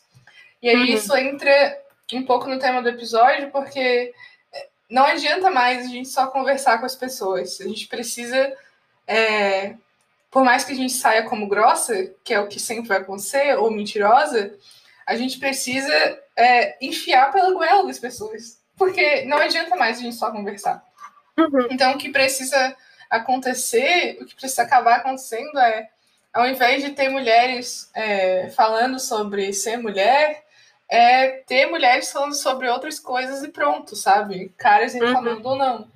E 0.61 0.69
aí 0.69 0.75
uhum. 0.75 0.85
isso 0.85 1.17
entra 1.17 1.81
um 2.13 2.23
pouco 2.23 2.47
no 2.47 2.59
tema 2.59 2.79
do 2.79 2.89
episódio, 2.89 3.49
porque 3.49 4.13
não 4.87 5.03
adianta 5.03 5.49
mais 5.49 5.83
a 5.83 5.89
gente 5.89 6.07
só 6.07 6.27
conversar 6.27 6.77
com 6.77 6.85
as 6.85 6.95
pessoas. 6.95 7.59
A 7.59 7.63
gente 7.63 7.87
precisa, 7.87 8.55
é, 9.07 9.73
por 10.29 10.43
mais 10.43 10.63
que 10.63 10.73
a 10.73 10.75
gente 10.75 10.93
saia 10.93 11.23
como 11.23 11.47
grossa, 11.49 12.13
que 12.23 12.35
é 12.35 12.39
o 12.39 12.47
que 12.47 12.59
sempre 12.59 12.87
vai 12.87 12.99
acontecer, 12.99 13.57
ou 13.57 13.71
mentirosa, 13.71 14.55
a 15.07 15.15
gente 15.15 15.39
precisa 15.39 16.19
é, 16.35 16.77
enfiar 16.79 17.31
pela 17.31 17.51
goela 17.51 17.87
das 17.87 17.97
pessoas. 17.97 18.59
Porque 18.77 19.23
não 19.25 19.37
adianta 19.37 19.75
mais 19.75 19.97
a 19.97 20.01
gente 20.01 20.15
só 20.15 20.31
conversar. 20.31 20.85
Uhum. 21.35 21.67
Então, 21.71 21.93
o 21.93 21.97
que 21.97 22.11
precisa 22.11 22.75
acontecer, 23.09 24.19
o 24.21 24.25
que 24.25 24.35
precisa 24.35 24.61
acabar 24.61 24.97
acontecendo 24.97 25.57
é 25.57 25.89
ao 26.35 26.45
invés 26.45 26.83
de 26.83 26.91
ter 26.91 27.07
mulheres 27.07 27.89
é, 27.95 28.49
falando 28.49 28.99
sobre 28.99 29.53
ser 29.53 29.77
mulher, 29.77 30.43
é 30.91 31.29
ter 31.47 31.65
mulheres 31.67 32.11
falando 32.11 32.35
sobre 32.35 32.67
outras 32.67 32.99
coisas 32.99 33.41
e 33.41 33.47
pronto, 33.47 33.95
sabe? 33.95 34.49
Caras 34.57 34.93
reclamando 34.93 35.47
uhum. 35.47 35.51
ou 35.51 35.55
não. 35.55 35.91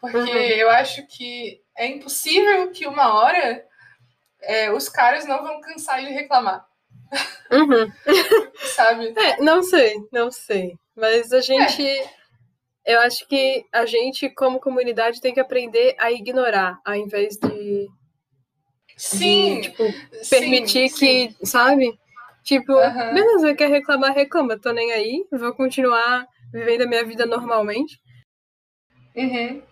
Porque 0.00 0.18
uhum. 0.18 0.26
eu 0.26 0.68
acho 0.70 1.06
que 1.06 1.62
é 1.76 1.86
impossível 1.86 2.72
que 2.72 2.84
uma 2.84 3.14
hora 3.14 3.64
é, 4.42 4.72
os 4.72 4.88
caras 4.88 5.24
não 5.24 5.44
vão 5.44 5.60
cansar 5.60 6.00
de 6.00 6.10
reclamar. 6.10 6.66
Uhum. 7.52 7.92
sabe? 8.74 9.14
É, 9.16 9.40
não 9.40 9.62
sei, 9.62 9.94
não 10.12 10.32
sei. 10.32 10.74
Mas 10.96 11.32
a 11.32 11.40
gente. 11.40 11.86
É. 11.86 12.16
Eu 12.84 13.00
acho 13.00 13.26
que 13.26 13.64
a 13.72 13.84
gente, 13.84 14.28
como 14.30 14.60
comunidade, 14.60 15.20
tem 15.20 15.34
que 15.34 15.40
aprender 15.40 15.96
a 15.98 16.12
ignorar, 16.12 16.80
ao 16.84 16.94
invés 16.94 17.36
de 17.36 17.88
Sim. 18.96 19.60
De, 19.60 19.68
tipo, 19.68 19.84
permitir 20.30 20.88
sim, 20.88 20.96
que, 20.96 21.34
sim. 21.34 21.36
sabe? 21.44 21.98
Tipo, 22.42 22.72
uhum. 22.72 23.14
beleza, 23.14 23.54
quer 23.54 23.68
reclamar, 23.68 24.14
reclama, 24.14 24.58
tô 24.58 24.72
nem 24.72 24.92
aí, 24.92 25.26
vou 25.30 25.52
continuar 25.52 26.26
vivendo 26.52 26.82
a 26.82 26.86
minha 26.86 27.04
vida 27.04 27.26
normalmente. 27.26 28.00
Uhum. 29.14 29.62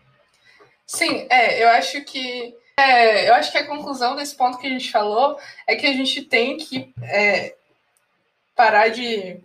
Sim, 0.86 1.26
é, 1.30 1.62
eu 1.62 1.68
acho 1.68 2.02
que. 2.04 2.54
É, 2.78 3.28
eu 3.28 3.34
acho 3.34 3.52
que 3.52 3.58
a 3.58 3.66
conclusão 3.66 4.16
desse 4.16 4.36
ponto 4.36 4.58
que 4.58 4.66
a 4.66 4.70
gente 4.70 4.90
falou 4.90 5.38
é 5.66 5.76
que 5.76 5.86
a 5.86 5.92
gente 5.92 6.22
tem 6.22 6.56
que 6.56 6.92
é, 7.02 7.54
parar 8.56 8.88
de 8.88 9.40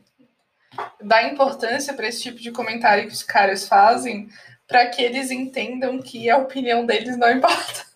dar 0.99 1.32
importância 1.32 1.93
para 1.93 2.07
esse 2.07 2.23
tipo 2.23 2.39
de 2.39 2.51
comentário 2.51 3.05
que 3.05 3.13
os 3.13 3.21
caras 3.21 3.67
fazem, 3.67 4.27
para 4.67 4.88
que 4.88 5.03
eles 5.03 5.30
entendam 5.30 6.01
que 6.01 6.30
a 6.30 6.38
opinião 6.38 6.86
deles 6.86 7.15
não 7.17 7.32
importa 7.32 7.88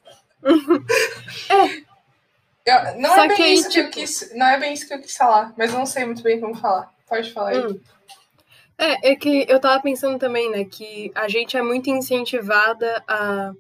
é. 1.50 1.94
Eu, 2.66 3.02
não, 3.02 3.16
é 3.18 3.28
bem 3.28 3.36
que 3.36 3.44
isso 3.44 3.70
tipo... 3.70 3.92
que 3.92 4.00
eu 4.00 4.04
quis, 4.04 4.32
não 4.36 4.46
é 4.46 4.58
bem 4.58 4.74
isso 4.74 4.88
que 4.88 4.94
eu 4.94 5.02
quis 5.02 5.16
falar, 5.16 5.54
mas 5.58 5.72
eu 5.72 5.80
não 5.80 5.86
sei 5.86 6.06
muito 6.06 6.24
bem 6.24 6.40
como 6.40 6.56
falar. 6.56 6.94
Pode 7.08 7.32
falar 7.32 7.50
aí. 7.50 7.60
Hum. 7.60 7.80
É, 8.78 9.12
é 9.12 9.16
que 9.16 9.46
eu 9.50 9.60
tava 9.60 9.82
pensando 9.82 10.18
também, 10.18 10.50
né, 10.50 10.64
que 10.66 11.12
a 11.14 11.28
gente 11.28 11.58
é 11.58 11.62
muito 11.62 11.90
incentivada 11.90 13.04
a 13.08 13.52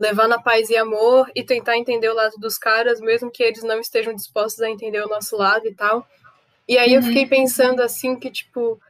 levar 0.00 0.28
na 0.28 0.40
paz 0.40 0.70
e 0.70 0.76
amor 0.76 1.30
e 1.34 1.44
tentar 1.44 1.76
entender 1.76 2.08
o 2.08 2.14
lado 2.14 2.36
dos 2.38 2.56
caras, 2.56 3.00
mesmo 3.00 3.30
que 3.30 3.42
eles 3.42 3.62
não 3.62 3.80
estejam 3.80 4.14
dispostos 4.14 4.62
a 4.62 4.70
entender 4.70 5.04
o 5.04 5.08
nosso 5.08 5.36
lado 5.36 5.66
e 5.66 5.74
tal. 5.74 6.06
E 6.66 6.78
aí 6.78 6.90
uhum. 6.90 6.96
eu 6.96 7.02
fiquei 7.02 7.26
pensando 7.26 7.80
assim 7.80 8.16
que 8.16 8.30
tipo 8.30 8.80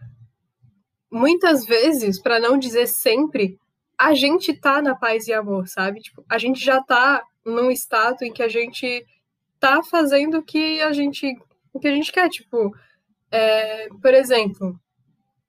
muitas 1.11 1.65
vezes, 1.65 2.21
para 2.21 2.39
não 2.39 2.59
dizer 2.59 2.87
sempre, 2.87 3.59
a 3.99 4.15
gente 4.15 4.55
tá 4.55 4.81
na 4.81 4.95
paz 4.95 5.27
e 5.27 5.33
amor, 5.33 5.69
sabe? 5.69 6.01
Tipo, 6.01 6.25
a 6.29 6.39
gente 6.39 6.65
já 6.65 6.83
tá 6.83 7.23
num 7.45 7.71
estado 7.71 8.23
em 8.23 8.33
que 8.33 8.43
a 8.43 8.49
gente 8.49 9.05
tá 9.59 9.83
fazendo 9.83 10.39
o 10.39 10.43
que 10.43 10.81
a 10.83 10.93
gente 10.93 11.37
o 11.73 11.81
que 11.81 11.89
a 11.89 11.95
gente 11.95 12.11
quer, 12.11 12.29
tipo, 12.29 12.75
é, 13.31 13.89
por 14.01 14.15
exemplo, 14.15 14.79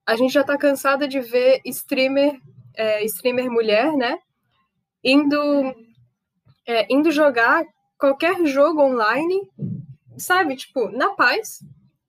a 0.05 0.15
gente 0.15 0.33
já 0.33 0.43
tá 0.43 0.57
cansada 0.57 1.07
de 1.07 1.21
ver 1.21 1.61
streamer 1.65 2.39
é, 2.75 3.03
streamer 3.05 3.49
mulher, 3.49 3.93
né? 3.93 4.19
indo, 5.03 5.73
é, 6.65 6.85
indo 6.89 7.11
jogar 7.11 7.65
qualquer 7.97 8.45
jogo 8.45 8.81
online, 8.81 9.49
sabe? 10.17 10.55
Tipo, 10.55 10.89
na 10.89 11.13
paz. 11.15 11.59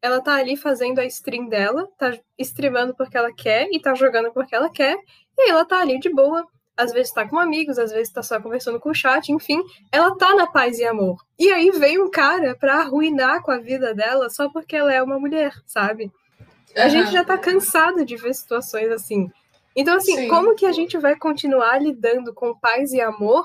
Ela 0.02 0.20
tá 0.20 0.34
ali 0.34 0.56
fazendo 0.56 0.98
a 0.98 1.04
stream 1.04 1.48
dela, 1.48 1.88
tá 1.98 2.16
streamando 2.38 2.94
porque 2.94 3.16
ela 3.16 3.32
quer 3.32 3.68
e 3.70 3.80
tá 3.80 3.94
jogando 3.94 4.32
porque 4.32 4.54
ela 4.54 4.70
quer, 4.70 4.96
e 5.36 5.50
ela 5.50 5.64
tá 5.64 5.80
ali 5.80 5.98
de 5.98 6.08
boa. 6.08 6.46
Às 6.76 6.92
vezes 6.92 7.12
tá 7.12 7.28
com 7.28 7.38
amigos, 7.38 7.78
às 7.78 7.92
vezes 7.92 8.10
tá 8.10 8.22
só 8.22 8.40
conversando 8.40 8.80
com 8.80 8.88
o 8.88 8.94
chat, 8.94 9.30
enfim, 9.30 9.62
ela 9.92 10.16
tá 10.16 10.34
na 10.34 10.46
paz 10.46 10.78
e 10.78 10.84
amor. 10.84 11.22
E 11.38 11.50
aí 11.50 11.70
vem 11.72 12.00
um 12.00 12.10
cara 12.10 12.54
pra 12.54 12.76
arruinar 12.80 13.42
com 13.42 13.50
a 13.50 13.58
vida 13.58 13.94
dela 13.94 14.30
só 14.30 14.48
porque 14.48 14.76
ela 14.76 14.92
é 14.92 15.02
uma 15.02 15.18
mulher, 15.18 15.52
sabe? 15.66 16.10
A 16.74 16.84
uhum. 16.84 16.90
gente 16.90 17.12
já 17.12 17.22
tá 17.22 17.36
cansada 17.36 18.04
de 18.04 18.16
ver 18.16 18.34
situações 18.34 18.90
assim. 18.90 19.30
Então, 19.76 19.96
assim, 19.96 20.16
Sim. 20.16 20.28
como 20.28 20.54
que 20.54 20.66
a 20.66 20.72
gente 20.72 20.96
vai 20.98 21.16
continuar 21.16 21.80
lidando 21.80 22.32
com 22.32 22.58
paz 22.58 22.92
e 22.92 23.00
amor 23.00 23.44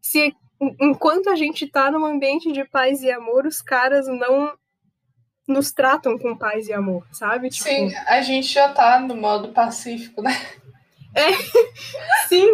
se 0.00 0.34
enquanto 0.80 1.28
a 1.28 1.34
gente 1.34 1.66
tá 1.66 1.90
num 1.90 2.04
ambiente 2.04 2.52
de 2.52 2.64
paz 2.64 3.02
e 3.02 3.10
amor, 3.10 3.46
os 3.46 3.60
caras 3.60 4.06
não 4.06 4.52
nos 5.46 5.72
tratam 5.72 6.18
com 6.18 6.36
paz 6.36 6.68
e 6.68 6.72
amor, 6.72 7.06
sabe? 7.12 7.50
Tipo... 7.50 7.64
Sim, 7.64 7.94
a 8.06 8.20
gente 8.22 8.48
já 8.48 8.68
tá 8.68 9.00
no 9.00 9.16
modo 9.16 9.48
pacífico, 9.48 10.22
né? 10.22 10.40
É, 11.14 11.30
sim, 12.28 12.48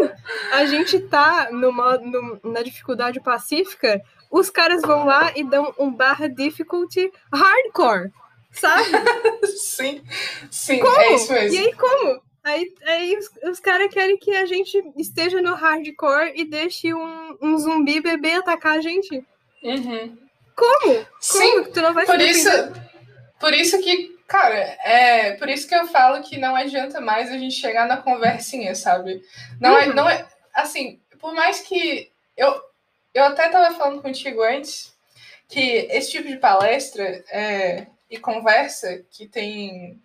a 0.52 0.66
gente 0.66 0.98
tá 1.00 1.48
no 1.52 1.72
modo, 1.72 2.04
no, 2.04 2.52
na 2.52 2.62
dificuldade 2.62 3.20
pacífica, 3.20 4.02
os 4.30 4.50
caras 4.50 4.82
vão 4.82 5.06
lá 5.06 5.32
e 5.36 5.44
dão 5.44 5.72
um 5.78 5.94
barra 5.94 6.28
difficulty 6.28 7.10
hardcore, 7.32 8.10
sabe? 8.50 8.84
sim, 9.56 10.02
sim, 10.50 10.80
como? 10.80 11.00
é 11.00 11.14
isso 11.14 11.32
mesmo. 11.32 11.56
E 11.56 11.58
aí, 11.58 11.72
como? 11.74 12.20
Aí, 12.42 12.74
aí 12.86 13.16
os, 13.16 13.30
os 13.50 13.60
caras 13.60 13.92
querem 13.92 14.16
que 14.16 14.34
a 14.34 14.46
gente 14.46 14.82
esteja 14.96 15.40
no 15.42 15.54
hardcore 15.54 16.32
e 16.34 16.44
deixe 16.44 16.94
um, 16.94 17.36
um 17.40 17.58
zumbi 17.58 18.00
bebê 18.00 18.32
atacar 18.32 18.78
a 18.78 18.80
gente. 18.80 19.24
Uhum. 19.62 20.16
Como? 20.58 21.06
Sim, 21.20 21.62
Como? 21.62 21.72
Tu 21.72 21.80
não 21.80 21.94
vai 21.94 22.04
por 22.04 22.20
isso, 22.20 22.50
por 23.38 23.54
isso 23.54 23.80
que, 23.80 24.18
cara, 24.26 24.56
é 24.56 25.32
por 25.32 25.48
isso 25.48 25.68
que 25.68 25.74
eu 25.74 25.86
falo 25.86 26.22
que 26.22 26.38
não 26.38 26.56
adianta 26.56 27.00
mais 27.00 27.30
a 27.30 27.38
gente 27.38 27.54
chegar 27.54 27.86
na 27.86 27.98
conversinha, 27.98 28.74
sabe? 28.74 29.22
Não 29.60 29.76
é, 29.76 29.86
uhum. 29.86 29.90
é, 29.90 29.94
não 29.94 30.08
é, 30.08 30.26
assim, 30.54 31.00
por 31.20 31.34
mais 31.34 31.60
que 31.60 32.10
eu, 32.36 32.60
eu 33.14 33.24
até 33.24 33.48
tava 33.48 33.74
falando 33.74 34.02
contigo 34.02 34.42
antes 34.42 34.92
que 35.48 35.86
esse 35.90 36.10
tipo 36.10 36.28
de 36.28 36.36
palestra 36.36 37.24
é, 37.30 37.86
e 38.10 38.18
conversa 38.18 39.02
que 39.10 39.26
tem 39.26 39.98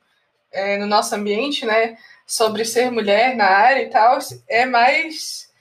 é, 0.51 0.77
no 0.77 0.85
nosso 0.85 1.15
ambiente, 1.15 1.65
né? 1.65 1.97
sobre 2.25 2.65
ser 2.65 2.91
mulher 2.91 3.35
na 3.35 3.45
área 3.45 3.83
e 3.83 3.89
tal, 3.89 4.17
é 4.47 4.65
mais 4.65 5.51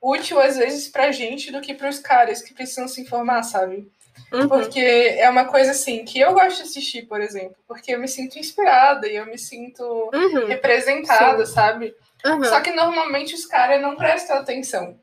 útil 0.00 0.40
às 0.40 0.56
vezes 0.56 0.88
pra 0.88 1.12
gente 1.12 1.50
do 1.50 1.60
que 1.60 1.74
para 1.74 1.88
os 1.88 1.98
caras 1.98 2.40
que 2.40 2.54
precisam 2.54 2.88
se 2.88 3.00
informar, 3.00 3.42
sabe? 3.42 3.90
Uhum. 4.32 4.48
Porque 4.48 4.80
é 4.80 5.28
uma 5.28 5.44
coisa 5.44 5.72
assim 5.72 6.04
que 6.04 6.20
eu 6.20 6.32
gosto 6.32 6.58
de 6.58 6.62
assistir, 6.62 7.02
por 7.02 7.20
exemplo, 7.20 7.56
porque 7.66 7.92
eu 7.92 7.98
me 7.98 8.06
sinto 8.06 8.38
inspirada 8.38 9.08
e 9.08 9.16
eu 9.16 9.26
me 9.26 9.36
sinto 9.36 9.82
uhum. 9.82 10.46
representada, 10.46 11.44
Sim. 11.44 11.52
sabe? 11.52 11.94
Uhum. 12.24 12.44
Só 12.44 12.60
que 12.60 12.70
normalmente 12.70 13.34
os 13.34 13.44
caras 13.44 13.82
não 13.82 13.96
prestam 13.96 14.36
atenção. 14.36 14.96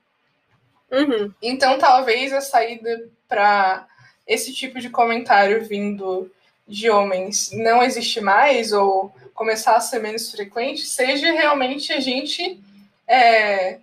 Uhum. 0.90 1.34
Então 1.42 1.78
talvez 1.78 2.32
a 2.32 2.40
saída 2.40 3.10
para 3.28 3.86
esse 4.26 4.54
tipo 4.54 4.80
de 4.80 4.90
comentário 4.90 5.66
vindo 5.66 6.32
de 6.68 6.90
homens 6.90 7.52
não 7.54 7.82
existe 7.84 8.22
mais, 8.22 8.72
ou 8.72 9.14
começar 9.34 9.76
a 9.76 9.82
ser 9.82 10.00
menos 10.00 10.32
frequente, 10.32 10.86
seja 10.86 11.32
realmente 11.32 11.94
a 11.94 12.00
gente 12.00 12.60
é, 13.08 13.80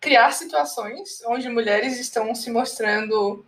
criar 0.00 0.32
situações 0.32 1.22
onde 1.26 1.48
mulheres 1.48 1.98
estão 1.98 2.34
se 2.34 2.50
mostrando 2.50 3.44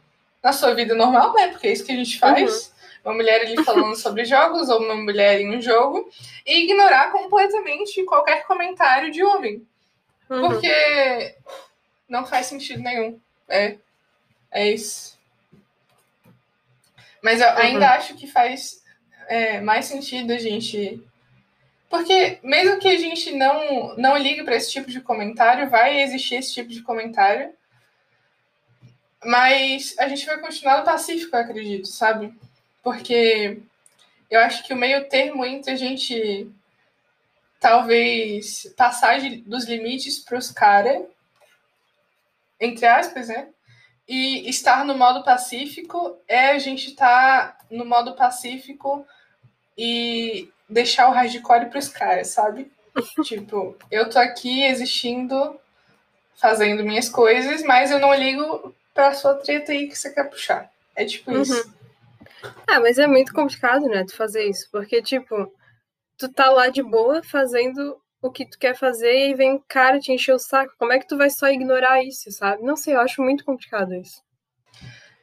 na 0.46 0.52
sua 0.52 0.72
vida 0.74 0.94
normal, 0.94 1.34
né? 1.34 1.48
Porque 1.48 1.66
é 1.66 1.72
isso 1.72 1.84
que 1.84 1.90
a 1.90 1.96
gente 1.96 2.20
faz. 2.20 2.66
Uhum. 2.66 2.76
Uma 3.06 3.14
mulher 3.14 3.40
ali 3.40 3.64
falando 3.64 3.96
sobre 3.96 4.22
jogos, 4.26 4.68
ou 4.68 4.80
uma 4.80 4.94
mulher 4.94 5.40
em 5.40 5.56
um 5.56 5.60
jogo, 5.60 6.08
e 6.46 6.62
ignorar 6.62 7.10
completamente 7.10 8.04
qualquer 8.04 8.46
comentário 8.46 9.10
de 9.10 9.24
homem. 9.24 9.66
Uhum. 10.30 10.42
Porque 10.42 11.34
não 12.08 12.24
faz 12.24 12.46
sentido 12.46 12.80
nenhum. 12.80 13.18
É, 13.48 13.76
é 14.52 14.70
isso. 14.70 15.18
Mas 17.20 17.40
eu 17.40 17.48
uhum. 17.48 17.56
ainda 17.56 17.90
acho 17.90 18.14
que 18.14 18.28
faz 18.28 18.84
é, 19.26 19.60
mais 19.60 19.86
sentido 19.86 20.32
a 20.32 20.38
gente. 20.38 21.02
Porque 21.90 22.38
mesmo 22.40 22.78
que 22.78 22.86
a 22.86 22.96
gente 22.96 23.32
não, 23.32 23.96
não 23.96 24.16
ligue 24.16 24.44
para 24.44 24.54
esse 24.54 24.70
tipo 24.70 24.92
de 24.92 25.00
comentário, 25.00 25.68
vai 25.68 26.02
existir 26.02 26.36
esse 26.36 26.54
tipo 26.54 26.68
de 26.68 26.82
comentário. 26.82 27.52
Mas 29.24 29.94
a 29.98 30.08
gente 30.08 30.26
vai 30.26 30.38
continuar 30.38 30.78
no 30.78 30.84
pacífico, 30.84 31.34
eu 31.34 31.40
acredito, 31.40 31.88
sabe? 31.88 32.32
Porque 32.82 33.60
eu 34.30 34.40
acho 34.40 34.64
que 34.64 34.72
o 34.72 34.76
meio 34.76 35.08
termo 35.08 35.44
entre 35.44 35.72
a 35.72 35.76
gente 35.76 36.50
talvez 37.58 38.72
passar 38.76 39.18
dos 39.44 39.64
limites 39.64 40.18
para 40.18 40.38
os 40.38 40.50
caras, 40.50 41.02
entre 42.60 42.86
aspas, 42.86 43.28
né? 43.28 43.48
E 44.08 44.48
estar 44.48 44.84
no 44.84 44.96
modo 44.96 45.24
pacífico 45.24 46.16
é 46.28 46.50
a 46.50 46.58
gente 46.58 46.90
estar 46.90 47.56
tá 47.56 47.64
no 47.70 47.84
modo 47.84 48.14
pacífico 48.14 49.06
e 49.76 50.48
deixar 50.68 51.08
o 51.08 51.12
hardcore 51.12 51.70
pros 51.70 51.88
caras, 51.88 52.28
sabe? 52.28 52.70
tipo, 53.24 53.76
eu 53.90 54.08
tô 54.08 54.18
aqui 54.18 54.62
existindo, 54.62 55.58
fazendo 56.36 56.84
minhas 56.84 57.08
coisas, 57.08 57.62
mas 57.62 57.90
eu 57.90 57.98
não 57.98 58.14
ligo 58.14 58.74
pra 58.96 59.12
sua 59.14 59.34
treta 59.34 59.72
aí 59.72 59.86
que 59.86 59.96
você 59.96 60.10
quer 60.10 60.24
puxar. 60.24 60.70
É 60.96 61.04
tipo 61.04 61.30
uhum. 61.30 61.42
isso. 61.42 61.76
Ah, 62.66 62.80
mas 62.80 62.98
é 62.98 63.06
muito 63.06 63.32
complicado, 63.32 63.86
né, 63.86 64.04
tu 64.04 64.16
fazer 64.16 64.44
isso, 64.44 64.68
porque, 64.72 65.02
tipo, 65.02 65.52
tu 66.16 66.32
tá 66.32 66.50
lá 66.50 66.68
de 66.68 66.82
boa 66.82 67.22
fazendo 67.22 68.00
o 68.22 68.30
que 68.30 68.48
tu 68.48 68.58
quer 68.58 68.74
fazer 68.74 69.28
e 69.28 69.34
vem 69.34 69.52
um 69.52 69.62
cara 69.68 70.00
te 70.00 70.10
encher 70.10 70.32
o 70.32 70.38
saco. 70.38 70.74
Como 70.78 70.92
é 70.92 70.98
que 70.98 71.06
tu 71.06 71.16
vai 71.16 71.28
só 71.28 71.48
ignorar 71.48 72.02
isso, 72.02 72.30
sabe? 72.32 72.62
Não 72.62 72.76
sei, 72.76 72.94
eu 72.94 73.00
acho 73.00 73.22
muito 73.22 73.44
complicado 73.44 73.94
isso. 73.94 74.22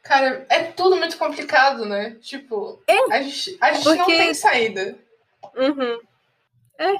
Cara, 0.03 0.45
é 0.49 0.63
tudo 0.63 0.95
muito 0.97 1.17
complicado, 1.17 1.85
né? 1.85 2.17
Tipo, 2.21 2.81
é, 2.87 3.13
a 3.13 3.21
gente, 3.21 3.57
a 3.59 3.73
gente 3.73 3.83
porque... 3.83 3.97
não 3.97 4.05
tem 4.05 4.33
saída. 4.33 4.97
Uhum. 5.55 5.99
É. 6.77 6.93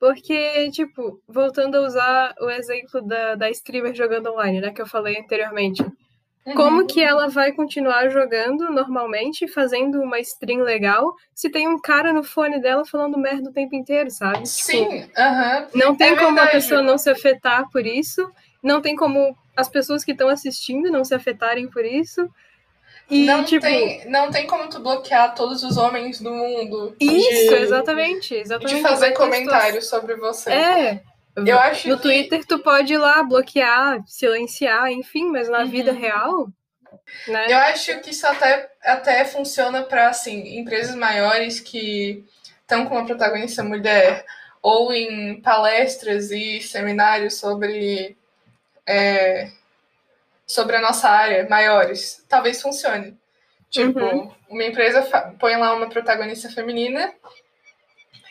Porque, 0.00 0.70
tipo, 0.70 1.20
voltando 1.28 1.76
a 1.76 1.82
usar 1.82 2.34
o 2.40 2.48
exemplo 2.48 3.02
da, 3.02 3.34
da 3.34 3.50
streamer 3.50 3.94
jogando 3.94 4.30
online, 4.30 4.62
né? 4.62 4.70
Que 4.70 4.80
eu 4.80 4.86
falei 4.86 5.20
anteriormente. 5.20 5.82
Uhum. 5.82 6.54
Como 6.54 6.86
que 6.86 7.02
ela 7.02 7.28
vai 7.28 7.52
continuar 7.52 8.08
jogando 8.08 8.70
normalmente, 8.70 9.46
fazendo 9.46 10.00
uma 10.00 10.18
stream 10.20 10.62
legal, 10.62 11.14
se 11.34 11.50
tem 11.50 11.68
um 11.68 11.78
cara 11.78 12.14
no 12.14 12.22
fone 12.22 12.58
dela 12.58 12.82
falando 12.86 13.18
merda 13.18 13.50
o 13.50 13.52
tempo 13.52 13.76
inteiro, 13.76 14.10
sabe? 14.10 14.48
Sim, 14.48 15.02
tipo, 15.02 15.20
uhum. 15.20 15.66
Não 15.74 15.94
tem 15.94 16.12
é 16.12 16.16
como 16.16 16.34
verdade. 16.34 16.48
a 16.48 16.52
pessoa 16.52 16.80
não 16.80 16.96
se 16.96 17.10
afetar 17.10 17.68
por 17.70 17.84
isso, 17.84 18.26
não 18.62 18.80
tem 18.80 18.96
como 18.96 19.36
as 19.54 19.68
pessoas 19.68 20.02
que 20.02 20.12
estão 20.12 20.28
assistindo 20.30 20.90
não 20.90 21.04
se 21.04 21.14
afetarem 21.14 21.68
por 21.68 21.84
isso. 21.84 22.26
E, 23.10 23.26
não, 23.26 23.44
tipo, 23.44 23.62
tem, 23.62 24.08
não 24.08 24.30
tem 24.30 24.46
como 24.46 24.68
tu 24.68 24.80
bloquear 24.80 25.34
todos 25.34 25.64
os 25.64 25.76
homens 25.76 26.20
do 26.20 26.32
mundo. 26.32 26.94
Isso, 27.00 27.48
de, 27.48 27.62
exatamente, 27.62 28.34
exatamente. 28.34 28.76
De 28.76 28.82
fazer 28.82 29.12
comentários 29.12 29.88
sobre 29.88 30.14
você. 30.14 30.50
É. 30.50 31.02
Eu 31.36 31.58
acho 31.58 31.88
no 31.88 31.96
que... 31.96 32.02
Twitter 32.02 32.44
tu 32.44 32.58
pode 32.60 32.92
ir 32.92 32.98
lá 32.98 33.22
bloquear, 33.22 34.02
silenciar, 34.06 34.90
enfim, 34.90 35.26
mas 35.26 35.48
na 35.48 35.60
uhum. 35.60 35.68
vida 35.68 35.92
real. 35.92 36.48
Né? 37.26 37.46
Eu 37.52 37.58
acho 37.58 38.00
que 38.00 38.10
isso 38.10 38.26
até, 38.26 38.70
até 38.82 39.24
funciona 39.24 39.82
para 39.82 40.08
assim, 40.08 40.58
empresas 40.58 40.94
maiores 40.94 41.58
que 41.60 42.24
estão 42.60 42.86
com 42.86 42.94
uma 42.94 43.06
protagonista 43.06 43.64
mulher 43.64 44.24
ou 44.62 44.92
em 44.92 45.40
palestras 45.40 46.30
e 46.30 46.60
seminários 46.60 47.38
sobre 47.38 48.16
é, 48.86 49.50
sobre 50.50 50.74
a 50.74 50.80
nossa 50.80 51.08
área 51.08 51.46
maiores, 51.48 52.24
talvez 52.28 52.60
funcione. 52.60 53.16
Tipo, 53.70 54.00
uhum. 54.00 54.32
uma 54.48 54.64
empresa 54.64 55.00
põe 55.38 55.54
lá 55.54 55.72
uma 55.76 55.88
protagonista 55.88 56.48
feminina 56.50 57.14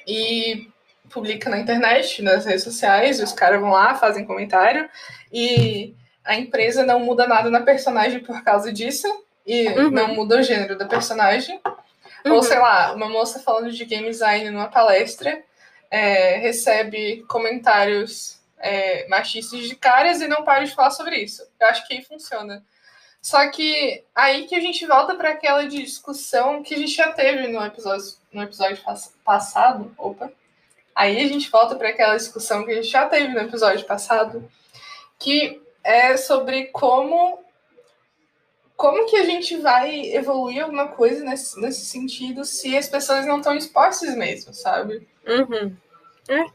e 0.06 0.70
publica 1.10 1.50
na 1.50 1.58
internet, 1.58 2.22
nas 2.22 2.44
redes 2.44 2.66
sociais, 2.66 3.22
os 3.22 3.32
caras 3.32 3.62
vão 3.62 3.70
lá, 3.70 3.96
fazem 3.96 4.26
comentário, 4.26 4.90
e 5.32 5.96
a 6.26 6.36
empresa 6.36 6.86
não 6.86 7.00
muda 7.00 7.26
nada 7.26 7.50
na 7.50 7.62
personagem 7.62 8.20
por 8.20 8.44
causa 8.44 8.74
disso, 8.74 9.08
e 9.48 9.70
uhum. 9.70 9.90
não 9.90 10.10
muda 10.10 10.40
o 10.40 10.44
gênero 10.44 10.78
da 10.78 10.86
personagem. 10.86 11.62
Uhum. 12.26 12.34
Ou, 12.34 12.44
sei 12.44 12.60
lá, 12.60 12.92
uma 12.92 13.08
moça 13.08 13.40
falando 13.40 13.72
de 13.72 13.86
game 13.86 14.10
design 14.10 14.50
numa 14.50 14.68
palestra 14.68 15.42
é, 15.90 16.36
recebe 16.36 17.24
comentários 17.30 18.39
é, 18.60 19.08
machistas 19.08 19.68
de 19.68 19.76
caras 19.76 20.22
e 20.22 20.28
não 20.28 20.44
para 20.44 20.64
de 20.64 20.74
falar 20.74 20.92
sobre 20.92 21.18
isso. 21.18 21.44
Eu 21.60 21.68
acho 21.68 21.88
que 21.88 21.94
aí 21.94 22.04
funciona. 22.04 22.64
Só 23.22 23.50
que 23.50 24.04
aí 24.16 24.48
que 24.48 24.56
a 24.56 24.60
gente 24.60 24.86
volta 24.86 25.16
para 25.16 25.32
aquela 25.32 25.68
discussão 25.68 26.64
que 26.64 26.74
a 26.74 26.78
gente 26.78 26.94
já 26.94 27.12
teve 27.12 27.48
no 27.48 27.64
episódio, 27.66 28.14
no 28.32 28.44
episódio 28.44 28.82
passado. 29.24 29.94
Opa! 29.98 30.32
Aí 30.96 31.22
a 31.22 31.28
gente 31.28 31.50
volta 31.50 31.76
para 31.76 31.90
aquela 31.90 32.16
discussão 32.16 32.66
que 32.66 32.72
a 32.72 32.76
gente 32.76 32.88
já 32.88 33.08
teve 33.08 33.34
no 33.34 33.40
episódio 33.40 33.86
passado, 33.86 34.50
que 35.18 35.62
é 35.84 36.18
sobre 36.18 36.66
como 36.68 37.40
como 38.76 39.06
que 39.08 39.18
a 39.18 39.26
gente 39.26 39.58
vai 39.58 40.06
evoluir 40.14 40.64
alguma 40.64 40.88
coisa 40.88 41.22
nesse, 41.26 41.60
nesse 41.60 41.84
sentido 41.86 42.46
se 42.46 42.78
as 42.78 42.88
pessoas 42.88 43.26
não 43.26 43.40
estão 43.40 43.54
expostas 43.54 44.16
mesmo, 44.16 44.54
sabe? 44.54 45.06
Uhum. 45.28 45.76
É. 46.30 46.46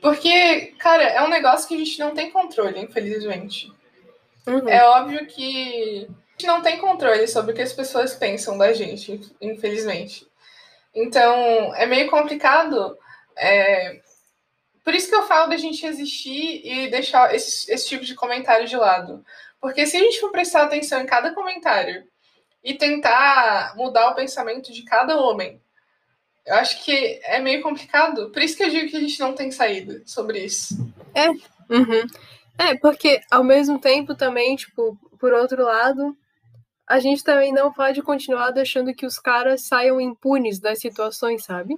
Porque, 0.00 0.74
cara, 0.78 1.04
é 1.04 1.22
um 1.22 1.28
negócio 1.28 1.66
que 1.66 1.74
a 1.74 1.78
gente 1.78 1.98
não 1.98 2.14
tem 2.14 2.30
controle, 2.30 2.80
infelizmente. 2.80 3.72
Uhum. 4.46 4.68
É 4.68 4.84
óbvio 4.84 5.26
que 5.26 6.06
a 6.08 6.32
gente 6.32 6.46
não 6.46 6.62
tem 6.62 6.78
controle 6.78 7.26
sobre 7.26 7.52
o 7.52 7.54
que 7.54 7.62
as 7.62 7.72
pessoas 7.72 8.14
pensam 8.14 8.56
da 8.58 8.72
gente, 8.72 9.20
infelizmente. 9.40 10.26
Então, 10.94 11.74
é 11.74 11.86
meio 11.86 12.08
complicado. 12.08 12.96
É... 13.36 14.00
Por 14.84 14.94
isso 14.94 15.08
que 15.08 15.14
eu 15.14 15.26
falo 15.26 15.50
da 15.50 15.56
gente 15.56 15.84
existir 15.84 16.62
e 16.64 16.88
deixar 16.88 17.34
esse, 17.34 17.70
esse 17.72 17.88
tipo 17.88 18.04
de 18.04 18.14
comentário 18.14 18.68
de 18.68 18.76
lado. 18.76 19.24
Porque 19.60 19.84
se 19.86 19.96
a 19.96 20.00
gente 20.00 20.20
for 20.20 20.30
prestar 20.30 20.62
atenção 20.62 21.00
em 21.00 21.06
cada 21.06 21.34
comentário 21.34 22.04
e 22.62 22.74
tentar 22.74 23.74
mudar 23.76 24.10
o 24.10 24.14
pensamento 24.14 24.72
de 24.72 24.84
cada 24.84 25.16
homem, 25.18 25.60
eu 26.46 26.54
acho 26.54 26.84
que 26.84 27.20
é 27.24 27.40
meio 27.40 27.62
complicado. 27.62 28.30
Por 28.30 28.42
isso 28.42 28.56
que 28.56 28.62
eu 28.62 28.70
digo 28.70 28.88
que 28.88 28.96
a 28.96 29.00
gente 29.00 29.18
não 29.20 29.34
tem 29.34 29.50
saída 29.50 30.02
sobre 30.06 30.44
isso. 30.44 30.74
É. 31.14 31.28
Uhum. 31.28 32.06
É, 32.58 32.74
porque 32.76 33.20
ao 33.30 33.44
mesmo 33.44 33.78
tempo 33.78 34.14
também, 34.14 34.56
tipo, 34.56 34.98
por 35.18 35.32
outro 35.32 35.62
lado, 35.62 36.16
a 36.88 36.98
gente 36.98 37.24
também 37.24 37.52
não 37.52 37.72
pode 37.72 38.00
continuar 38.02 38.50
deixando 38.50 38.94
que 38.94 39.04
os 39.04 39.18
caras 39.18 39.66
saiam 39.66 40.00
impunes 40.00 40.60
das 40.60 40.78
situações, 40.78 41.44
sabe? 41.44 41.76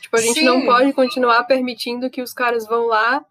Tipo, 0.00 0.16
a 0.16 0.20
gente 0.20 0.40
Sim. 0.40 0.44
não 0.44 0.64
pode 0.64 0.92
continuar 0.92 1.44
permitindo 1.44 2.10
que 2.10 2.22
os 2.22 2.32
caras 2.32 2.66
vão 2.66 2.86
lá 2.86 3.24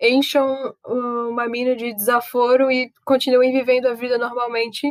encham 0.00 0.74
uma 0.86 1.46
mina 1.46 1.76
de 1.76 1.92
desaforo 1.92 2.70
e 2.70 2.90
continuem 3.04 3.52
vivendo 3.52 3.86
a 3.86 3.92
vida 3.92 4.16
normalmente, 4.16 4.88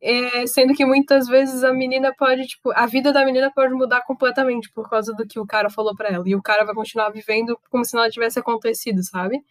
é, 0.00 0.46
sendo 0.46 0.74
que 0.74 0.84
muitas 0.84 1.26
vezes 1.26 1.64
a 1.64 1.72
menina 1.72 2.14
pode, 2.16 2.46
tipo, 2.46 2.72
a 2.72 2.86
vida 2.86 3.12
da 3.12 3.24
menina 3.24 3.50
pode 3.54 3.74
mudar 3.74 4.02
completamente 4.02 4.70
por 4.72 4.88
causa 4.88 5.12
do 5.14 5.26
que 5.26 5.38
o 5.38 5.46
cara 5.46 5.68
falou 5.70 5.94
para 5.94 6.08
ela, 6.08 6.28
e 6.28 6.34
o 6.34 6.42
cara 6.42 6.64
vai 6.64 6.74
continuar 6.74 7.10
vivendo 7.10 7.58
como 7.70 7.84
se 7.84 7.94
nada 7.94 8.10
tivesse 8.10 8.38
acontecido, 8.38 9.02
sabe? 9.02 9.42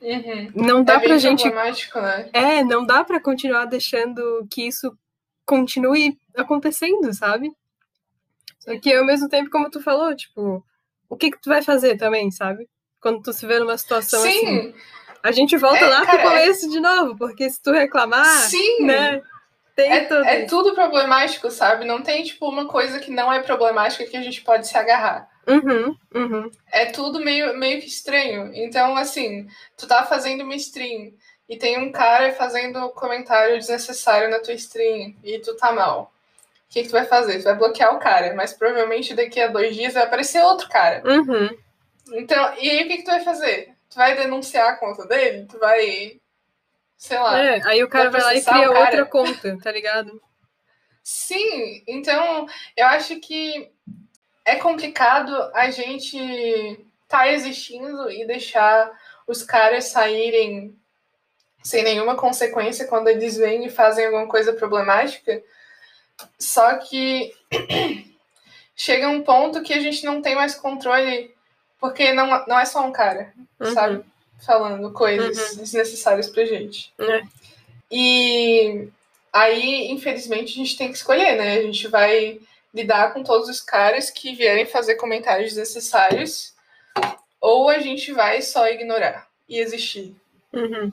Uhum. 0.00 0.52
Não 0.54 0.84
dá 0.84 0.94
é 0.94 1.00
pra 1.00 1.18
gente. 1.18 1.48
Né? 1.48 2.30
É, 2.32 2.64
não 2.64 2.84
dá 2.84 3.02
para 3.04 3.20
continuar 3.20 3.64
deixando 3.64 4.46
que 4.50 4.66
isso 4.66 4.96
continue 5.46 6.18
acontecendo, 6.36 7.12
sabe? 7.14 7.50
Só 8.58 8.78
que 8.78 8.92
ao 8.92 9.04
mesmo 9.04 9.28
tempo, 9.28 9.50
como 9.50 9.70
tu 9.70 9.80
falou, 9.80 10.14
tipo, 10.14 10.64
o 11.08 11.16
que 11.16 11.30
que 11.30 11.40
tu 11.40 11.48
vai 11.48 11.62
fazer 11.62 11.96
também, 11.96 12.30
sabe? 12.30 12.68
quando 13.04 13.20
tu 13.20 13.34
se 13.34 13.46
vê 13.46 13.58
numa 13.58 13.76
situação 13.76 14.22
Sim. 14.22 14.28
assim. 14.30 14.74
A 15.22 15.30
gente 15.30 15.58
volta 15.58 15.84
é, 15.84 15.88
lá 15.88 16.06
cara, 16.06 16.18
pro 16.18 16.28
é 16.28 16.30
começo 16.30 16.66
é... 16.66 16.68
de 16.70 16.80
novo, 16.80 17.16
porque 17.18 17.50
se 17.50 17.62
tu 17.62 17.70
reclamar, 17.70 18.48
Sim. 18.48 18.86
né? 18.86 19.22
Tem 19.74 19.92
é, 19.92 20.04
tudo, 20.04 20.24
é 20.24 20.44
tudo 20.44 20.74
problemático, 20.74 21.50
sabe? 21.50 21.84
Não 21.84 22.02
tem, 22.02 22.22
tipo, 22.22 22.48
uma 22.48 22.66
coisa 22.66 23.00
que 23.00 23.10
não 23.10 23.32
é 23.32 23.42
problemática 23.42 24.06
que 24.06 24.16
a 24.16 24.22
gente 24.22 24.40
pode 24.42 24.68
se 24.68 24.76
agarrar. 24.78 25.28
Uhum, 25.46 25.96
uhum. 26.14 26.50
É 26.72 26.86
tudo 26.86 27.20
meio, 27.20 27.56
meio 27.56 27.80
que 27.80 27.88
estranho. 27.88 28.50
Então, 28.54 28.96
assim, 28.96 29.46
tu 29.76 29.86
tá 29.86 30.04
fazendo 30.04 30.42
uma 30.42 30.54
stream 30.54 31.12
e 31.48 31.56
tem 31.56 31.78
um 31.78 31.92
cara 31.92 32.32
fazendo 32.32 32.88
comentário 32.90 33.58
desnecessário 33.58 34.30
na 34.30 34.40
tua 34.40 34.54
stream 34.54 35.14
e 35.22 35.38
tu 35.40 35.56
tá 35.56 35.72
mal. 35.72 36.12
O 36.68 36.72
que, 36.74 36.82
que 36.82 36.88
tu 36.88 36.92
vai 36.92 37.04
fazer? 37.04 37.38
Tu 37.38 37.44
vai 37.44 37.54
bloquear 37.54 37.94
o 37.94 37.98
cara, 37.98 38.34
mas 38.34 38.52
provavelmente 38.52 39.14
daqui 39.14 39.40
a 39.40 39.48
dois 39.48 39.74
dias 39.74 39.94
vai 39.94 40.04
aparecer 40.04 40.42
outro 40.42 40.68
cara. 40.68 41.02
Uhum. 41.04 41.50
Então, 42.12 42.54
e 42.60 42.70
aí 42.70 42.84
o 42.84 42.88
que, 42.88 42.96
que 42.98 43.04
tu 43.04 43.10
vai 43.10 43.22
fazer? 43.22 43.74
Tu 43.90 43.96
vai 43.96 44.16
denunciar 44.16 44.70
a 44.70 44.76
conta 44.76 45.06
dele? 45.06 45.46
Tu 45.48 45.58
vai. 45.58 46.20
Sei 47.04 47.18
lá. 47.18 47.38
É, 47.38 47.60
aí 47.66 47.84
o 47.84 47.88
cara 47.88 48.08
vai, 48.08 48.22
lá 48.22 48.34
e 48.34 48.42
cria 48.42 48.70
outra 48.70 49.04
conta, 49.04 49.58
tá 49.62 49.70
ligado? 49.70 50.22
Sim, 51.02 51.84
então 51.86 52.46
eu 52.74 52.86
acho 52.86 53.20
que 53.20 53.70
é 54.42 54.56
complicado 54.56 55.30
a 55.52 55.70
gente 55.70 56.82
tá 57.06 57.28
existindo 57.28 58.10
e 58.10 58.26
deixar 58.26 58.90
os 59.26 59.42
caras 59.42 59.84
saírem 59.84 60.74
sem 61.62 61.84
nenhuma 61.84 62.16
consequência 62.16 62.86
quando 62.86 63.08
eles 63.08 63.36
vêm 63.36 63.66
e 63.66 63.70
fazem 63.70 64.06
alguma 64.06 64.26
coisa 64.26 64.54
problemática. 64.54 65.42
Só 66.38 66.78
que 66.78 67.34
chega 68.74 69.10
um 69.10 69.22
ponto 69.22 69.62
que 69.62 69.74
a 69.74 69.80
gente 69.80 70.06
não 70.06 70.22
tem 70.22 70.34
mais 70.34 70.54
controle 70.54 71.34
porque 71.78 72.14
não, 72.14 72.46
não 72.46 72.58
é 72.58 72.64
só 72.64 72.80
um 72.80 72.92
cara, 72.92 73.34
uhum. 73.60 73.74
sabe? 73.74 74.13
Falando 74.44 74.92
coisas 74.92 75.52
uhum. 75.52 75.58
desnecessárias 75.58 76.28
pra 76.28 76.44
gente. 76.44 76.92
É. 76.98 77.22
E 77.90 78.88
aí, 79.32 79.90
infelizmente, 79.90 80.52
a 80.52 80.56
gente 80.56 80.76
tem 80.76 80.88
que 80.88 80.96
escolher, 80.96 81.36
né? 81.36 81.58
A 81.58 81.62
gente 81.62 81.88
vai 81.88 82.40
lidar 82.74 83.12
com 83.12 83.22
todos 83.22 83.48
os 83.48 83.60
caras 83.60 84.10
que 84.10 84.34
vierem 84.34 84.66
fazer 84.66 84.96
comentários 84.96 85.50
desnecessários, 85.50 86.52
ou 87.40 87.68
a 87.68 87.78
gente 87.78 88.12
vai 88.12 88.42
só 88.42 88.66
ignorar 88.68 89.28
e 89.48 89.58
existir. 89.58 90.14
Uhum. 90.52 90.92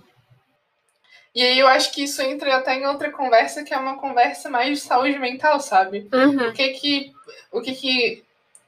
E 1.33 1.41
aí 1.41 1.57
eu 1.57 1.67
acho 1.67 1.91
que 1.93 2.03
isso 2.03 2.21
entra 2.21 2.55
até 2.55 2.75
em 2.75 2.85
outra 2.85 3.09
conversa, 3.09 3.63
que 3.63 3.73
é 3.73 3.77
uma 3.77 3.97
conversa 3.97 4.49
mais 4.49 4.79
de 4.79 4.85
saúde 4.85 5.17
mental, 5.17 5.59
sabe? 5.59 6.07
Uhum. 6.13 6.49
O 6.49 6.53
que 6.53 6.69
que, 6.69 7.13
o 7.51 7.61
que, 7.61 7.73
que 7.73 8.23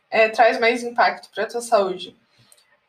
é, 0.10 0.30
traz 0.30 0.60
mais 0.60 0.82
impacto 0.82 1.30
para 1.34 1.46
tua 1.46 1.62
saúde? 1.62 2.16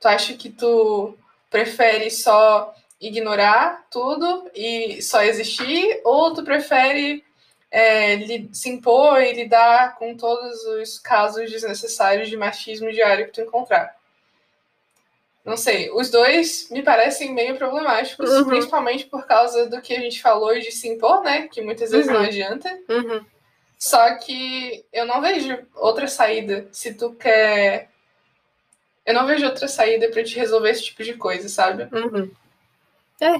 Tu 0.01 0.09
acha 0.09 0.34
que 0.34 0.49
tu 0.49 1.18
prefere 1.55 2.11
só 2.11 2.74
ignorar 3.00 3.86
tudo 3.88 4.50
e 4.52 5.00
só 5.00 5.22
existir, 5.22 6.00
ou 6.02 6.34
tu 6.34 6.42
prefere 6.42 7.22
é, 7.70 8.18
se 8.52 8.70
impor 8.70 9.22
e 9.22 9.34
lidar 9.34 9.94
com 9.96 10.16
todos 10.16 10.64
os 10.64 10.98
casos 10.98 11.48
desnecessários 11.48 12.28
de 12.28 12.36
machismo 12.36 12.90
diário 12.90 13.26
que 13.26 13.32
tu 13.32 13.40
encontrar? 13.40 13.94
Não 15.44 15.57
sei, 15.57 15.92
os 15.92 16.11
dois 16.11 16.68
me 16.72 16.82
parecem 16.82 17.32
meio 17.32 17.57
problemáticos, 17.57 18.28
uhum. 18.30 18.46
principalmente 18.46 19.07
por 19.07 19.24
causa 19.24 19.68
do 19.68 19.80
que 19.80 19.94
a 19.94 20.00
gente 20.00 20.20
falou 20.20 20.59
de 20.59 20.72
se 20.72 20.88
impor, 20.88 21.22
né? 21.22 21.46
Que 21.46 21.62
muitas 21.62 21.92
vezes 21.92 22.09
uhum. 22.09 22.14
não 22.14 22.20
adianta. 22.22 22.68
Uhum. 22.88 23.24
Só 23.78 24.16
que 24.16 24.84
eu 24.92 25.07
não 25.07 25.20
vejo 25.20 25.57
outra 25.76 26.09
saída 26.09 26.66
se 26.72 26.94
tu 26.94 27.12
quer. 27.12 27.90
Eu 29.05 29.14
não 29.14 29.26
vejo 29.26 29.44
outra 29.44 29.68
saída 29.68 30.09
para 30.11 30.24
te 30.24 30.36
resolver 30.36 30.70
esse 30.70 30.84
tipo 30.84 31.02
de 31.05 31.14
coisa, 31.14 31.48
sabe? 31.48 31.84
Uhum. 31.94 32.30
É. 33.20 33.34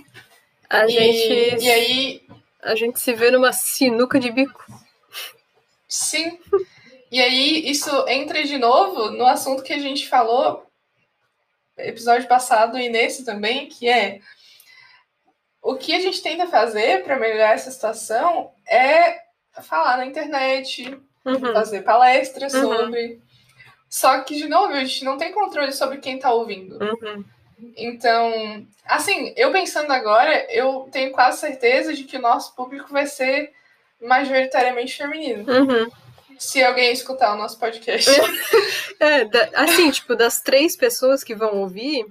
A 0.69 0.87
e, 0.87 0.89
gente. 0.89 1.65
E 1.65 1.71
aí. 1.71 2.27
A 2.63 2.75
gente 2.75 2.99
se 2.99 3.13
vê 3.13 3.31
numa 3.31 3.53
sinuca 3.53 4.19
de 4.19 4.31
bico. 4.31 4.65
Sim. 5.87 6.39
E 7.11 7.21
aí, 7.21 7.71
isso 7.71 7.91
entra 8.09 8.43
de 8.43 8.59
novo 8.59 9.11
no 9.11 9.27
assunto 9.27 9.63
que 9.63 9.73
a 9.73 9.79
gente 9.79 10.09
falou 10.09 10.67
episódio 11.77 12.29
passado 12.29 12.79
e 12.79 12.89
nesse 12.89 13.25
também, 13.25 13.69
que 13.69 13.89
é 13.89 14.21
o 15.63 15.77
que 15.77 15.95
a 15.95 16.01
gente 16.01 16.23
tenta 16.23 16.47
fazer 16.47 17.03
para 17.05 17.19
melhorar 17.19 17.55
essa 17.55 17.71
situação 17.71 18.53
é 18.69 19.23
falar 19.63 19.97
na 19.97 20.07
internet, 20.07 20.99
uhum. 21.25 21.53
fazer 21.53 21.83
palestras 21.83 22.53
uhum. 22.55 22.63
sobre. 22.63 23.23
Só 23.95 24.19
que, 24.23 24.35
de 24.35 24.49
novo, 24.49 24.73
a 24.73 24.81
gente 24.81 25.05
não 25.05 25.17
tem 25.17 25.31
controle 25.31 25.71
sobre 25.71 25.99
quem 25.99 26.17
está 26.17 26.33
ouvindo. 26.33 26.83
Uhum. 26.83 27.25
Então, 27.77 28.67
assim, 28.85 29.33
eu 29.37 29.53
pensando 29.53 29.93
agora, 29.93 30.53
eu 30.53 30.89
tenho 30.91 31.13
quase 31.13 31.39
certeza 31.39 31.95
de 31.95 32.03
que 32.03 32.17
o 32.17 32.21
nosso 32.21 32.57
público 32.57 32.89
vai 32.91 33.07
ser 33.07 33.53
majoritariamente 34.03 34.97
feminino. 34.97 35.45
Uhum. 35.49 35.89
Se 36.37 36.61
alguém 36.61 36.91
escutar 36.91 37.35
o 37.35 37.39
nosso 37.39 37.57
podcast. 37.57 38.11
é, 38.99 39.27
da, 39.27 39.51
assim, 39.55 39.89
tipo, 39.93 40.17
das 40.17 40.41
três 40.41 40.77
pessoas 40.77 41.23
que 41.23 41.33
vão 41.33 41.61
ouvir, 41.61 42.05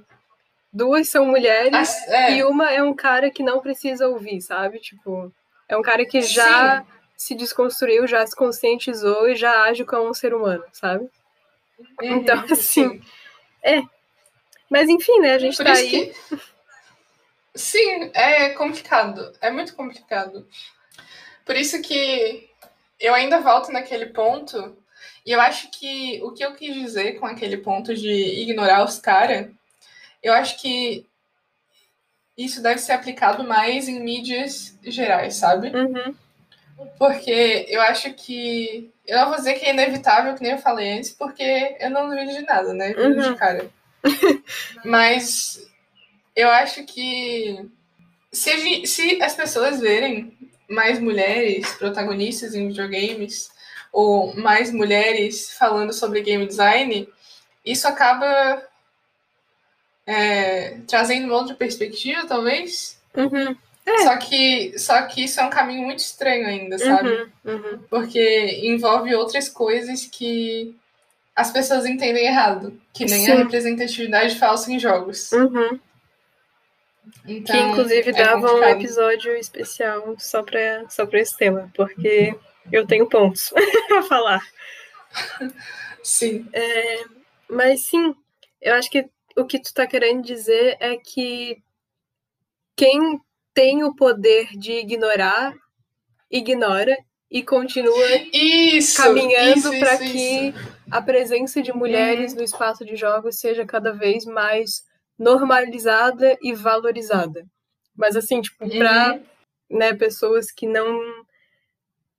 duas 0.72 1.10
são 1.10 1.26
mulheres 1.26 1.76
As, 1.76 2.08
é. 2.08 2.38
e 2.38 2.46
uma 2.46 2.72
é 2.72 2.82
um 2.82 2.96
cara 2.96 3.30
que 3.30 3.44
não 3.44 3.60
precisa 3.60 4.08
ouvir, 4.08 4.40
sabe? 4.40 4.80
Tipo, 4.80 5.30
é 5.68 5.76
um 5.76 5.82
cara 5.82 6.06
que 6.06 6.22
já 6.22 6.80
Sim 6.80 6.88
se 7.16 7.36
desconstruiu, 7.36 8.06
já 8.06 8.26
se 8.26 8.36
conscientizou 8.36 9.30
e 9.30 9.36
já 9.36 9.64
age 9.64 9.86
como 9.86 10.10
um 10.10 10.14
ser 10.14 10.34
humano, 10.34 10.64
sabe? 10.74 11.10
Uhum, 11.80 12.18
então, 12.18 12.40
assim, 12.52 12.90
sim. 12.90 13.02
é. 13.64 13.82
Mas 14.70 14.90
enfim, 14.90 15.20
né? 15.20 15.34
A 15.34 15.40
gente 15.40 15.58
Por 15.58 15.66
tá 15.66 15.74
aí. 15.74 15.90
Que... 15.90 16.40
Sim, 17.56 18.12
é 18.14 18.50
complicado. 18.52 19.32
É 19.40 19.52
muito 19.52 19.76
complicado. 19.76 20.48
Por 21.46 21.56
isso 21.56 21.82
que 21.82 22.50
eu 23.00 23.14
ainda 23.14 23.40
volto 23.42 23.72
naquele 23.72 24.08
ponto. 24.08 24.78
E 25.26 25.32
eu 25.32 25.40
acho 25.40 25.70
que 25.72 26.22
o 26.24 26.32
que 26.32 26.44
eu 26.44 26.56
quis 26.56 26.74
dizer 26.74 27.20
com 27.20 27.26
aquele 27.26 27.58
ponto 27.58 27.94
de 27.94 28.10
ignorar 28.42 28.84
os 28.84 29.00
caras, 29.00 29.50
eu 30.22 30.34
acho 30.34 30.60
que 30.62 31.06
isso 32.38 32.62
deve 32.62 32.80
ser 32.80 32.94
aplicado 32.94 33.44
mais 33.44 33.88
em 33.88 34.00
mídias 34.00 34.78
gerais, 34.84 35.36
sabe? 35.36 35.70
Uhum. 35.70 36.16
Porque 36.98 37.66
eu 37.70 37.82
acho 37.82 38.14
que. 38.14 38.92
Eu 39.06 39.20
não 39.20 39.28
vou 39.30 39.36
dizer 39.36 39.56
que 39.56 39.66
é 39.66 39.72
inevitável, 39.72 40.34
que 40.34 40.42
nem 40.42 40.54
eu 40.54 40.58
falei 40.58 40.94
antes, 40.94 41.12
porque 41.12 41.76
eu 41.80 41.90
não 41.90 42.10
duvido 42.10 42.32
de 42.32 42.42
nada, 42.42 42.74
né? 42.74 42.94
Uhum. 42.98 43.34
De 43.34 43.36
cara. 43.36 43.70
Mas 44.86 45.66
eu 46.36 46.50
acho 46.50 46.84
que 46.86 47.70
se, 48.32 48.86
se 48.88 49.22
as 49.22 49.36
pessoas 49.36 49.80
verem 49.80 50.38
mais 50.70 51.00
mulheres 51.00 51.74
protagonistas 51.74 52.56
em 52.56 52.68
videogames, 52.68 53.52
ou 53.92 54.36
mais 54.36 54.72
mulheres 54.72 55.54
falando 55.54 55.94
sobre 55.94 56.22
game 56.22 56.48
design, 56.48 57.08
isso 57.64 57.88
acaba 57.88 58.64
é, 60.06 60.80
trazendo 60.88 61.28
uma 61.28 61.38
outra 61.38 61.54
perspectiva, 61.54 62.26
talvez. 62.26 63.00
Uhum. 63.16 63.56
É. 63.86 63.98
Só, 64.04 64.18
que, 64.18 64.80
só 64.80 65.02
que 65.04 65.24
isso 65.26 65.40
é 65.40 65.44
um 65.44 65.50
caminho 65.50 65.84
muito 65.84 66.00
estranho 66.00 66.48
ainda, 66.48 66.78
sabe? 66.78 67.10
Uhum, 67.10 67.30
uhum. 67.46 67.80
Porque 67.90 68.62
envolve 68.64 69.14
outras 69.14 69.50
coisas 69.50 70.06
que 70.06 70.76
as 71.36 71.52
pessoas 71.52 71.86
entendem 71.86 72.26
errado. 72.26 72.80
Que 72.94 73.06
nem 73.06 73.26
Sim. 73.26 73.32
a 73.32 73.36
representatividade 73.36 74.38
falsa 74.38 74.72
em 74.72 74.80
jogos. 74.80 75.32
Uhum. 75.32 75.80
Então, 77.28 77.56
que 77.56 77.62
inclusive 77.62 78.10
é 78.12 78.14
dava 78.14 78.48
complicado. 78.48 78.78
um 78.78 78.80
episódio 78.80 79.36
especial 79.36 80.16
só 80.18 80.42
para 80.42 80.90
só 80.90 81.06
pra 81.06 81.20
esse 81.20 81.38
tema, 81.38 81.70
porque 81.76 82.34
eu 82.72 82.88
tenho 82.88 83.08
pontos 83.08 83.54
a 83.98 84.02
falar. 84.04 84.42
Sim. 86.02 86.48
É, 86.54 87.04
mas 87.50 87.88
sim, 87.88 88.16
eu 88.62 88.76
acho 88.76 88.90
que 88.90 89.10
o 89.36 89.46
que 89.46 89.60
tu 89.60 89.74
tá 89.74 89.86
querendo 89.86 90.24
dizer 90.24 90.78
é 90.80 90.96
que 90.98 91.62
quem 92.76 93.20
tem 93.54 93.84
o 93.84 93.96
poder 93.96 94.48
de 94.58 94.74
ignorar, 94.74 95.54
ignora 96.30 96.98
e 97.30 97.44
continua 97.44 98.08
isso, 98.32 99.02
caminhando 99.02 99.70
para 99.80 99.98
que 99.98 100.50
isso. 100.50 100.58
a 100.92 101.02
presença 101.02 101.62
de 101.62 101.74
mulheres 101.74 102.32
uhum. 102.32 102.40
no 102.40 102.44
espaço 102.44 102.86
de 102.86 102.96
jogos 102.96 103.40
seja 103.40 103.66
cada 103.66 103.92
vez 103.92 104.26
mais 104.26 104.84
normalizada 105.18 106.38
e 106.42 106.54
valorizada. 106.54 107.46
Mas 107.96 108.16
assim, 108.16 108.42
tipo, 108.42 108.70
para 108.70 109.14
uhum. 109.14 109.78
né, 109.78 109.94
pessoas 109.94 110.52
que 110.52 110.68
não 110.68 111.00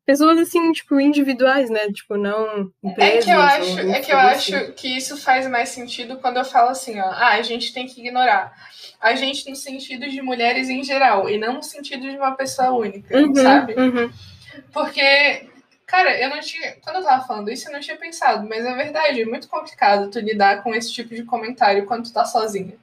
pessoas 0.04 0.38
assim, 0.38 0.72
tipo, 0.72 1.00
individuais, 1.00 1.70
né? 1.70 1.90
Tipo, 1.92 2.16
não 2.16 2.70
empresas. 2.82 3.18
É 3.18 3.22
que 3.22 3.30
eu 3.30 3.40
acho, 3.40 3.80
é 3.80 4.00
que 4.00 4.12
eu 4.12 4.18
assim. 4.18 4.54
acho 4.54 4.72
que 4.72 4.88
isso 4.88 5.16
faz 5.16 5.46
mais 5.48 5.70
sentido 5.70 6.18
quando 6.18 6.38
eu 6.38 6.44
falo 6.44 6.70
assim, 6.70 7.00
ó, 7.00 7.06
ah, 7.06 7.30
a 7.30 7.42
gente 7.42 7.72
tem 7.72 7.86
que 7.86 8.00
ignorar. 8.00 8.52
A 9.00 9.14
gente 9.14 9.48
no 9.48 9.56
sentido 9.56 10.08
de 10.08 10.20
mulheres 10.22 10.68
em 10.68 10.82
geral, 10.82 11.28
e 11.28 11.38
não 11.38 11.54
no 11.54 11.62
sentido 11.62 12.02
de 12.02 12.16
uma 12.16 12.32
pessoa 12.32 12.70
única, 12.70 13.16
uhum, 13.16 13.34
sabe? 13.34 13.74
Uhum. 13.74 14.12
Porque, 14.72 15.48
cara, 15.86 16.18
eu 16.20 16.30
não 16.30 16.40
tinha. 16.40 16.76
Quando 16.82 16.96
eu 16.96 17.04
tava 17.04 17.26
falando 17.26 17.50
isso, 17.50 17.68
eu 17.68 17.72
não 17.72 17.80
tinha 17.80 17.96
pensado, 17.96 18.46
mas 18.48 18.64
é 18.64 18.74
verdade, 18.74 19.22
é 19.22 19.26
muito 19.26 19.48
complicado 19.48 20.10
tu 20.10 20.20
lidar 20.20 20.62
com 20.62 20.74
esse 20.74 20.92
tipo 20.92 21.14
de 21.14 21.24
comentário 21.24 21.86
quando 21.86 22.04
tu 22.04 22.12
tá 22.12 22.24
sozinha. 22.24 22.76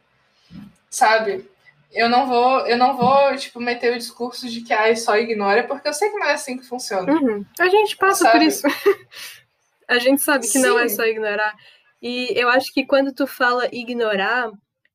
Sabe? 0.90 1.50
Eu 1.92 2.10
não 2.10 2.26
vou, 2.26 2.66
eu 2.66 2.78
não 2.78 2.96
vou, 2.96 3.36
tipo, 3.36 3.60
meter 3.60 3.94
o 3.94 3.98
discurso 3.98 4.48
de 4.50 4.62
que 4.62 4.74
ah, 4.74 4.96
só 4.96 5.18
ignora, 5.18 5.64
porque 5.68 5.88
eu 5.88 5.94
sei 5.94 6.10
que 6.10 6.18
não 6.18 6.28
é 6.28 6.34
assim 6.34 6.58
que 6.58 6.66
funciona. 6.66 7.12
Uhum. 7.12 7.46
A 7.60 7.70
gente 7.70 7.98
passa 7.98 8.24
sabe? 8.26 8.32
por 8.32 8.46
isso. 8.46 8.68
a 9.88 10.00
gente 10.00 10.22
sabe 10.22 10.46
que 10.46 10.54
Sim. 10.54 10.62
não 10.62 10.80
é 10.80 10.88
só 10.88 11.04
ignorar. 11.04 11.54
E 12.02 12.34
eu 12.36 12.50
acho 12.50 12.74
que 12.74 12.86
quando 12.86 13.14
tu 13.14 13.28
fala 13.28 13.68
ignorar, 13.72 14.52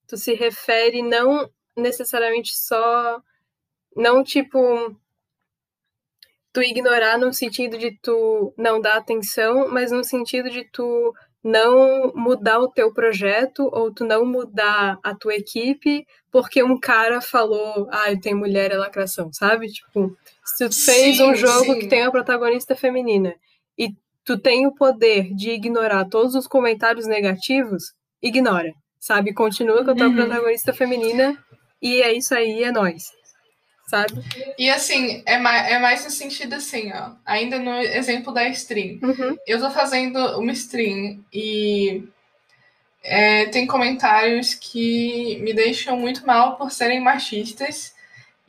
tu 0.09 0.17
se 0.17 0.35
refere 0.35 1.03
não 1.03 1.51
necessariamente 1.77 2.57
só. 2.57 3.21
Não 3.95 4.25
tipo. 4.25 4.59
Tu 6.53 6.63
ignorar 6.63 7.19
no 7.19 7.33
sentido 7.35 7.77
de 7.77 7.93
tu 8.01 8.55
não 8.57 8.81
dar 8.81 8.97
atenção, 8.97 9.69
mas 9.71 9.93
no 9.93 10.03
sentido 10.03 10.49
de 10.49 10.65
tu 10.65 11.15
não 11.47 12.13
mudar 12.13 12.59
o 12.59 12.69
teu 12.69 12.93
projeto 12.93 13.71
ou 13.73 13.95
tu 13.95 14.05
não 14.05 14.27
mudar 14.27 14.99
a 15.01 15.15
tua 15.15 15.37
equipe 15.37 16.05
porque 16.31 16.61
um 16.61 16.79
cara 16.79 17.21
falou, 17.21 17.89
ah, 17.93 18.07
tem 18.21 18.35
mulher 18.35 18.73
é 18.73 18.77
lacração, 18.77 19.33
sabe? 19.33 19.69
Tipo, 19.69 20.17
se 20.45 20.69
tu 20.69 20.75
fez 20.75 21.21
um 21.21 21.37
jogo 21.37 21.75
sim. 21.75 21.79
que 21.79 21.87
tem 21.87 22.03
a 22.03 22.11
protagonista 22.11 22.75
feminina 22.75 23.33
e 23.79 23.91
tu 24.25 24.37
tem 24.37 24.67
o 24.67 24.75
poder 24.75 25.33
de 25.35 25.51
ignorar 25.51 26.05
todos 26.07 26.35
os 26.35 26.49
comentários 26.49 27.07
negativos, 27.07 27.95
ignora, 28.21 28.73
sabe? 28.99 29.33
Continua 29.33 29.85
com 29.85 29.93
a 29.93 29.95
tua 29.95 30.09
uhum. 30.09 30.17
protagonista 30.17 30.73
feminina 30.73 31.39
e 31.81 32.03
é 32.03 32.13
isso 32.13 32.35
aí, 32.35 32.65
é 32.65 32.73
nós 32.73 33.05
sabe? 33.87 34.23
E 34.59 34.69
assim, 34.69 35.23
é 35.25 35.39
mais, 35.39 35.71
é 35.71 35.79
mais 35.79 36.05
no 36.05 36.11
sentido 36.11 36.55
assim, 36.55 36.93
ó. 36.93 37.13
Ainda 37.25 37.59
no 37.59 37.73
exemplo 37.81 38.33
da 38.33 38.49
stream. 38.49 38.99
Uhum. 39.03 39.37
Eu 39.47 39.61
tô 39.61 39.71
fazendo 39.71 40.19
uma 40.39 40.53
stream 40.53 41.25
e 41.33 42.03
é, 43.03 43.47
tem 43.47 43.67
comentários 43.67 44.55
que 44.55 45.39
me 45.41 45.55
deixam 45.55 45.97
muito 45.97 46.27
mal 46.27 46.57
por 46.57 46.71
serem 46.73 47.01
machistas 47.01 47.95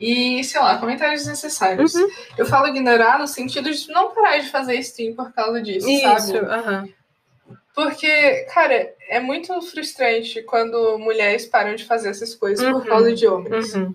e, 0.00 0.42
sei 0.44 0.60
lá, 0.60 0.78
comentários 0.78 1.22
desnecessários. 1.22 1.94
Uhum. 1.94 2.08
Eu 2.36 2.46
falo 2.46 2.68
ignorar 2.68 3.18
no 3.18 3.26
sentido 3.26 3.70
de 3.70 3.88
não 3.88 4.14
parar 4.14 4.38
de 4.38 4.50
fazer 4.50 4.74
stream 4.80 5.14
por 5.14 5.32
causa 5.32 5.62
disso, 5.62 5.88
Isso, 5.88 6.02
sabe? 6.02 6.38
Uhum. 6.38 6.92
Porque, 7.74 8.46
cara, 8.52 8.92
é 9.08 9.20
muito 9.20 9.60
frustrante 9.62 10.42
quando 10.42 10.98
mulheres 10.98 11.46
param 11.46 11.76
de 11.76 11.84
fazer 11.84 12.08
essas 12.08 12.34
coisas 12.34 12.64
por 12.64 12.82
uhum. 12.82 12.86
causa 12.86 13.14
de 13.14 13.26
homens. 13.26 13.74
Uhum. 13.74 13.94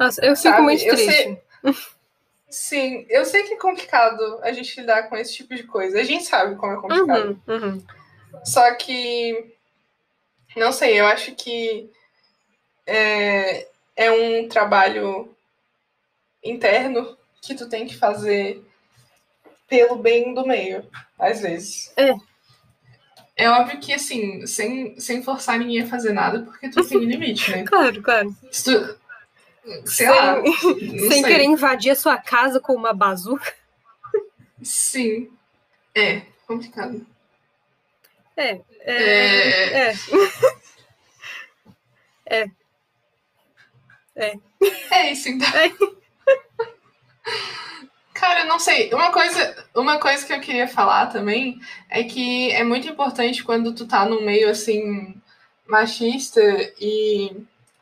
Nossa, 0.00 0.24
eu 0.24 0.34
fico 0.34 0.48
Sabe? 0.48 0.62
muito 0.62 0.82
triste. 0.82 1.38
Eu 1.62 1.74
sei... 1.74 1.84
Sim, 2.48 3.06
eu 3.10 3.24
sei 3.24 3.44
que 3.44 3.54
é 3.54 3.58
complicado 3.58 4.40
a 4.42 4.50
gente 4.50 4.80
lidar 4.80 5.04
com 5.04 5.16
esse 5.16 5.34
tipo 5.34 5.54
de 5.54 5.62
coisa. 5.62 6.00
A 6.00 6.02
gente 6.02 6.24
sabe 6.24 6.56
como 6.56 6.72
é 6.72 6.80
complicado. 6.80 7.40
Uhum, 7.46 7.54
uhum. 7.54 7.82
Só 8.44 8.74
que, 8.74 9.54
não 10.56 10.72
sei, 10.72 10.98
eu 10.98 11.06
acho 11.06 11.32
que 11.36 11.88
é, 12.86 13.68
é 13.94 14.10
um 14.10 14.48
trabalho 14.48 15.32
interno 16.42 17.16
que 17.42 17.54
tu 17.54 17.68
tem 17.68 17.86
que 17.86 17.96
fazer 17.96 18.64
pelo 19.68 19.96
bem 19.96 20.34
do 20.34 20.44
meio, 20.46 20.84
às 21.18 21.42
vezes. 21.42 21.92
É. 21.96 22.14
É 23.36 23.48
óbvio 23.48 23.78
que, 23.78 23.92
assim, 23.92 24.44
sem, 24.46 24.98
sem 24.98 25.22
forçar 25.22 25.58
ninguém 25.58 25.82
a 25.82 25.86
fazer 25.86 26.12
nada, 26.12 26.40
porque 26.42 26.68
tu 26.68 26.86
tem 26.86 26.98
limite, 26.98 27.50
né? 27.50 27.64
Claro, 27.64 28.02
claro. 28.02 28.36
Se 28.50 28.64
tu, 28.64 28.99
sei 29.64 30.06
sem, 30.06 30.08
lá, 30.08 30.42
sem 31.08 31.22
querer 31.22 31.44
invadir 31.44 31.90
a 31.90 31.96
sua 31.96 32.16
casa 32.16 32.60
com 32.60 32.74
uma 32.74 32.92
bazuca. 32.92 33.52
Sim. 34.62 35.30
É, 35.94 36.22
complicado. 36.46 37.06
É. 38.36 38.60
É. 38.84 39.90
É. 39.90 39.94
É. 42.26 42.50
É, 44.16 44.38
é 44.90 45.12
isso, 45.12 45.28
então. 45.28 45.48
É. 45.48 45.72
Cara, 48.14 48.44
não 48.44 48.58
sei. 48.58 48.92
Uma 48.92 49.10
coisa, 49.10 49.66
uma 49.74 49.98
coisa 49.98 50.26
que 50.26 50.32
eu 50.32 50.40
queria 50.40 50.68
falar 50.68 51.06
também 51.06 51.58
é 51.88 52.04
que 52.04 52.50
é 52.52 52.62
muito 52.62 52.86
importante 52.86 53.42
quando 53.42 53.74
tu 53.74 53.86
tá 53.86 54.04
num 54.04 54.22
meio 54.22 54.50
assim 54.50 55.14
machista 55.66 56.40
e 56.78 57.34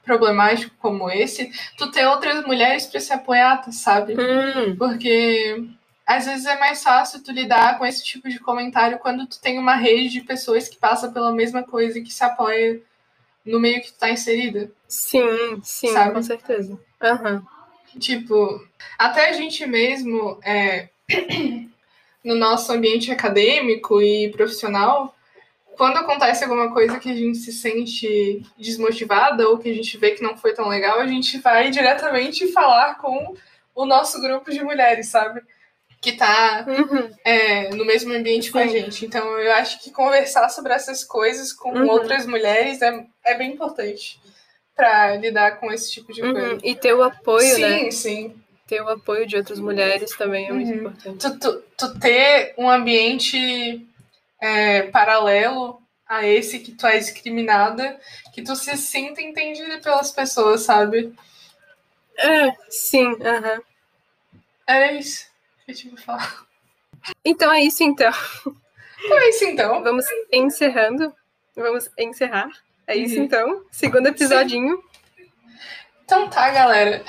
problemático 0.09 0.75
como 0.79 1.11
esse, 1.11 1.53
tu 1.77 1.91
ter 1.91 2.07
outras 2.07 2.45
mulheres 2.47 2.87
para 2.87 2.99
se 2.99 3.13
apoiar, 3.13 3.63
sabe? 3.71 4.15
Hum. 4.15 4.75
Porque 4.77 5.69
às 6.07 6.25
vezes 6.25 6.47
é 6.47 6.59
mais 6.59 6.83
fácil 6.83 7.23
tu 7.23 7.31
lidar 7.31 7.79
com 7.79 7.85
esse 7.85 8.03
tipo 8.03 8.31
de 8.31 8.41
comentário 8.41 8.99
quando 8.99 9.27
tu 9.27 9.39
tem 9.39 9.59
uma 9.59 9.75
rede 9.75 10.09
de 10.09 10.21
pessoas 10.23 10.67
que 10.67 10.79
passam 10.79 11.13
pela 11.13 11.31
mesma 11.31 11.63
coisa 11.63 11.99
e 11.99 12.03
que 12.03 12.13
se 12.13 12.25
apoia 12.25 12.81
no 13.45 13.61
meio 13.61 13.83
que 13.83 13.93
tu 13.93 13.99
tá 13.99 14.11
inserida. 14.11 14.73
Sim, 14.89 15.61
sim, 15.63 15.93
sabe? 15.93 16.15
com 16.15 16.23
certeza. 16.23 16.81
Uhum. 17.03 17.43
Tipo, 18.01 18.67
até 18.99 19.29
a 19.29 19.33
gente 19.35 19.67
mesmo, 19.67 20.39
é, 20.43 20.89
no 22.25 22.35
nosso 22.35 22.73
ambiente 22.73 23.11
acadêmico 23.11 24.01
e 24.01 24.31
profissional, 24.31 25.15
quando 25.79 25.97
acontece 25.97 26.45
alguma 26.45 26.73
coisa 26.75 26.99
que 26.99 27.11
a 27.11 27.15
gente 27.15 27.39
se 27.39 27.53
sente 27.53 28.43
desmotivada 28.59 29.49
ou 29.49 29.57
que 29.59 29.71
a 29.71 29.75
gente 29.75 29.97
vê 29.97 30.11
que 30.11 30.23
não 30.23 30.37
foi 30.37 30.53
tão 30.53 30.69
legal, 30.69 30.99
a 31.01 31.07
gente 31.07 31.39
vai 31.39 31.71
diretamente 31.71 32.53
falar 32.53 32.97
com 32.99 33.35
o 33.75 33.87
nosso 33.87 34.21
grupo 34.21 34.51
de 34.51 34.63
mulheres, 34.63 35.09
sabe? 35.09 35.41
que 36.01 36.13
tá 36.13 36.65
Uhum. 36.69 37.11
é, 37.25 37.71
no 37.75 37.85
mesmo 37.85 38.13
ambiente 38.13 38.53
com 38.53 38.59
a 38.59 38.63
Sim. 38.69 38.69
gente. 38.83 39.05
Então 39.05 39.37
eu 39.41 39.53
acho 39.55 39.83
que 39.83 39.91
conversar 39.91 40.49
sobre 40.49 40.73
essas 40.73 41.03
coisas 41.03 41.53
com 41.53 41.73
Uhum. 41.73 41.89
outras 41.89 42.25
mulheres 42.25 42.81
é, 42.83 43.05
é 43.27 43.35
bem 43.37 43.53
importante 43.55 44.21
pra 44.77 45.17
lidar 45.17 45.59
com 45.59 45.73
esse 45.73 45.91
tipo 45.91 46.13
de 46.13 46.23
Uhum. 46.23 46.33
coisa. 46.33 46.59
E 46.63 46.75
ter 46.77 46.95
o 46.95 47.03
apoio, 47.03 47.53
sim, 47.53 47.63
né? 47.87 47.91
sim. 47.91 48.35
Ter 48.69 48.81
o 48.81 48.89
apoio 48.89 49.27
de 49.27 49.37
outras 49.37 49.59
mulheres 49.59 50.17
também 50.17 50.47
é 50.47 50.53
muito 50.53 50.71
Uhum. 50.71 50.77
importante. 50.77 51.19
Tu, 51.19 51.39
tu, 51.41 51.63
tu 51.77 51.99
ter 51.99 52.55
um 52.57 52.71
ambiente 52.71 53.85
é, 54.41 54.83
paralelo 54.83 55.81
a 56.07 56.27
esse 56.27 56.61
que 56.61 56.73
tu 56.73 56.87
é 56.87 56.99
discriminada, 56.99 57.99
que 58.33 58.43
tu 58.43 58.57
se 58.57 58.77
sinta 58.77 59.21
entendida 59.21 59.79
pelas 59.79 60.11
pessoas, 60.11 60.63
sabe? 60.63 61.13
É, 62.17 62.53
sim, 62.71 63.17
aham. 63.23 63.61
Era 64.67 64.93
isso 64.93 65.27
que 65.65 65.73
eu 65.73 65.75
tive 65.77 65.97
que 65.97 66.03
falar. 66.03 66.45
Então 67.25 67.53
é 67.53 67.61
isso, 67.63 67.83
então. 67.83 68.11
Então 69.05 69.19
é 69.19 69.29
isso 69.29 69.45
então. 69.45 69.83
Vamos 69.83 70.05
encerrando. 70.33 71.15
Vamos 71.55 71.89
encerrar. 71.99 72.49
É 72.87 72.97
isso, 72.97 73.17
Uhum. 73.17 73.25
então. 73.25 73.65
Segundo 73.71 74.09
episodinho. 74.09 74.83
Então 76.05 76.29
tá, 76.29 76.51
galera. 76.51 77.05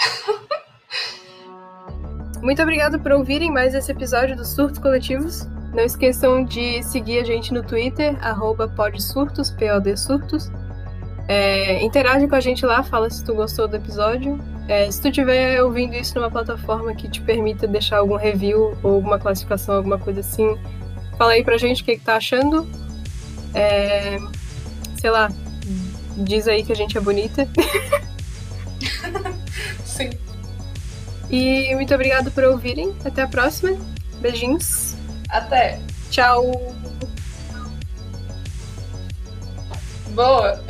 Muito 2.42 2.62
obrigada 2.62 3.00
por 3.00 3.12
ouvirem 3.12 3.52
mais 3.52 3.74
esse 3.74 3.92
episódio 3.92 4.36
dos 4.36 4.50
Surtos 4.54 4.80
Coletivos. 4.80 5.42
Não 5.74 5.84
esqueçam 5.84 6.43
de 6.43 6.82
seguir 6.84 7.20
a 7.20 7.24
gente 7.24 7.53
no 7.53 7.63
Twitter, 7.63 8.17
arroba 8.26 8.67
podsurtos, 8.67 9.51
P-O-D 9.51 9.97
surtos. 9.97 10.51
É, 11.28 11.84
interage 11.84 12.28
com 12.28 12.36
a 12.36 12.39
gente 12.39 12.65
lá, 12.65 12.82
fala 12.82 13.09
se 13.09 13.24
tu 13.24 13.36
gostou 13.36 13.67
do 13.67 13.76
episódio. 13.76 14.39
É, 14.67 14.89
se 14.89 15.01
tu 15.01 15.09
estiver 15.09 15.61
ouvindo 15.63 15.95
isso 15.95 16.15
numa 16.15 16.30
plataforma 16.30 16.93
que 16.95 17.07
te 17.07 17.22
permita 17.22 17.67
deixar 17.67 17.97
algum 17.97 18.15
review 18.15 18.76
ou 18.82 18.95
alguma 18.95 19.20
classificação, 19.20 19.76
alguma 19.76 19.99
coisa 19.99 20.22
assim, 20.22 20.57
fala 21.17 21.34
aí 21.34 21.43
pra 21.43 21.57
gente 21.57 21.84
o 21.84 21.86
que, 21.86 21.97
que 21.97 22.03
tá 22.03 22.15
achando. 22.15 22.67
É, 23.53 24.17
sei 24.99 25.11
lá, 25.11 25.30
diz 26.17 26.47
aí 26.47 26.63
que 26.63 26.72
a 26.72 26.76
gente 26.76 26.97
é 26.97 27.01
bonita. 27.01 27.47
Sim. 29.86 30.09
E 31.30 31.76
muito 31.76 31.93
obrigada 31.93 32.32
por 32.32 32.43
ouvirem. 32.43 32.95
Até 33.05 33.22
a 33.22 33.28
próxima. 33.28 33.78
Beijinhos. 34.20 34.89
Até. 35.30 35.80
Tchau. 36.10 36.52
Boa. 40.16 40.64